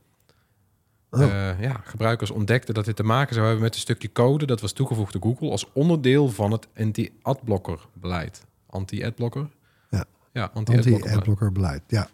Oh. 1.10 1.22
Eh, 1.22 1.60
ja, 1.60 1.80
gebruikers 1.84 2.30
ontdekten 2.30 2.74
dat 2.74 2.84
dit 2.84 2.96
te 2.96 3.02
maken 3.02 3.34
zou 3.34 3.46
hebben 3.46 3.64
met 3.64 3.74
een 3.74 3.80
stukje 3.80 4.12
code... 4.12 4.46
dat 4.46 4.60
was 4.60 4.72
toegevoegd 4.72 5.12
door 5.12 5.22
Google 5.22 5.50
als 5.50 5.72
onderdeel 5.72 6.28
van 6.28 6.52
het 6.52 6.68
anti-adblocker 6.76 7.78
beleid. 7.92 8.44
Anti-adblocker? 8.66 9.48
Ja. 9.90 10.04
Ja. 10.32 10.50
Anti-adblocker 10.54 11.52
beleid. 11.52 11.82
Ja. 11.86 12.08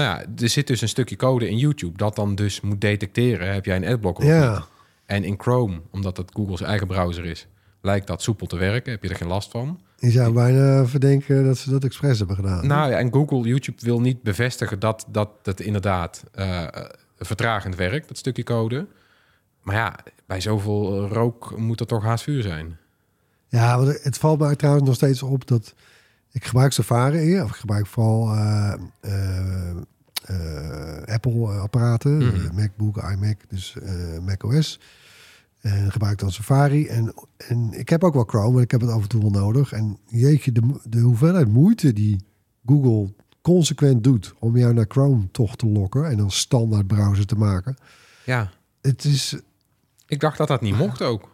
Nou 0.00 0.18
ja, 0.18 0.42
er 0.42 0.48
zit 0.48 0.66
dus 0.66 0.80
een 0.80 0.88
stukje 0.88 1.16
code 1.16 1.48
in 1.48 1.58
YouTube... 1.58 1.98
dat 1.98 2.16
dan 2.16 2.34
dus 2.34 2.60
moet 2.60 2.80
detecteren, 2.80 3.52
heb 3.52 3.64
jij 3.64 3.76
een 3.76 3.86
adblocker 3.86 4.24
of 4.24 4.30
niet? 4.30 4.40
ja. 4.42 4.64
En 5.06 5.24
in 5.24 5.34
Chrome, 5.38 5.80
omdat 5.90 6.16
dat 6.16 6.30
Google's 6.34 6.60
eigen 6.60 6.86
browser 6.86 7.24
is, 7.24 7.46
lijkt 7.80 8.06
dat 8.06 8.22
soepel 8.22 8.46
te 8.46 8.56
werken. 8.56 8.92
Heb 8.92 9.02
je 9.02 9.08
er 9.08 9.16
geen 9.16 9.28
last 9.28 9.50
van? 9.50 9.80
Je 9.96 10.10
zou 10.10 10.32
bijna 10.32 10.86
verdenken 10.86 11.44
dat 11.44 11.58
ze 11.58 11.70
dat 11.70 11.84
expres 11.84 12.18
hebben 12.18 12.36
gedaan. 12.36 12.66
Nou 12.66 12.90
ja, 12.90 12.98
en 12.98 13.12
Google, 13.12 13.40
YouTube 13.40 13.84
wil 13.84 14.00
niet 14.00 14.22
bevestigen 14.22 14.78
dat 14.78 15.06
dat, 15.08 15.30
dat 15.42 15.60
inderdaad 15.60 16.24
eh, 16.32 16.66
vertragend 17.18 17.76
werkt, 17.76 18.08
dat 18.08 18.18
stukje 18.18 18.42
code. 18.42 18.86
Maar 19.62 19.74
ja, 19.74 19.98
bij 20.26 20.40
zoveel 20.40 21.08
rook 21.08 21.56
moet 21.56 21.80
er 21.80 21.86
toch 21.86 22.02
haast 22.02 22.24
vuur 22.24 22.42
zijn. 22.42 22.78
Ja, 23.48 23.84
het 23.84 24.18
valt 24.18 24.38
mij 24.38 24.56
trouwens 24.56 24.86
nog 24.86 24.94
steeds 24.94 25.22
op 25.22 25.46
dat 25.46 25.74
ik 26.32 26.44
gebruik 26.44 26.72
Safari, 26.72 27.40
of 27.40 27.48
ik 27.50 27.56
gebruik 27.56 27.86
vooral 27.86 28.34
eh, 28.34 28.72
eh, 29.00 29.70
eh, 30.24 31.14
Apple-apparaten, 31.14 32.16
Mhm. 32.16 32.54
MacBook, 32.54 32.96
iMac, 32.96 33.36
dus 33.48 33.76
eh 33.82 34.18
Mac 34.26 34.42
OS. 34.44 34.80
En 35.60 35.92
gebruik 35.92 36.18
dan 36.18 36.32
Safari. 36.32 36.86
En, 36.86 37.14
en 37.36 37.72
ik 37.72 37.88
heb 37.88 38.04
ook 38.04 38.14
wel 38.14 38.24
Chrome, 38.24 38.52
maar 38.52 38.62
ik 38.62 38.70
heb 38.70 38.80
het 38.80 38.90
af 38.90 39.02
en 39.02 39.08
toe 39.08 39.20
wel 39.20 39.30
nodig. 39.30 39.72
En 39.72 39.98
jeetje, 40.06 40.52
de, 40.52 40.80
de 40.84 41.00
hoeveelheid 41.00 41.48
moeite 41.48 41.92
die 41.92 42.24
Google 42.66 43.12
consequent 43.42 44.04
doet 44.04 44.34
om 44.38 44.56
jou 44.56 44.74
naar 44.74 44.84
Chrome 44.88 45.30
toch 45.30 45.56
te 45.56 45.66
lokken 45.66 46.08
en 46.10 46.16
dan 46.16 46.30
standaard 46.30 46.86
browser 46.86 47.26
te 47.26 47.34
maken. 47.34 47.76
Ja, 48.24 48.50
Het 48.80 49.04
is, 49.04 49.36
ik 50.06 50.20
dacht 50.20 50.38
dat 50.38 50.48
dat 50.48 50.60
niet 50.60 50.76
mocht 50.76 51.02
ook. 51.02 51.28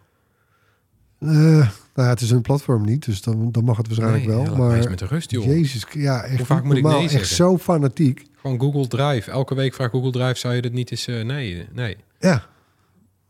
eh, 1.18 1.70
nou 1.96 2.08
ja, 2.08 2.14
het 2.14 2.20
is 2.20 2.30
een 2.30 2.42
platform 2.42 2.84
niet, 2.84 3.04
dus 3.04 3.22
dan, 3.22 3.52
dan 3.52 3.64
mag 3.64 3.76
het 3.76 3.86
waarschijnlijk 3.86 4.26
Nee, 4.26 4.36
wel. 4.36 4.56
maar 4.56 4.88
met 4.88 4.98
de 4.98 5.06
rust, 5.06 5.30
joh. 5.30 5.44
Jezus, 5.44 5.86
ja, 5.92 6.22
echt 6.22 6.36
Hoe 6.36 6.46
vaak 6.46 6.64
moet 6.64 6.76
ik 6.76 6.82
nee 6.84 7.08
Echt 7.08 7.28
zo 7.28 7.58
fanatiek. 7.58 8.26
Gewoon 8.40 8.60
Google 8.60 8.86
Drive. 8.88 9.30
Elke 9.30 9.54
week 9.54 9.74
vraagt 9.74 9.90
Google 9.90 10.10
Drive, 10.10 10.34
zou 10.38 10.54
je 10.54 10.62
dat 10.62 10.72
niet 10.72 10.90
eens... 10.90 11.06
eh, 11.06 11.24
nee, 11.24 11.66
nee. 11.72 11.96
Ja. 12.20 12.46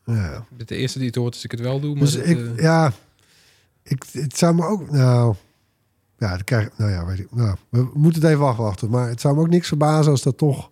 ja. 0.04 0.46
De 0.66 0.76
eerste 0.76 0.98
die 0.98 1.06
het 1.06 1.16
hoort, 1.16 1.34
als 1.34 1.44
ik 1.44 1.50
het 1.50 1.60
wel 1.60 1.80
doe. 1.80 1.94
Maar 1.94 2.02
Dus 2.04 2.14
dat, 2.14 2.26
ik, 2.26 2.38
eh, 2.56 2.62
ja, 2.62 2.92
ik, 3.82 4.04
het 4.12 4.38
zou 4.38 4.54
me 4.54 4.66
ook, 4.66 4.90
nou, 4.90 5.34
ja, 6.18 6.30
dat 6.30 6.44
krijg, 6.44 6.68
nou 6.76 6.90
ja, 6.90 7.06
weet 7.06 7.18
ik, 7.18 7.34
nou, 7.34 7.56
we 7.68 7.88
moeten 7.94 8.22
het 8.22 8.30
even 8.30 8.46
afwachten. 8.46 8.90
Maar 8.90 9.08
het 9.08 9.20
zou 9.20 9.34
me 9.34 9.40
ook 9.40 9.48
niks 9.48 9.68
verbazen 9.68 10.10
als 10.12 10.22
dat 10.22 10.38
toch 10.38 10.70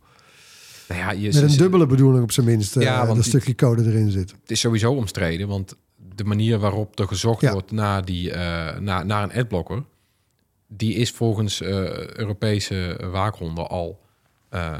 nou 0.88 1.00
ja, 1.00 1.10
je, 1.12 1.26
met 1.32 1.42
een 1.42 1.56
dubbele 1.56 1.86
bedoeling 1.86 2.22
op 2.22 2.32
zijn 2.32 2.46
minst, 2.46 2.76
eh, 2.76 2.82
Ja, 2.82 2.94
want 2.96 3.06
dat 3.06 3.16
die- 3.16 3.24
stukje 3.24 3.54
code 3.54 3.84
erin 3.84 4.10
zit. 4.10 4.30
het 4.40 4.50
is 4.50 4.60
sowieso 4.60 4.92
omstreden, 4.92 5.48
want 5.48 5.76
de 6.14 6.24
manier 6.24 6.58
waarop 6.58 6.98
er 6.98 7.06
gezocht 7.08 7.40
Ja. 7.40 7.52
wordt 7.52 7.70
naar, 7.70 8.04
die, 8.04 8.30
eh, 8.32 8.78
naar, 8.78 9.06
naar 9.06 9.22
een 9.22 9.32
adblocker, 9.32 9.82
die 10.66 10.94
is 10.94 11.10
volgens 11.10 11.60
eh, 11.60 11.68
Europese 12.08 13.00
waakhonden 13.10 13.68
al 13.68 14.00
eh, 14.48 14.78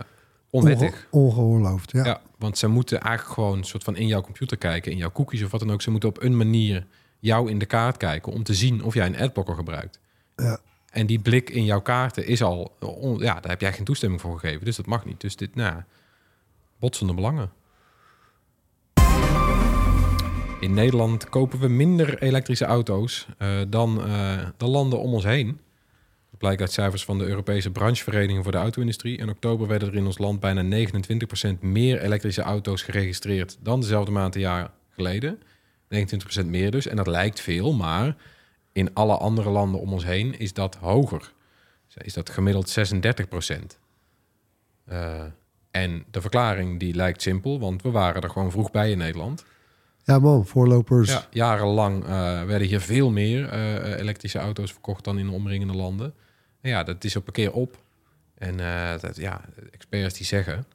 onwettig. 0.50 1.06
Onge- 1.10 1.26
ongeoorloofd, 1.26 1.90
ja. 1.92 2.04
Ja. 2.04 2.20
want 2.38 2.58
ze 2.58 2.66
moeten 2.68 3.00
eigenlijk 3.00 3.34
gewoon 3.34 3.58
een 3.58 3.64
soort 3.64 3.84
van 3.84 3.96
in 3.96 4.06
jouw 4.06 4.20
computer 4.20 4.56
kijken, 4.56 4.92
in 4.92 4.98
jouw 4.98 5.12
cookies 5.12 5.42
of 5.42 5.50
wat 5.50 5.60
dan 5.60 5.72
ook. 5.72 5.82
Ze 5.82 5.90
moeten 5.90 6.08
op 6.08 6.22
een 6.22 6.36
manier 6.36 6.86
jou 7.18 7.50
in 7.50 7.58
de 7.58 7.66
kaart 7.66 7.96
kijken 7.96 8.32
om 8.32 8.42
te 8.42 8.54
zien 8.54 8.82
of 8.84 8.94
jij 8.94 9.06
een 9.06 9.18
adblocker 9.18 9.54
gebruikt. 9.54 10.00
Ja. 10.36 10.58
En 10.90 11.06
die 11.06 11.18
blik 11.18 11.50
in 11.50 11.64
jouw 11.64 11.80
kaarten 11.80 12.26
is 12.26 12.42
al, 12.42 12.76
on- 12.80 13.18
ja, 13.18 13.34
daar 13.40 13.50
heb 13.50 13.60
jij 13.60 13.72
geen 13.72 13.84
toestemming 13.84 14.20
voor 14.20 14.38
gegeven, 14.38 14.64
dus 14.64 14.76
dat 14.76 14.86
mag 14.86 15.04
niet. 15.04 15.20
Dus 15.20 15.36
dit, 15.36 15.54
nou, 15.54 15.82
botsende 16.78 17.14
belangen. 17.14 17.50
In 20.64 20.74
Nederland 20.74 21.28
kopen 21.28 21.58
we 21.58 21.68
minder 21.68 22.22
elektrische 22.22 22.64
auto's 22.64 23.26
eh, 23.38 23.60
dan 23.68 24.04
eh, 24.04 24.38
de 24.56 24.66
landen 24.66 24.98
om 24.98 25.14
ons 25.14 25.24
heen. 25.24 25.60
Dat 26.30 26.38
blijkt 26.38 26.60
uit 26.60 26.72
cijfers 26.72 27.04
van 27.04 27.18
de 27.18 27.24
Europese 27.24 27.70
branchevereniging 27.70 28.42
voor 28.42 28.52
de 28.52 28.58
auto-industrie. 28.58 29.18
In 29.18 29.28
oktober 29.28 29.66
werden 29.66 29.88
er 29.88 29.94
in 29.94 30.06
ons 30.06 30.18
land 30.18 30.40
bijna 30.40 30.86
29% 31.56 31.58
meer 31.60 32.00
elektrische 32.00 32.42
auto's 32.42 32.82
geregistreerd 32.82 33.56
dan 33.60 33.80
dezelfde 33.80 34.10
maand 34.10 34.34
een 34.34 34.40
jaar 34.40 34.70
geleden. 34.90 35.38
29% 36.42 36.46
meer 36.46 36.70
dus. 36.70 36.86
En 36.86 36.96
dat 36.96 37.06
lijkt 37.06 37.40
veel, 37.40 37.72
maar 37.72 38.16
in 38.72 38.94
alle 38.94 39.16
andere 39.16 39.50
landen 39.50 39.80
om 39.80 39.92
ons 39.92 40.04
heen 40.04 40.38
is 40.38 40.52
dat 40.52 40.74
hoger. 40.74 41.32
Is 41.94 42.14
dat 42.14 42.30
gemiddeld 42.30 42.68
36%. 42.68 43.78
Eh, 44.84 45.24
en 45.70 46.04
de 46.10 46.20
verklaring 46.20 46.80
die 46.80 46.94
lijkt 46.94 47.22
simpel, 47.22 47.60
want 47.60 47.82
we 47.82 47.90
waren 47.90 48.22
er 48.22 48.30
gewoon 48.30 48.50
vroeg 48.50 48.70
bij 48.70 48.90
in 48.90 48.98
Nederland. 48.98 49.44
Ja 50.04 50.18
man, 50.18 50.46
voorlopers. 50.46 51.10
Ja, 51.10 51.26
jarenlang 51.30 52.04
eh, 52.04 52.08
werden 52.44 52.68
hier 52.68 52.80
veel 52.80 53.10
meer 53.10 53.48
eh, 53.48 53.98
elektrische 53.98 54.38
auto's 54.38 54.72
verkocht 54.72 55.04
dan 55.04 55.18
in 55.18 55.26
de 55.26 55.32
omringende 55.32 55.74
landen. 55.74 56.14
En 56.60 56.70
ja, 56.70 56.82
dat 56.82 57.04
is 57.04 57.16
op 57.16 57.26
een 57.26 57.32
keer 57.32 57.52
op. 57.52 57.82
En 58.34 58.60
eh, 58.60 59.00
dat, 59.00 59.16
ja, 59.16 59.40
experts 59.72 60.16
die 60.16 60.26
zeggen 60.26 60.66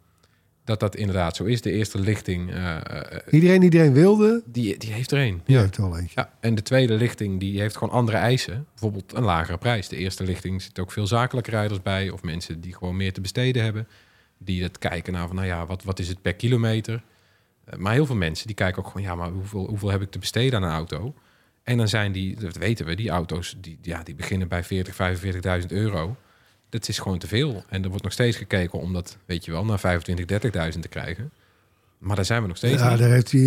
dat 0.63 0.79
dat 0.79 0.95
inderdaad 0.95 1.35
zo 1.35 1.43
is. 1.43 1.61
De 1.61 1.71
eerste 1.71 1.99
lichting, 1.99 2.51
eh, 2.51 2.75
eh, 2.75 3.17
Iedereen 3.29 3.59
die 3.59 3.69
iedereen 3.71 3.93
wilde, 3.93 4.41
die, 4.45 4.77
die 4.77 4.93
heeft 4.93 5.11
er 5.11 5.17
één. 5.17 5.41
die 5.45 5.57
heeft 5.57 5.77
er 5.77 5.83
al 5.83 5.97
eentje. 5.97 6.21
Ja, 6.21 6.33
en 6.39 6.55
de 6.55 6.61
tweede 6.61 6.93
lichting 6.93 7.39
die 7.39 7.59
heeft 7.59 7.77
gewoon 7.77 7.93
andere 7.93 8.17
eisen. 8.17 8.65
Bijvoorbeeld 8.69 9.13
een 9.13 9.23
lagere 9.23 9.57
prijs. 9.57 9.87
De 9.87 9.95
eerste 9.95 10.23
lichting 10.23 10.61
zit 10.61 10.79
ook 10.79 10.91
veel 10.91 11.07
zakelijke 11.07 11.49
rijders 11.49 11.81
bij. 11.81 12.09
Of 12.09 12.23
mensen 12.23 12.61
die 12.61 12.73
gewoon 12.73 12.97
meer 12.97 13.13
te 13.13 13.21
besteden 13.21 13.63
hebben. 13.63 13.87
Die 14.37 14.63
het 14.63 14.77
kijken 14.77 15.13
naar 15.13 15.27
van, 15.27 15.35
nou 15.35 15.47
ja, 15.47 15.65
wat, 15.65 15.83
wat 15.83 15.99
is 15.99 16.07
het 16.07 16.21
per 16.21 16.33
kilometer? 16.33 17.03
Eh, 17.69 17.77
maar 17.79 17.93
heel 17.93 18.05
veel 18.05 18.15
mensen 18.15 18.47
die 18.47 18.55
kijken 18.55 18.83
ook 18.83 18.87
gewoon, 18.91 19.03
ja, 19.07 19.15
maar 19.15 19.29
hoeveel, 19.29 19.67
hoeveel 19.67 19.89
heb 19.89 20.01
ik 20.01 20.11
te 20.11 20.19
besteden 20.19 20.59
aan 20.63 20.69
een 20.69 20.75
auto? 20.75 21.13
En 21.63 21.77
dan 21.77 21.87
zijn 21.87 22.11
die, 22.11 22.39
dat 22.39 22.55
weten 22.57 22.85
we, 22.85 22.95
die 22.95 23.09
auto's, 23.09 23.55
die, 23.61 23.77
ja, 23.81 24.03
die 24.03 24.15
beginnen 24.15 24.47
bij 24.47 24.63
40, 24.63 24.95
45.000 25.61 25.65
euro. 25.67 26.15
Dat 26.69 26.87
is 26.87 26.99
gewoon 26.99 27.17
te 27.17 27.27
veel. 27.27 27.63
En 27.69 27.83
er 27.83 27.89
wordt 27.89 28.03
nog 28.03 28.13
steeds 28.13 28.37
gekeken 28.37 28.79
om 28.79 28.93
dat, 28.93 29.17
weet 29.25 29.45
je 29.45 29.51
wel, 29.51 29.65
naar 29.65 29.79
25, 29.79 30.25
30.000 30.73 30.79
te 30.79 30.87
krijgen. 30.87 31.31
Maar 31.97 32.15
daar 32.15 32.25
zijn 32.25 32.41
we 32.41 32.47
nog 32.47 32.57
steeds 32.57 32.81
Ja, 32.81 32.89
niet. 32.89 32.99
daar 32.99 33.09
heeft, 33.09 33.29
die, 33.29 33.45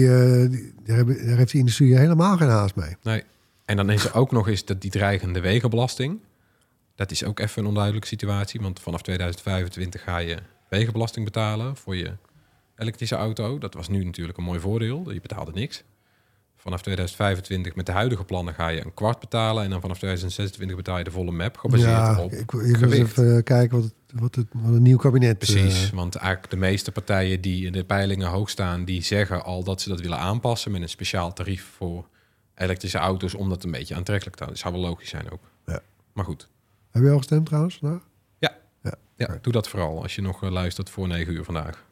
die- 0.49 0.73
daar, 0.85 0.97
hebben, 0.97 1.27
daar 1.27 1.37
heeft 1.37 1.51
die 1.51 1.61
industrie 1.61 1.97
helemaal 1.99 2.37
geen 2.37 2.49
haast 2.49 2.75
mee. 2.75 2.97
Nee. 3.03 3.23
En 3.65 3.77
dan 3.77 3.91
is 3.91 4.05
er 4.05 4.15
ook 4.15 4.31
nog 4.33 4.49
eens 4.49 4.65
dat 4.65 4.81
die 4.81 4.91
dreigende 4.91 5.41
wegenbelasting. 5.41 6.19
Dat 6.95 7.11
is 7.11 7.25
ook 7.25 7.39
even 7.41 7.63
een 7.63 7.69
onduidelijke 7.69 8.07
situatie. 8.09 8.61
Want 8.61 8.81
vanaf 8.81 9.03
2025 9.03 10.03
ga 10.03 10.19
je 10.19 10.37
wegenbelasting 10.69 11.25
betalen 11.25 11.77
voor 11.77 11.97
je 11.97 12.13
elektrische 12.77 13.17
auto. 13.17 13.59
Dat 13.59 13.75
was 13.75 13.89
nu 13.89 14.05
natuurlijk 14.05 14.39
een 14.39 14.45
mooi 14.45 14.61
voordeel. 14.61 15.11
Je 15.13 15.21
betaalde 15.21 15.53
niks. 15.53 15.85
Vanaf 16.57 16.83
2025 16.83 17.75
met 17.75 17.87
de 17.87 17.93
huidige 17.93 18.25
plannen 18.25 18.55
ga 18.55 18.69
je 18.69 18.85
een 18.85 18.95
kwart 18.95 19.21
betalen. 19.21 19.65
En 19.65 19.71
dan 19.71 19.81
vanaf 19.81 19.97
2026 19.97 20.77
betaal 20.77 20.99
je 20.99 21.05
de 21.05 21.11
volle 21.11 21.31
map. 21.31 21.57
Gebaseerd 21.57 21.91
Ja, 21.91 22.23
op 22.23 22.33
ik, 22.33 22.53
ik 22.53 22.77
wil 22.77 22.93
even 22.93 23.45
kijken 23.45 23.77
wat, 23.81 23.85
het, 23.85 24.21
wat, 24.21 24.35
het, 24.35 24.47
wat 24.53 24.75
een 24.75 24.83
nieuw 24.83 24.97
kabinet... 24.97 25.39
Precies, 25.39 25.91
eh, 25.91 25.97
want 25.97 26.15
eigenlijk 26.15 26.51
de 26.51 26.59
meeste 26.59 26.93
partijen 26.93 27.41
die 27.41 27.67
in 27.67 27.73
de 27.73 27.85
peilingen 27.85 28.29
hoog 28.29 28.51
staan, 28.51 28.85
die 28.85 29.03
zeggen 29.03 29.45
al 29.45 29.65
dat 29.65 29.81
ze 29.81 29.89
dat 29.89 30.01
willen 30.01 30.19
aanpassen 30.19 30.71
met 30.71 30.83
een 30.83 30.89
speciaal 30.89 31.33
tarief 31.33 31.71
voor 31.77 32.09
elektrische 32.55 32.99
auto's, 32.99 33.35
om 33.35 33.49
dat 33.49 33.65
een 33.65 33.71
beetje 33.71 33.95
aantrekkelijk 33.95 34.37
te 34.37 34.45
houden. 34.45 34.63
Dat 34.63 34.73
zou 34.73 34.83
wel 34.83 34.91
logisch 34.91 35.09
zijn 35.09 35.31
ook. 35.31 35.43
Ja. 35.67 35.81
Maar 36.13 36.25
goed, 36.25 36.49
heb 36.91 37.03
je 37.03 37.11
al 37.11 37.19
gestemd 37.19 37.47
trouwens? 37.47 37.79
Ja, 37.81 38.01
Ja. 38.39 38.95
ja 39.17 39.39
doe 39.41 39.53
dat 39.53 39.69
vooral 39.69 40.03
als 40.03 40.15
je 40.15 40.23
nog 40.23 40.43
eh, 40.43 40.51
luistert 40.51 40.91
voor 40.91 41.09
9 41.09 41.33
uur 41.33 41.45
vandaag. 41.45 41.85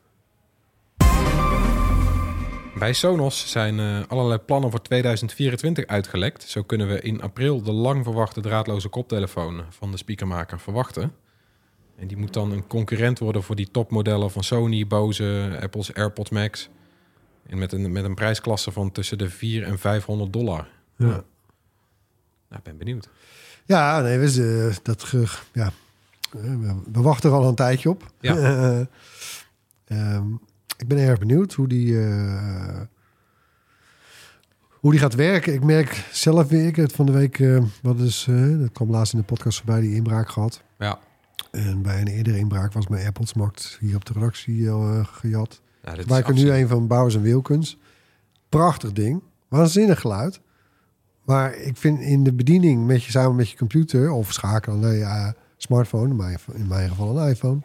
Bij 2.80 2.92
Sonos 2.92 3.50
zijn 3.50 3.78
eh, 3.80 4.00
allerlei 4.08 4.38
plannen 4.38 4.70
voor 4.70 4.82
2024 4.82 5.86
uitgelekt. 5.86 6.42
Zo 6.42 6.62
kunnen 6.62 6.88
we 6.88 7.00
in 7.00 7.22
april 7.22 7.62
de 7.62 7.72
lang 7.72 8.04
verwachte 8.04 8.40
draadloze 8.40 8.88
koptelefoon 8.88 9.62
van 9.68 9.90
de 9.90 9.96
speakermaker 9.96 10.60
verwachten. 10.60 11.12
En 11.96 12.06
die 12.06 12.16
moet 12.16 12.32
dan 12.32 12.52
een 12.52 12.66
concurrent 12.66 13.18
worden 13.18 13.42
voor 13.42 13.56
die 13.56 13.70
topmodellen 13.70 14.30
van 14.30 14.44
Sony, 14.44 14.86
Bose, 14.86 15.58
Apple's 15.62 15.92
AirPods 15.94 16.30
Max. 16.30 16.68
En 17.46 17.58
met 17.58 17.72
een, 17.72 17.92
met 17.92 18.04
een 18.04 18.14
prijsklasse 18.14 18.70
van 18.72 18.92
tussen 18.92 19.18
de 19.18 19.30
4 19.30 19.62
en 19.62 19.78
500 19.78 20.32
dollar. 20.32 20.68
Ja. 20.96 21.06
Nou, 21.06 21.22
ik 22.56 22.62
ben 22.62 22.76
benieuwd. 22.76 23.08
Ja, 23.64 24.00
nee, 24.00 24.18
we, 24.18 24.68
eh, 24.70 24.76
dat, 24.82 25.02
ge- 25.02 25.38
ja, 25.52 25.72
eh, 26.36 26.40
we, 26.92 27.00
wachten 27.02 27.30
er 27.30 27.36
al 27.36 27.48
een 27.48 27.54
tijdje 27.54 27.90
op. 27.90 28.12
Ja. 28.20 28.36
Eh, 28.36 28.80
ehm, 30.14 30.26
ik 30.80 30.88
ben 30.88 30.98
erg 30.98 31.18
benieuwd 31.18 31.52
hoe 31.52 31.68
die, 31.68 32.06
eh, 32.06 32.80
hoe 34.70 34.90
die 34.90 35.00
gaat 35.00 35.14
werken. 35.14 35.54
Ik 35.54 35.64
merk 35.64 36.08
zelf 36.12 36.48
weer, 36.48 36.66
ik 36.66 36.76
heb 36.76 36.94
van 36.94 37.06
de 37.06 37.12
week, 37.12 37.38
eh, 37.38 37.64
wat 37.82 37.98
is, 37.98 38.26
eh, 38.28 38.58
dat 38.58 38.72
kwam 38.72 38.90
laatst 38.90 39.12
in 39.12 39.18
de 39.18 39.24
podcast 39.24 39.58
voorbij, 39.58 39.80
die 39.80 39.94
inbraak 39.94 40.28
gehad. 40.28 40.62
Ja, 40.78 40.98
En 41.50 41.82
bij 41.82 42.00
een 42.00 42.06
eerdere 42.06 42.38
inbraak 42.38 42.72
was 42.72 42.86
mijn 42.86 43.02
AirPods 43.02 43.34
Max 43.34 43.76
hier 43.80 43.96
op 43.96 44.04
de 44.04 44.12
redactie 44.12 44.70
gejat. 45.04 45.60
nou, 45.82 45.96
dit 45.96 46.06
Waar 46.06 46.18
ik 46.18 46.28
er 46.28 46.34
nu 46.34 46.50
een 46.50 46.68
van 46.68 46.86
Bouwers 46.86 47.14
en 47.14 47.22
Wilkens. 47.22 47.78
Prachtig 48.48 48.92
ding. 48.92 49.22
Waanzinnig 49.48 50.00
geluid. 50.00 50.40
Maar 51.24 51.54
ik 51.54 51.76
vind 51.76 52.00
in 52.00 52.24
de 52.24 52.32
bediening 52.32 52.86
met 52.86 53.04
je, 53.04 53.10
samen 53.10 53.36
met 53.36 53.50
je 53.50 53.56
computer 53.56 54.10
of 54.10 54.32
schakelen 54.32 54.80
naar 54.80 54.94
je 54.94 55.34
smartphone, 55.56 56.38
in 56.52 56.66
mijn 56.66 56.88
geval 56.88 57.18
een 57.18 57.28
iPhone. 57.28 57.60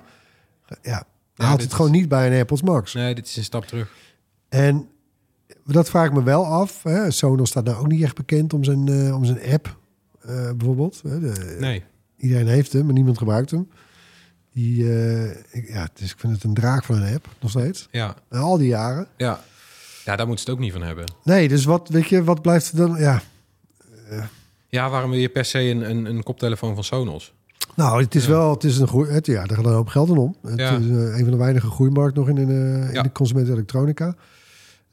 Ja, 0.82 1.06
haalt 1.44 1.52
dit 1.60 1.62
het 1.62 1.70
is- 1.72 1.76
gewoon 1.76 1.92
niet 1.92 2.10
bij 2.10 2.28
een 2.28 2.34
AirPods 2.34 2.62
Max. 2.62 2.94
Nee, 2.94 3.16
dit 3.16 3.26
is 3.28 3.36
een 3.38 3.44
stap 3.44 3.66
terug. 3.66 3.92
En 4.50 4.88
dat 5.66 5.90
vraag 5.90 6.06
ik 6.08 6.14
me 6.14 6.24
wel 6.24 6.46
af. 6.46 6.84
Hè. 6.84 7.12
Sonos 7.12 7.50
staat 7.50 7.64
nou 7.66 7.78
ook 7.78 7.88
niet 7.88 8.04
echt 8.04 8.16
bekend 8.16 8.54
om 8.54 8.64
zijn, 8.64 8.88
eh, 8.88 9.16
om 9.16 9.26
zijn 9.26 9.40
app, 9.54 9.78
eh, 10.22 10.52
bijvoorbeeld. 10.52 11.02
De- 11.04 11.56
Nee, 11.60 11.84
Iedereen 12.18 12.48
heeft 12.48 12.74
hem, 12.74 12.86
maar 12.86 12.94
niemand 12.94 13.18
gebruikt 13.18 13.52
hem. 13.52 13.70
Die, 14.54 14.84
eh, 15.00 15.30
ik, 15.30 15.68
ja, 15.68 15.88
dus 15.94 16.12
ik 16.12 16.20
vind 16.20 16.34
het 16.34 16.44
een 16.44 16.54
draak 16.54 16.84
van 16.84 17.02
een 17.02 17.14
app, 17.14 17.28
nog 17.40 17.50
steeds. 17.52 17.88
ja, 17.92 18.16
Na 18.30 18.40
al 18.40 18.58
die 18.58 18.68
jaren. 18.68 19.08
ja. 19.18 19.44
Ja, 20.06 20.16
daar 20.16 20.28
moeten 20.28 20.46
ze 20.46 20.52
het 20.52 20.60
ook 20.60 20.66
niet 20.66 20.74
van 20.74 20.84
hebben. 20.84 21.06
Nee, 21.24 21.48
dus 21.48 21.66
wat, 21.66 21.90
weet 21.90 22.08
je, 22.08 22.24
wat 22.24 22.42
blijft 22.42 22.72
er 22.72 22.78
dan? 22.78 22.96
Ja, 23.00 23.22
Ja, 24.70 24.90
waarom 24.90 25.10
wil 25.10 25.20
je 25.20 25.30
per 25.30 25.46
se 25.46 25.60
een, 25.60 25.90
een, 25.90 26.06
een 26.06 26.24
koptelefoon 26.24 26.76
van 26.76 26.84
Sonos? 26.84 27.34
Nou, 27.76 28.02
het 28.04 28.16
is 28.16 28.28
wel, 28.28 28.50
het 28.54 28.64
is 28.64 28.78
een 28.78 28.88
groei. 28.88 29.10
Het, 29.12 29.26
ja, 29.26 29.46
daar 29.46 29.58
gaat 29.58 29.66
een 29.66 29.72
hoop 29.74 29.88
geld 29.88 30.10
aan 30.10 30.18
om. 30.18 30.36
Het 30.48 30.60
Ja. 30.60 30.78
is 30.78 30.88
eh, 30.88 30.96
een 31.18 31.22
van 31.22 31.32
de 31.32 31.38
weinige 31.38 31.68
groeimarkt 31.70 32.16
nog 32.16 32.30
in, 32.30 32.36
de 32.36 32.42
in 32.88 32.90
Ja. 32.94 33.02
de 33.04 33.12
consumentenelektronica. 33.12 34.16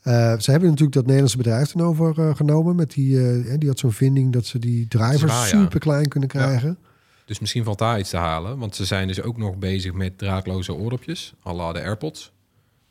Eh 0.03 0.39
ze 0.39 0.51
hebben 0.51 0.69
natuurlijk 0.69 0.93
dat 0.97 1.03
Nederlandse 1.05 1.37
bedrijf 1.37 1.71
toen 1.71 1.83
overgenomen. 1.83 2.77
Met 2.77 2.91
die, 2.91 3.31
eh, 3.31 3.59
die 3.59 3.69
had 3.69 3.79
zo'n 3.79 3.93
vinding 3.93 4.33
dat 4.33 4.47
ze 4.47 4.59
die 4.59 4.89
drivers 4.89 5.49
super 5.49 5.79
klein 5.81 6.09
kunnen 6.09 6.29
krijgen. 6.29 6.79
Dus 7.25 7.39
misschien 7.41 7.65
valt 7.65 7.79
daar 7.79 7.99
iets 7.99 8.11
te 8.11 8.17
halen. 8.17 8.59
Want 8.59 8.77
ze 8.77 8.85
zijn 8.85 9.07
dus 9.07 9.23
ook 9.23 9.37
nog 9.37 9.57
bezig 9.57 9.93
met 9.93 10.19
draadloze 10.19 10.75
oordopjes. 10.75 11.35
à 11.47 11.73
de 11.73 11.81
AirPods. 11.83 12.33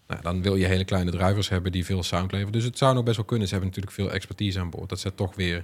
Nou, 0.07 0.21
dan 0.21 0.41
wil 0.41 0.55
je 0.55 0.65
hele 0.65 0.85
kleine 0.85 1.11
drivers 1.11 1.49
hebben 1.49 1.71
die 1.71 1.85
veel 1.85 2.03
sound 2.03 2.31
leveren. 2.31 2.53
Dus 2.53 2.63
het 2.63 2.77
zou 2.77 2.93
nog 2.95 3.03
best 3.03 3.15
wel 3.15 3.25
kunnen. 3.25 3.47
Ze 3.47 3.53
hebben 3.53 3.69
natuurlijk 3.73 3.95
veel 4.01 4.11
expertise 4.11 4.59
aan 4.59 4.69
boord. 4.69 4.89
Dat 4.89 4.99
ze 4.99 5.15
toch 5.15 5.35
weer... 5.35 5.63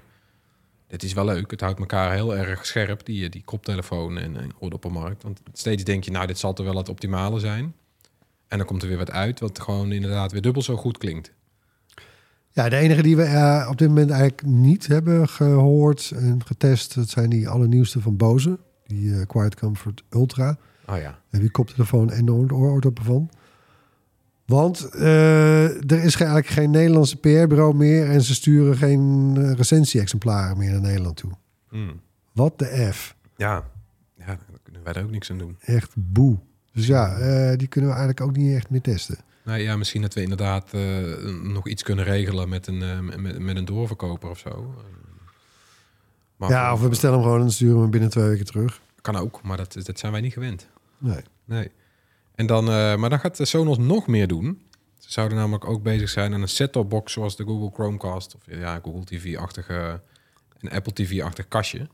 Het 0.88 1.04
is 1.04 1.14
wel 1.14 1.26
leuk. 1.26 1.52
Het 1.52 1.62
houdt 1.62 1.80
elkaar 1.80 2.14
heel 2.14 2.36
erg 2.36 2.66
scherp, 2.66 3.06
die, 3.06 3.30
die 3.30 3.44
koptelefoon 3.44 4.18
en, 4.18 4.38
en 4.38 4.52
oordoppenmarkt. 4.60 5.24
Want 5.24 5.42
steeds 5.54 5.84
denk 5.84 6.04
je, 6.04 6.12
nou, 6.12 6.28
dit 6.28 6.38
zal 6.38 6.54
toch 6.54 6.66
wel 6.66 6.78
het 6.78 6.90
optimale 6.90 7.40
zijn. 7.40 7.74
En 8.48 8.58
dan 8.58 8.68
komt 8.68 8.82
er 8.82 8.88
weer 8.88 8.98
wat 8.98 9.12
uit, 9.12 9.40
wat 9.40 9.60
gewoon 9.60 9.92
inderdaad 9.92 10.32
weer 10.32 10.42
dubbel 10.42 10.62
zo 10.62 10.76
goed 10.76 10.98
klinkt. 10.98 11.32
Ja, 12.52 12.70
de 12.70 12.76
enige 12.76 13.02
die 13.02 13.16
we 13.16 13.24
eh, 13.24 13.68
op 13.70 13.78
dit 13.78 13.88
moment 13.88 14.10
eigenlijk 14.10 14.42
niet 14.46 14.88
hebben 14.88 15.30
gehoord 15.30 16.12
en 16.16 16.46
getest, 16.46 16.96
dat 16.96 17.10
zijn 17.10 17.30
die 17.30 17.50
allernieuwste 17.50 18.02
van 18.02 18.18
Bose. 18.18 18.60
Die 18.86 19.14
eh, 19.14 19.26
Quiet 19.26 19.56
Comfort 19.56 20.04
Ultra. 20.10 20.58
Oh 20.86 20.98
ja. 20.98 21.02
Daar 21.02 21.22
heb 21.30 21.42
je 21.42 21.52
koptelefoon 21.52 22.12
en 22.12 22.32
oordoppen 22.32 23.04
van. 23.04 23.30
Want 24.48 24.90
eh, 24.90 25.92
er 25.92 26.04
is 26.04 26.16
ge- 26.16 26.24
eigenlijk 26.24 26.48
geen 26.48 26.72
Nederlandse 26.72 27.18
PR-bureau 27.18 27.76
meer... 27.76 28.10
en 28.10 28.22
ze 28.22 28.34
sturen 28.34 28.78
geen 28.78 29.34
eh, 29.38 29.52
recensie-exemplaren 29.54 30.58
meer 30.58 30.72
naar 30.72 30.82
Nederland 30.82 31.18
toe. 31.18 31.32
Hmm. 31.70 32.00
Wat 32.32 32.60
de 32.60 32.90
F. 32.94 33.16
Ja. 33.38 33.64
ja, 34.18 34.26
daar 34.26 34.38
kunnen 34.64 34.84
wij 34.84 34.94
er 34.94 35.04
ook 35.04 35.12
niks 35.12 35.32
aan 35.32 35.38
doen. 35.38 35.56
Echt 35.60 35.92
boe. 35.96 36.38
Dus 36.74 36.88
ja, 36.88 37.16
eh, 37.18 37.58
die 37.58 37.68
kunnen 37.68 37.90
we 37.90 37.96
eigenlijk 37.96 38.30
ook 38.30 38.36
niet 38.38 38.56
echt 38.56 38.70
meer 38.70 38.82
testen. 38.82 39.18
Nou 39.44 39.60
ja, 39.60 39.78
misschien 39.78 40.02
dat 40.02 40.14
we 40.14 40.22
inderdaad 40.22 40.72
nog 41.44 41.68
iets 41.68 41.84
kunnen 41.84 42.06
regelen 42.06 42.50
met 42.50 42.68
een, 42.68 43.06
met, 43.22 43.40
met 43.40 43.56
een 43.58 43.66
doorverkoper 43.66 44.30
of 44.30 44.40
zo. 44.40 44.74
Maar 46.38 46.50
ja, 46.50 46.74
of 46.74 46.82
we 46.82 46.90
bestellen 46.90 47.16
hem 47.20 47.26
gewoon 47.26 47.42
en 47.42 47.52
sturen 47.52 47.82
hem 47.82 47.90
binnen 47.90 48.10
twee 48.10 48.28
weken 48.28 48.46
terug. 48.46 48.82
Kan 49.02 49.16
ook, 49.16 49.42
maar 49.44 49.58
dat, 49.58 49.78
dat 49.84 50.00
zijn 50.00 50.12
wij 50.12 50.22
niet 50.22 50.34
gewend. 50.34 50.68
Nee. 50.98 51.22
Nee. 51.46 51.72
En 52.38 52.46
dan, 52.46 52.70
eh, 52.70 52.96
maar 52.96 53.10
dan 53.10 53.20
gaat 53.20 53.40
Sonos 53.42 53.78
nog 53.78 54.08
meer 54.08 54.28
doen. 54.28 54.62
Ze 54.98 55.12
zouden 55.12 55.38
namelijk 55.38 55.66
ook 55.66 55.84
bezig 55.84 56.10
zijn 56.10 56.34
aan 56.34 56.42
een 56.42 56.48
set-top 56.48 56.90
box 56.90 57.14
zoals 57.14 57.36
de 57.36 57.44
Google 57.44 57.70
Chromecast 57.74 58.36
of 58.36 58.42
ja, 58.46 58.80
Google 58.84 59.04
TV-achtige 59.04 60.02
een 60.60 60.72
Apple 60.72 60.94
TV-achtig 60.94 61.48
kastje. 61.48 61.88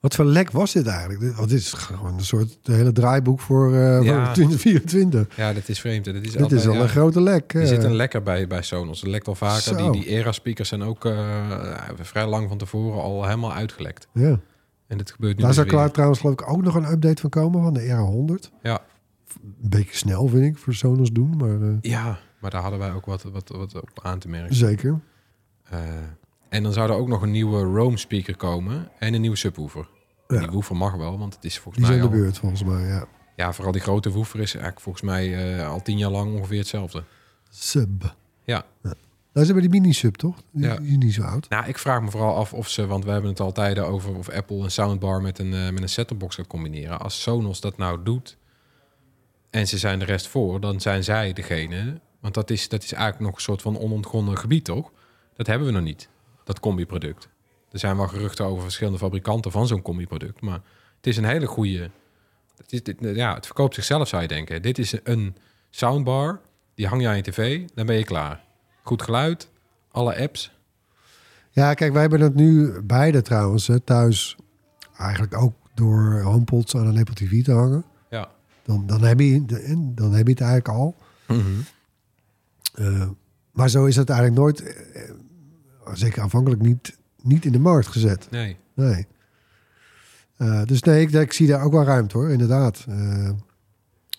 Wat 0.00 0.14
voor 0.14 0.24
lek 0.24 0.50
was 0.50 0.72
dit 0.72 0.86
eigenlijk? 0.86 1.20
Dit, 1.38 1.52
is 1.52 1.72
gewoon 1.72 2.14
een 2.14 2.24
soort 2.24 2.58
de 2.62 2.72
hele 2.72 2.92
draaiboek 2.92 3.40
voor, 3.40 3.74
eh 3.74 4.02
Ja. 4.02 4.24
voor 4.24 4.34
2024. 4.34 5.36
Ja, 5.36 5.52
dat 5.52 5.68
is 5.68 5.80
vreemd. 5.80 6.06
hè. 6.06 6.12
Dit 6.12 6.26
is, 6.26 6.32
Dit 6.32 6.42
altijd, 6.42 6.60
is 6.60 6.66
al 6.66 6.74
ja, 6.74 6.80
een 6.80 6.88
grote 6.88 7.20
lek. 7.20 7.54
Er 7.54 7.60
eh. 7.60 7.66
zit 7.66 7.84
een 7.84 7.94
lekker 7.94 8.22
bij, 8.22 8.46
bij 8.46 8.62
Sonos. 8.62 9.00
Het 9.00 9.10
lekt 9.10 9.28
al 9.28 9.34
vaker. 9.34 9.62
Zo. 9.62 9.76
Die, 9.76 10.02
die 10.02 10.06
Era-speakers 10.06 10.68
zijn 10.68 10.82
ook 10.82 11.08
vrij 12.00 12.26
lang 12.26 12.48
van 12.48 12.58
tevoren 12.58 13.02
al 13.02 13.24
helemaal 13.24 13.52
uitgelekt. 13.52 14.08
ja. 14.12 14.40
En 14.86 14.98
dit 14.98 15.10
gebeurt 15.10 15.32
nu 15.32 15.38
Daar 15.38 15.46
dus 15.48 15.56
zou 15.56 15.68
klaar 15.68 15.90
trouwens 15.90 16.20
geloof 16.20 16.34
ik 16.34 16.50
ook 16.50 16.62
nog 16.62 16.74
een 16.74 16.90
update 16.90 17.20
van 17.20 17.30
komen 17.30 17.62
van 17.62 17.74
de 17.74 17.80
R100. 17.80 18.52
Ja. 18.62 18.80
Een 19.42 19.68
beetje 19.68 19.96
snel 19.96 20.26
vind 20.28 20.44
ik 20.44 20.58
voor 20.58 20.74
Sonos 20.74 21.12
doen, 21.12 21.36
maar 21.36 21.60
eh, 21.62 21.76
ja, 21.80 22.18
maar 22.40 22.50
daar 22.50 22.60
hadden 22.62 22.78
wij 22.78 22.92
ook 22.92 23.06
wat, 23.06 23.22
wat, 23.22 23.48
wat 23.48 23.74
op 23.74 24.00
aan 24.02 24.18
te 24.18 24.28
merken. 24.28 24.54
zeker. 24.54 25.00
Eh, 25.64 25.78
en 26.48 26.62
dan 26.62 26.72
zou 26.72 26.90
er 26.90 26.96
ook 26.96 27.08
nog 27.08 27.22
een 27.22 27.30
nieuwe 27.30 27.62
Roam 27.62 27.96
speaker 27.96 28.36
komen 28.36 28.88
en 28.98 29.14
een 29.14 29.20
nieuwe 29.20 29.36
subwoofer. 29.36 29.88
Ja. 30.28 30.38
Die 30.38 30.50
woofer 30.50 30.76
mag 30.76 30.94
wel, 30.94 31.18
want 31.18 31.34
het 31.34 31.44
is 31.44 31.58
volgens 31.58 31.84
Die 31.84 31.94
zijn 31.94 32.08
mij 32.08 32.16
de 32.18 32.22
beurt 32.22 32.38
volgens 32.38 32.64
mij, 32.64 32.86
ja. 32.86 33.06
ja, 33.36 33.52
vooral 33.52 33.72
die 33.72 33.80
grote 33.82 34.10
woofer 34.10 34.40
is 34.40 34.52
eigenlijk 34.52 34.80
volgens 34.82 35.04
mij 35.04 35.56
eh, 35.58 35.68
al 35.68 35.82
tien 35.82 35.98
jaar 35.98 36.10
lang 36.10 36.34
ongeveer 36.34 36.58
hetzelfde. 36.58 37.04
Sub. 37.50 38.14
Ja. 38.44 38.64
Nou, 38.82 38.94
Nou, 39.32 39.46
ze 39.46 39.52
hebben 39.52 39.70
die 39.70 39.80
mini-sub, 39.80 40.14
toch? 40.14 40.36
Die, 40.50 40.64
Ja. 40.64 40.78
is 40.78 40.96
niet 40.96 41.14
zo 41.14 41.22
oud. 41.22 41.48
Nou, 41.48 41.66
ik 41.66 41.78
vraag 41.78 42.02
me 42.02 42.10
vooral 42.10 42.36
af 42.36 42.52
of 42.52 42.68
ze, 42.68 42.86
want 42.86 43.04
we 43.04 43.10
hebben 43.10 43.30
het 43.30 43.40
altijd 43.40 43.78
over 43.78 44.16
of 44.16 44.28
Apple 44.28 44.56
een 44.56 44.70
soundbar 44.70 45.22
met 45.22 45.38
een, 45.38 45.52
eh, 45.54 45.70
met 45.70 45.82
een 45.82 45.88
set-top 45.88 46.18
box 46.18 46.34
gaat 46.34 46.46
combineren. 46.46 47.00
Als 47.00 47.22
Sonos 47.22 47.60
dat 47.60 47.76
nou 47.76 48.02
doet 48.02 48.37
en 49.50 49.66
ze 49.66 49.78
zijn 49.78 49.98
de 49.98 50.04
rest 50.04 50.26
voor, 50.26 50.60
dan 50.60 50.80
zijn 50.80 51.04
zij 51.04 51.32
degene. 51.32 52.00
Want 52.20 52.34
dat 52.34 52.50
is, 52.50 52.68
dat 52.68 52.82
is 52.82 52.92
eigenlijk 52.92 53.24
nog 53.24 53.34
een 53.34 53.42
soort 53.42 53.62
van 53.62 53.78
onontgonnen 53.78 54.38
gebied, 54.38 54.64
toch? 54.64 54.92
Dat 55.36 55.46
hebben 55.46 55.66
we 55.66 55.72
nog 55.72 55.82
niet, 55.82 56.08
dat 56.44 56.60
combi-product. 56.60 57.28
Er 57.70 57.78
zijn 57.78 57.96
wel 57.96 58.08
geruchten 58.08 58.44
over 58.44 58.62
verschillende 58.62 58.98
fabrikanten 58.98 59.50
van 59.50 59.66
zo'n 59.66 59.82
combi-product, 59.82 60.40
maar 60.40 60.60
het 60.96 61.06
is 61.06 61.16
een 61.16 61.24
hele 61.24 61.46
goede. 61.46 61.90
Het, 62.56 62.72
is, 62.72 62.94
ja, 62.98 63.34
het 63.34 63.46
verkoopt 63.46 63.74
zichzelf, 63.74 64.08
zou 64.08 64.22
je 64.22 64.28
denken. 64.28 64.62
Dit 64.62 64.78
is 64.78 64.94
een 65.02 65.36
soundbar, 65.70 66.40
die 66.74 66.86
hang 66.86 67.02
je 67.02 67.08
aan 67.08 67.16
je 67.16 67.22
tv, 67.22 67.68
dan 67.74 67.86
ben 67.86 67.96
je 67.96 68.04
klaar. 68.04 68.44
Goed 68.82 69.02
geluid, 69.02 69.50
alle 69.90 70.20
apps. 70.20 70.52
Ja, 71.50 71.74
kijk, 71.74 71.92
wij 71.92 72.00
hebben 72.00 72.20
dat 72.20 72.34
nu 72.34 72.80
beide 72.82 73.22
trouwens 73.22 73.66
hè, 73.66 73.80
thuis. 73.80 74.36
Eigenlijk 74.96 75.36
ook 75.36 75.54
door 75.74 76.20
HomePods 76.20 76.76
aan 76.76 76.86
een 76.86 76.98
Apple 76.98 77.14
TV 77.14 77.44
te 77.44 77.52
hangen. 77.52 77.84
Dan, 78.68 78.86
dan, 78.86 79.02
heb 79.02 79.20
je, 79.20 79.44
dan 79.94 80.12
heb 80.12 80.26
je 80.26 80.32
het 80.32 80.40
eigenlijk 80.40 80.68
al. 80.68 80.96
Eh, 82.74 83.08
maar 83.52 83.70
zo 83.70 83.84
is 83.84 83.96
het 83.96 84.10
eigenlijk 84.10 84.40
nooit, 84.40 84.62
eh, 84.92 85.02
zeker 85.92 86.22
aanvankelijk 86.22 86.62
niet, 86.62 86.98
niet 87.22 87.44
in 87.44 87.52
de 87.52 87.58
markt 87.58 87.86
gezet. 87.86 88.30
Nee. 88.30 88.56
Nee. 88.74 89.06
Eh, 90.36 90.64
dus 90.64 90.82
nee, 90.82 91.00
ik, 91.00 91.12
ik 91.12 91.32
zie 91.32 91.46
daar 91.46 91.62
ook 91.62 91.72
wel 91.72 91.84
ruimte 91.84 92.18
hoor, 92.18 92.30
inderdaad. 92.30 92.86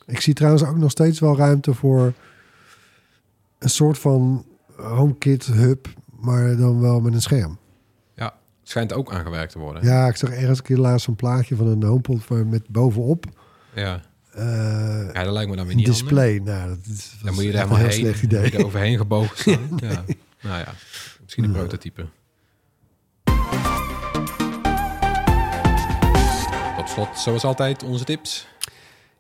Ik 0.06 0.20
zie 0.20 0.34
trouwens 0.34 0.64
ook 0.64 0.78
nog 0.78 0.92
steeds 0.92 1.20
wel 1.20 1.38
ruimte 1.38 1.74
voor 1.74 2.14
een 3.60 3.70
soort 3.70 3.98
van 3.98 4.46
HomeKit 4.76 5.46
hub, 5.46 5.88
maar 6.20 6.58
dan 6.58 6.82
wel 6.82 7.00
met 7.02 7.14
een 7.14 7.22
scherm. 7.22 7.58
Ja, 8.14 8.34
schijnt 8.64 8.94
ook 8.94 9.14
aangewerkt 9.14 9.52
te 9.52 9.60
worden. 9.60 9.84
Ja, 9.84 10.08
ik 10.08 10.16
zag 10.16 10.30
ergens 10.30 10.58
een 10.58 10.64
keer 10.64 10.78
laatst 10.78 11.08
een 11.08 11.16
plaatje 11.16 11.56
van 11.56 11.68
een 11.68 11.84
HomePod 11.84 12.30
met 12.30 12.68
bovenop 12.68 13.26
Ja, 13.74 14.02
ja 15.14 15.24
dat 15.24 15.34
lijkt 15.34 15.50
me 15.50 15.56
dan 15.56 15.66
weer 15.66 15.74
een 15.74 15.76
niet 15.76 15.86
display. 15.86 16.38
Nou, 16.38 16.70
dat 16.70 16.78
is 16.86 17.12
Dan 17.24 17.34
moet 17.34 17.44
je 17.44 17.52
daar 17.52 17.62
een 17.62 17.68
helemaal 17.68 17.90
heel 17.90 18.00
slecht 18.00 18.20
je 18.20 18.26
idee. 18.26 18.52
er 18.52 18.66
overheen 18.66 18.98
gebogen 18.98 19.38
staan. 19.38 19.80
ja. 19.90 20.06
Nou 20.42 20.60
ja, 20.60 20.74
misschien 21.24 21.44
een 21.44 21.52
prototype. 21.52 22.06
Tot 26.78 26.90
slot, 26.90 27.20
zoals 27.20 27.44
altijd, 27.44 27.84
onze 27.84 28.04
tips. 28.04 28.48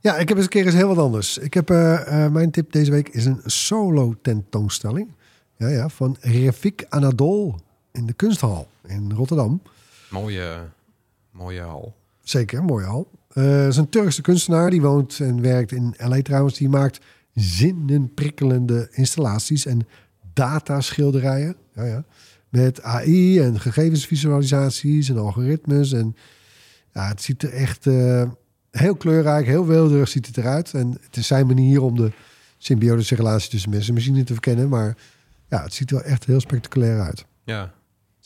Ja, 0.02 0.18
ik 0.18 0.28
heb 0.28 0.38
eens 0.38 0.46
een 0.46 0.52
keer 0.52 0.66
eens 0.66 0.76
heel 0.76 0.88
wat 0.88 0.98
anders. 0.98 1.38
Ik 1.38 1.54
heb, 1.54 1.70
eh, 1.70 2.26
eh, 2.26 2.32
mijn 2.32 2.52
tip 2.52 2.72
deze 2.72 2.92
week 2.92 3.10
is 3.10 3.26
een 3.26 3.42
solo 3.46 4.16
tentoonstelling. 4.22 5.12
Ja, 5.58 5.68
ja, 5.68 5.90
van 5.90 6.18
Refik 6.20 6.86
Anadol 6.90 7.56
in 7.92 8.06
de 8.06 8.14
Kunsthal 8.14 8.68
in 8.88 9.12
Rotterdam. 9.12 9.62
Mooie, 10.10 10.70
mooie 11.32 11.62
hal. 11.62 11.94
Zeker, 12.24 12.64
mooi 12.64 12.86
al. 12.86 13.08
Eh 13.40 13.68
is 13.68 13.78
een 13.78 13.90
Turkse 13.90 14.22
kunstenaar 14.22 14.70
die 14.70 14.82
woont 14.82 15.20
en 15.20 15.42
werkt 15.42 15.72
in 15.72 15.94
LA 15.98 16.22
trouwens. 16.22 16.58
Die 16.58 16.70
maakt 16.70 17.00
zinnenprikkelende 17.34 18.88
installaties 18.92 19.66
en 19.66 19.88
dataschilderijen. 20.34 21.56
Ja, 21.76 21.84
ja. 21.84 22.04
Met 22.50 22.82
AI 22.82 23.40
en 23.40 23.60
gegevensvisualisaties 23.60 25.10
en 25.10 25.18
algoritmes. 25.18 25.92
En 25.92 26.16
ja, 26.94 27.08
het 27.08 27.22
ziet 27.22 27.44
er 27.44 27.54
echt 27.54 27.88
eh, 27.88 28.30
heel 28.72 28.96
kleurrijk, 28.96 29.46
heel 29.46 29.66
wilderig 29.66 30.08
ziet 30.08 30.28
het 30.28 30.38
eruit. 30.38 30.74
En 30.74 30.98
het 31.02 31.18
is 31.18 31.28
zijn 31.28 31.48
manier 31.48 31.82
om 31.82 31.96
de 31.96 32.12
symbiotische 32.58 33.16
relatie 33.16 33.50
tussen 33.50 33.70
mensen 33.70 33.90
en 33.90 33.96
machine 33.96 34.24
te 34.24 34.34
verkennen. 34.34 34.70
Maar 34.70 34.98
ja, 35.50 35.64
het 35.64 35.74
ziet 35.74 35.92
er 35.92 35.96
wel 35.96 36.06
echt 36.06 36.26
heel 36.26 36.40
spectaculair 36.40 37.02
uit. 37.02 37.26
Ja. 37.44 37.74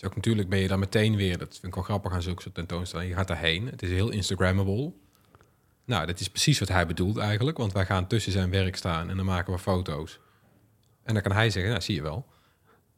Ook 0.06 0.16
natuurlijk 0.16 0.50
ben 0.50 0.60
je 0.60 0.68
dan 0.68 0.80
meteen 0.80 1.16
weer, 1.16 1.38
dat 1.38 1.50
vind 1.52 1.64
ik 1.64 1.74
wel 1.74 1.84
grappig 1.84 2.12
aan 2.12 2.22
zulke 2.22 2.42
soort 2.42 2.56
tentoonstellingen. 2.56 3.12
Je 3.12 3.18
gaat 3.18 3.28
daarheen, 3.28 3.66
het 3.66 3.82
is 3.82 3.90
heel 3.90 4.10
Instagrammable. 4.10 4.94
Nou, 5.86 6.06
dat 6.06 6.20
is 6.20 6.30
precies 6.30 6.60
wat 6.60 6.68
hij 6.68 6.88
bedoelt 6.88 7.18
eigenlijk, 7.18 7.58
want 7.58 7.74
wij 7.74 7.86
gaan 7.86 8.08
tussen 8.08 8.32
zijn 8.32 8.50
werk 8.50 8.76
staan 8.76 9.10
en 9.10 9.18
dan 9.18 9.26
maken 9.26 9.54
we 9.54 9.60
foto's. 9.60 10.20
En 11.04 11.14
dan 11.14 11.24
kan 11.24 11.32
hij 11.32 11.50
zeggen, 11.50 11.72
nou 11.72 11.84
zie 11.84 11.96
je 11.96 12.02
wel, 12.02 12.26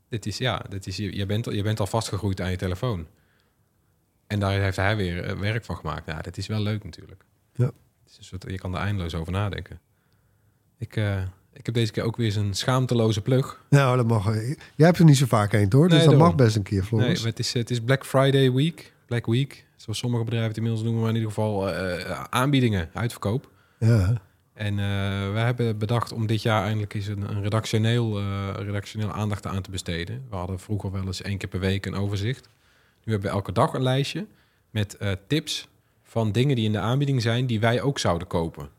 dit 0.10 0.26
is, 0.26 0.38
ja, 0.38 0.66
dit 0.70 0.88
is, 0.88 0.98
je, 0.98 1.26
bent, 1.26 1.48
al- 1.48 1.54
je 1.54 1.64
bent 1.64 1.80
al 1.80 1.88
vastgegroeid 1.88 2.42
aan 2.42 2.52
je 2.52 2.58
telefoon. 2.58 3.08
En 4.28 4.40
daar 4.40 4.60
heeft 4.62 4.76
hij 4.78 4.96
weer 4.96 5.24
eh, 5.24 5.38
werk 5.40 5.66
van 5.66 5.76
gemaakt. 5.78 6.06
Ja, 6.08 6.22
dat 6.22 6.38
is 6.38 6.48
wel 6.48 6.60
leuk 6.62 6.84
natuurlijk. 6.84 7.24
Ja. 7.54 7.66
Het 7.66 8.12
is 8.12 8.18
een 8.18 8.24
soort, 8.24 8.46
je 8.48 8.58
kan 8.58 8.74
er 8.76 8.82
eindeloos 8.82 9.16
over 9.16 9.32
nadenken. 9.32 9.80
Ik, 10.78 10.96
eh, 10.96 11.22
ik 11.54 11.66
heb 11.66 11.76
deze 11.76 11.92
keer 11.92 12.04
ook 12.04 12.18
weer 12.18 12.32
zo'n 12.32 12.54
schaamteloze 12.54 13.22
plug. 13.22 13.66
Nou, 13.70 13.98
dat 13.98 14.08
mag. 14.08 14.34
Jij 14.76 14.86
hebt 14.86 14.98
er 14.98 15.06
niet 15.06 15.18
zo 15.18 15.26
vaak 15.26 15.54
een, 15.54 15.72
hoor. 15.74 15.88
Dus 15.90 15.98
Nee, 15.98 16.08
dat 16.08 16.10
daarom. 16.10 16.18
mag 16.28 16.36
best 16.36 16.56
een 16.56 16.64
keer, 16.64 16.78
Nee, 16.80 16.88
Floris. 16.88 17.20
maar 17.20 17.30
het 17.30 17.40
is, 17.40 17.54
het 17.54 17.70
is 17.72 17.82
Black 17.82 18.06
Friday 18.06 18.52
Week. 18.52 18.94
Black 19.06 19.26
Week, 19.26 19.66
zoals 19.86 20.00
sommige 20.00 20.24
bedrijven 20.24 20.48
het 20.50 20.58
inmiddels 20.58 20.84
noemen, 20.84 21.02
maar 21.02 21.10
in 21.12 21.16
ieder 21.16 21.32
geval 21.34 21.70
eh, 21.74 22.24
aanbiedingen, 22.30 22.90
uitverkoop. 22.94 23.52
Ja. 23.80 24.22
En 24.54 24.80
eh 24.80 24.86
we 25.34 25.40
hebben 25.40 25.78
bedacht 25.78 26.12
om 26.12 26.28
dit 26.28 26.42
jaar 26.42 26.64
eindelijk 26.64 26.94
eens 26.94 27.08
een, 27.08 27.22
een 27.30 27.42
redactioneel, 27.42 28.18
eh, 28.20 28.50
redactioneel 28.58 29.12
aandacht 29.12 29.46
aan 29.48 29.62
te 29.62 29.72
besteden. 29.72 30.26
We 30.30 30.36
hadden 30.36 30.60
vroeger 30.60 30.92
wel 30.92 31.06
eens 31.06 31.22
één 31.22 31.38
keer 31.38 31.50
per 31.50 31.60
week 31.60 31.86
een 31.86 31.96
overzicht. 31.96 32.48
Nu 33.04 33.12
hebben 33.12 33.30
we 33.30 33.36
elke 33.36 33.52
dag 33.52 33.74
een 33.74 33.84
lijstje 33.84 34.28
met 34.70 34.98
eh, 34.98 35.12
tips 35.28 35.68
van 36.04 36.32
dingen 36.32 36.56
die 36.56 36.66
in 36.66 36.72
de 36.72 36.80
aanbieding 36.80 37.22
zijn 37.22 37.46
die 37.46 37.60
wij 37.60 37.82
ook 37.82 38.00
zouden 38.00 38.28
kopen. 38.28 38.70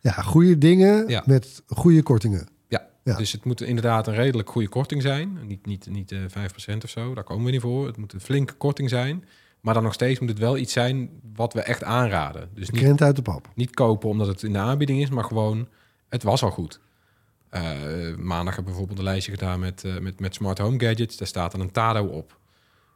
Ja, 0.00 0.12
goede 0.12 0.58
dingen 0.58 1.08
Ja. 1.08 1.22
met 1.26 1.62
goede 1.68 2.02
kortingen. 2.02 2.48
Ja, 2.68 2.86
Ja. 3.04 3.16
dus 3.16 3.32
het 3.32 3.44
moet 3.44 3.60
inderdaad 3.60 4.06
een 4.06 4.14
redelijk 4.14 4.50
goede 4.50 4.68
korting 4.68 5.02
zijn. 5.02 5.38
Niet, 5.46 5.66
niet, 5.66 5.86
niet 5.90 6.12
eh 6.12 6.18
5% 6.28 6.84
of 6.84 6.90
zo, 6.90 7.14
daar 7.14 7.24
komen 7.24 7.44
we 7.44 7.50
niet 7.50 7.60
voor. 7.60 7.86
Het 7.86 7.96
moet 7.96 8.12
een 8.12 8.20
flinke 8.20 8.54
korting 8.54 8.88
zijn. 8.88 9.24
Maar 9.64 9.74
dan 9.74 9.82
nog 9.82 9.92
steeds 9.92 10.20
moet 10.20 10.28
het 10.28 10.38
wel 10.38 10.56
iets 10.56 10.72
zijn 10.72 11.10
wat 11.34 11.52
we 11.52 11.60
echt 11.60 11.82
aanraden. 11.84 12.48
Dus 12.54 12.70
niet, 12.70 12.80
Krent 12.80 13.02
uit 13.02 13.16
de 13.16 13.22
pap. 13.22 13.48
niet 13.54 13.74
kopen 13.74 14.08
omdat 14.08 14.26
het 14.26 14.42
in 14.42 14.52
de 14.52 14.58
aanbieding 14.58 15.02
is, 15.02 15.10
maar 15.10 15.24
gewoon, 15.24 15.68
het 16.08 16.22
was 16.22 16.42
al 16.42 16.50
goed. 16.50 16.80
Eh, 17.50 17.62
maandag 18.16 18.54
hebben 18.54 18.54
we 18.56 18.62
bijvoorbeeld 18.62 18.98
een 18.98 19.04
lijstje 19.04 19.32
gedaan 19.32 19.60
met, 19.60 19.84
eh, 19.84 19.98
met, 19.98 20.20
met 20.20 20.34
smart 20.34 20.58
home 20.58 20.80
gadgets. 20.80 21.16
Daar 21.16 21.28
staat 21.28 21.52
dan 21.52 21.60
een 21.60 21.70
Tado 21.70 22.04
op. 22.04 22.38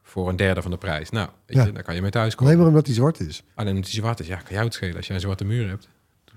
Voor 0.03 0.29
een 0.29 0.37
derde 0.37 0.63
van 0.63 0.71
de 0.71 0.77
prijs. 0.77 1.11
Nou, 1.11 1.29
weet 1.47 1.57
Ja. 1.57 1.65
je, 1.65 1.73
daar 1.73 1.83
kan 1.83 1.95
je 1.95 2.01
mee 2.03 2.11
thuis 2.11 2.35
komen. 2.35 2.47
Alleen 2.47 2.59
maar 2.59 2.69
omdat 2.69 2.87
hij 2.87 2.95
zwart 2.95 3.21
is. 3.21 3.43
Alleen 3.55 3.75
omdat 3.75 3.91
hij 3.91 4.01
zwart 4.01 4.21
is. 4.21 4.27
Ja, 4.27 4.37
kan 4.37 4.53
jou 4.53 4.65
het 4.65 4.75
schelen. 4.75 4.97
Als 4.97 5.07
jij 5.07 5.15
een 5.17 5.23
zwarte 5.23 5.45
muur 5.45 5.69
hebt, 5.69 5.89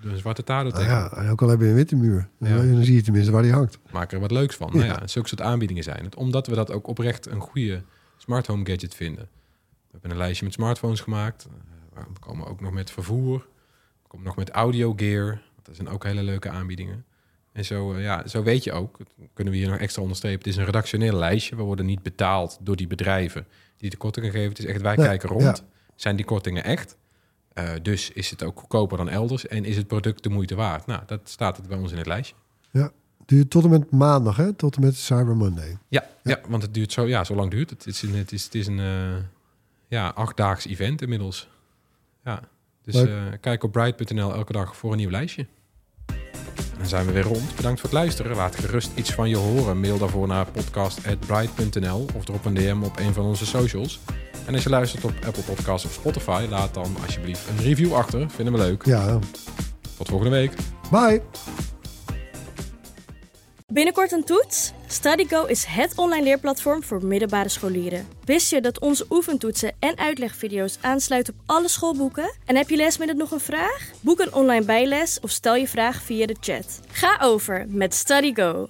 doe 0.02 0.12
een 0.12 0.18
zwarte 0.18 0.44
Tado 0.44 0.70
Nou 0.70 0.82
tegen. 0.84 0.98
ja, 0.98 1.12
en 1.12 1.30
ook 1.30 1.42
al 1.42 1.48
heb 1.50 1.60
je 1.60 1.66
een 1.68 1.74
witte 1.76 1.96
muur. 1.96 2.30
Ja. 2.40 2.56
Dan 2.56 2.84
zie 2.84 2.96
je 2.96 3.02
tenminste 3.02 3.32
waar 3.32 3.42
die 3.42 3.52
hangt. 3.52 3.78
Maak 3.92 4.12
er 4.12 4.20
wat 4.20 4.32
leuks 4.32 4.56
van. 4.56 4.70
Ja. 4.74 4.80
Nou 4.80 4.88
ja, 5.00 5.08
zulke 5.08 5.28
soort 5.28 5.42
aanbiedingen 5.42 5.84
zijn 5.84 6.04
het. 6.04 6.16
Omdat 6.16 6.48
we 6.48 6.56
dat 6.56 6.72
ook 6.72 6.88
oprecht 6.88 7.26
een 7.28 7.40
goede 7.42 7.82
smart 8.18 8.48
home 8.48 8.66
gadget 8.66 8.96
vinden. 8.96 9.28
We 9.92 9.98
hebben 10.00 10.12
een 10.12 10.18
lijstje 10.18 10.46
met 10.46 10.54
smartphones 10.54 11.00
gemaakt. 11.00 11.48
Eh, 11.96 12.04
We 12.14 12.20
komen 12.20 12.48
ook 12.48 12.62
nog 12.62 12.72
met 12.72 12.92
vervoer. 12.92 13.38
We 14.02 14.08
komen 14.08 14.26
nog 14.26 14.36
met 14.36 14.50
audio 14.50 14.94
gear. 14.96 15.42
Dat 15.62 15.76
zijn 15.76 15.88
ook 15.90 16.04
hele 16.04 16.24
leuke 16.24 16.50
aanbiedingen. 16.50 17.06
En 17.52 17.66
zo, 17.66 17.94
eh, 17.94 18.04
ja, 18.04 18.28
zo 18.28 18.44
weet 18.44 18.64
je 18.64 18.72
ook, 18.72 18.98
dat 18.98 19.08
kunnen 19.34 19.54
we 19.54 19.60
hier 19.60 19.70
nog 19.70 19.78
extra 19.78 20.02
onderstrepen. 20.02 20.38
Het 20.38 20.48
is 20.48 20.56
een 20.56 20.66
redactioneel 20.66 21.14
lijstje. 21.14 21.56
We 21.56 21.62
worden 21.62 21.86
niet 21.86 22.04
betaald 22.04 22.58
door 22.62 22.76
die 22.76 22.88
bedrijven 22.88 23.48
die 23.78 23.90
de 23.90 23.98
kortingen 23.98 24.32
geven. 24.32 24.50
Het 24.50 24.60
is 24.60 24.66
echt, 24.66 24.82
wij 24.82 24.96
Nee, 24.96 25.06
kijken 25.06 25.30
rond. 25.30 25.42
ja. 25.44 25.56
Zijn 25.96 26.16
die 26.16 26.26
kortingen 26.26 26.64
echt? 26.64 26.98
Eh, 27.54 27.70
dus 27.82 28.12
is 28.12 28.30
het 28.30 28.44
ook 28.44 28.60
goedkoper 28.60 28.98
dan 28.98 29.10
elders? 29.10 29.48
En 29.48 29.66
is 29.66 29.78
het 29.78 29.88
product 29.88 30.24
de 30.24 30.30
moeite 30.30 30.56
waard? 30.56 30.86
Nou, 30.86 31.02
dat 31.06 31.20
staat 31.24 31.58
het 31.58 31.68
bij 31.68 31.78
ons 31.78 31.92
in 31.92 31.98
het 31.98 32.08
lijstje. 32.08 32.36
Duurt 33.26 33.50
tot 33.50 33.64
en 33.64 33.70
met 33.70 33.92
maandag, 33.92 34.36
hè? 34.38 34.54
Tot 34.54 34.76
en 34.76 34.82
met 34.82 34.96
Cyber 34.96 35.36
Monday. 35.38 35.78
Ja, 35.88 36.08
ja. 36.24 36.40
want 36.48 36.62
het 36.64 36.74
duurt 36.74 36.92
zo, 36.92 37.08
ja, 37.08 37.24
zo 37.24 37.36
lang 37.36 37.52
duurt 37.52 37.70
het. 37.70 37.86
Het 37.86 37.94
is 37.94 38.02
een, 38.02 38.16
het 38.16 38.32
is, 38.32 38.44
het 38.44 38.56
is 38.56 38.68
een 38.68 38.80
ja, 39.92 40.08
achtdaags 40.08 40.66
event 40.66 41.02
inmiddels. 41.02 41.50
Ja, 42.24 42.40
dus 42.84 42.96
eh, 42.96 43.24
kijk 43.42 43.64
op 43.64 43.72
bright.nl 43.72 44.34
elke 44.34 44.52
dag 44.52 44.76
voor 44.78 44.92
een 44.92 44.98
nieuw 44.98 45.10
lijstje. 45.10 45.46
Dan 46.78 46.88
zijn 46.90 47.06
we 47.06 47.12
weer 47.12 47.24
rond. 47.24 47.56
Bedankt 47.56 47.80
voor 47.80 47.90
het 47.90 47.98
luisteren. 48.00 48.36
Laat 48.36 48.56
gerust 48.56 48.92
iets 48.96 49.14
van 49.14 49.30
je 49.30 49.36
horen. 49.36 49.80
Mail 49.80 49.98
daarvoor 49.98 50.28
naar 50.28 50.46
podcast.bright.nl 50.46 52.06
of 52.16 52.26
drop 52.26 52.46
een 52.46 52.54
DM 52.54 52.82
op 52.84 53.00
een 53.00 53.14
van 53.14 53.26
onze 53.26 53.46
socials. 53.46 54.00
En 54.46 54.54
als 54.54 54.64
je 54.64 54.70
luistert 54.70 55.04
op 55.04 55.14
Apple 55.26 55.44
Podcasts 55.44 55.86
of 55.88 55.94
Spotify, 55.94 56.46
laat 56.50 56.74
dan 56.74 56.96
alsjeblieft 57.06 57.50
een 57.50 57.58
review 57.58 57.94
achter. 57.94 58.30
Vinden 58.30 58.54
we 58.54 58.60
leuk. 58.60 58.86
Ja, 58.86 59.20
Tot 59.98 60.08
volgende 60.08 60.32
week. 60.38 60.54
bye! 60.92 61.22
Binnenkort 63.74 64.12
een 64.12 64.24
toets? 64.24 64.72
StudyGo 64.88 65.46
is 65.46 65.66
het 65.66 65.94
online 65.96 66.24
leerplatform 66.24 66.84
voor 66.84 67.06
middelbare 67.06 67.50
scholieren. 67.50 68.08
Wist 68.26 68.50
je 68.50 68.62
dat 68.62 68.80
onze 68.80 69.06
oefentoetsen 69.10 69.72
en 69.80 69.98
uitlegvideo's 69.98 70.78
aansluiten 70.82 71.34
op 71.34 71.40
alle 71.46 71.68
schoolboeken? 71.68 72.34
En 72.46 72.56
heb 72.56 72.70
je 72.70 72.76
lesmiddel 72.76 73.18
nog 73.18 73.32
een 73.32 73.40
vraag? 73.40 73.90
Boek 74.02 74.20
een 74.20 74.34
online 74.34 74.66
bijles 74.66 75.20
of 75.22 75.30
stel 75.30 75.56
je 75.56 75.68
vraag 75.68 76.02
via 76.02 76.26
de 76.26 76.36
chat. 76.40 76.80
Ga 76.92 77.18
over 77.22 77.66
met 77.68 77.94
StudyGo. 77.94 78.60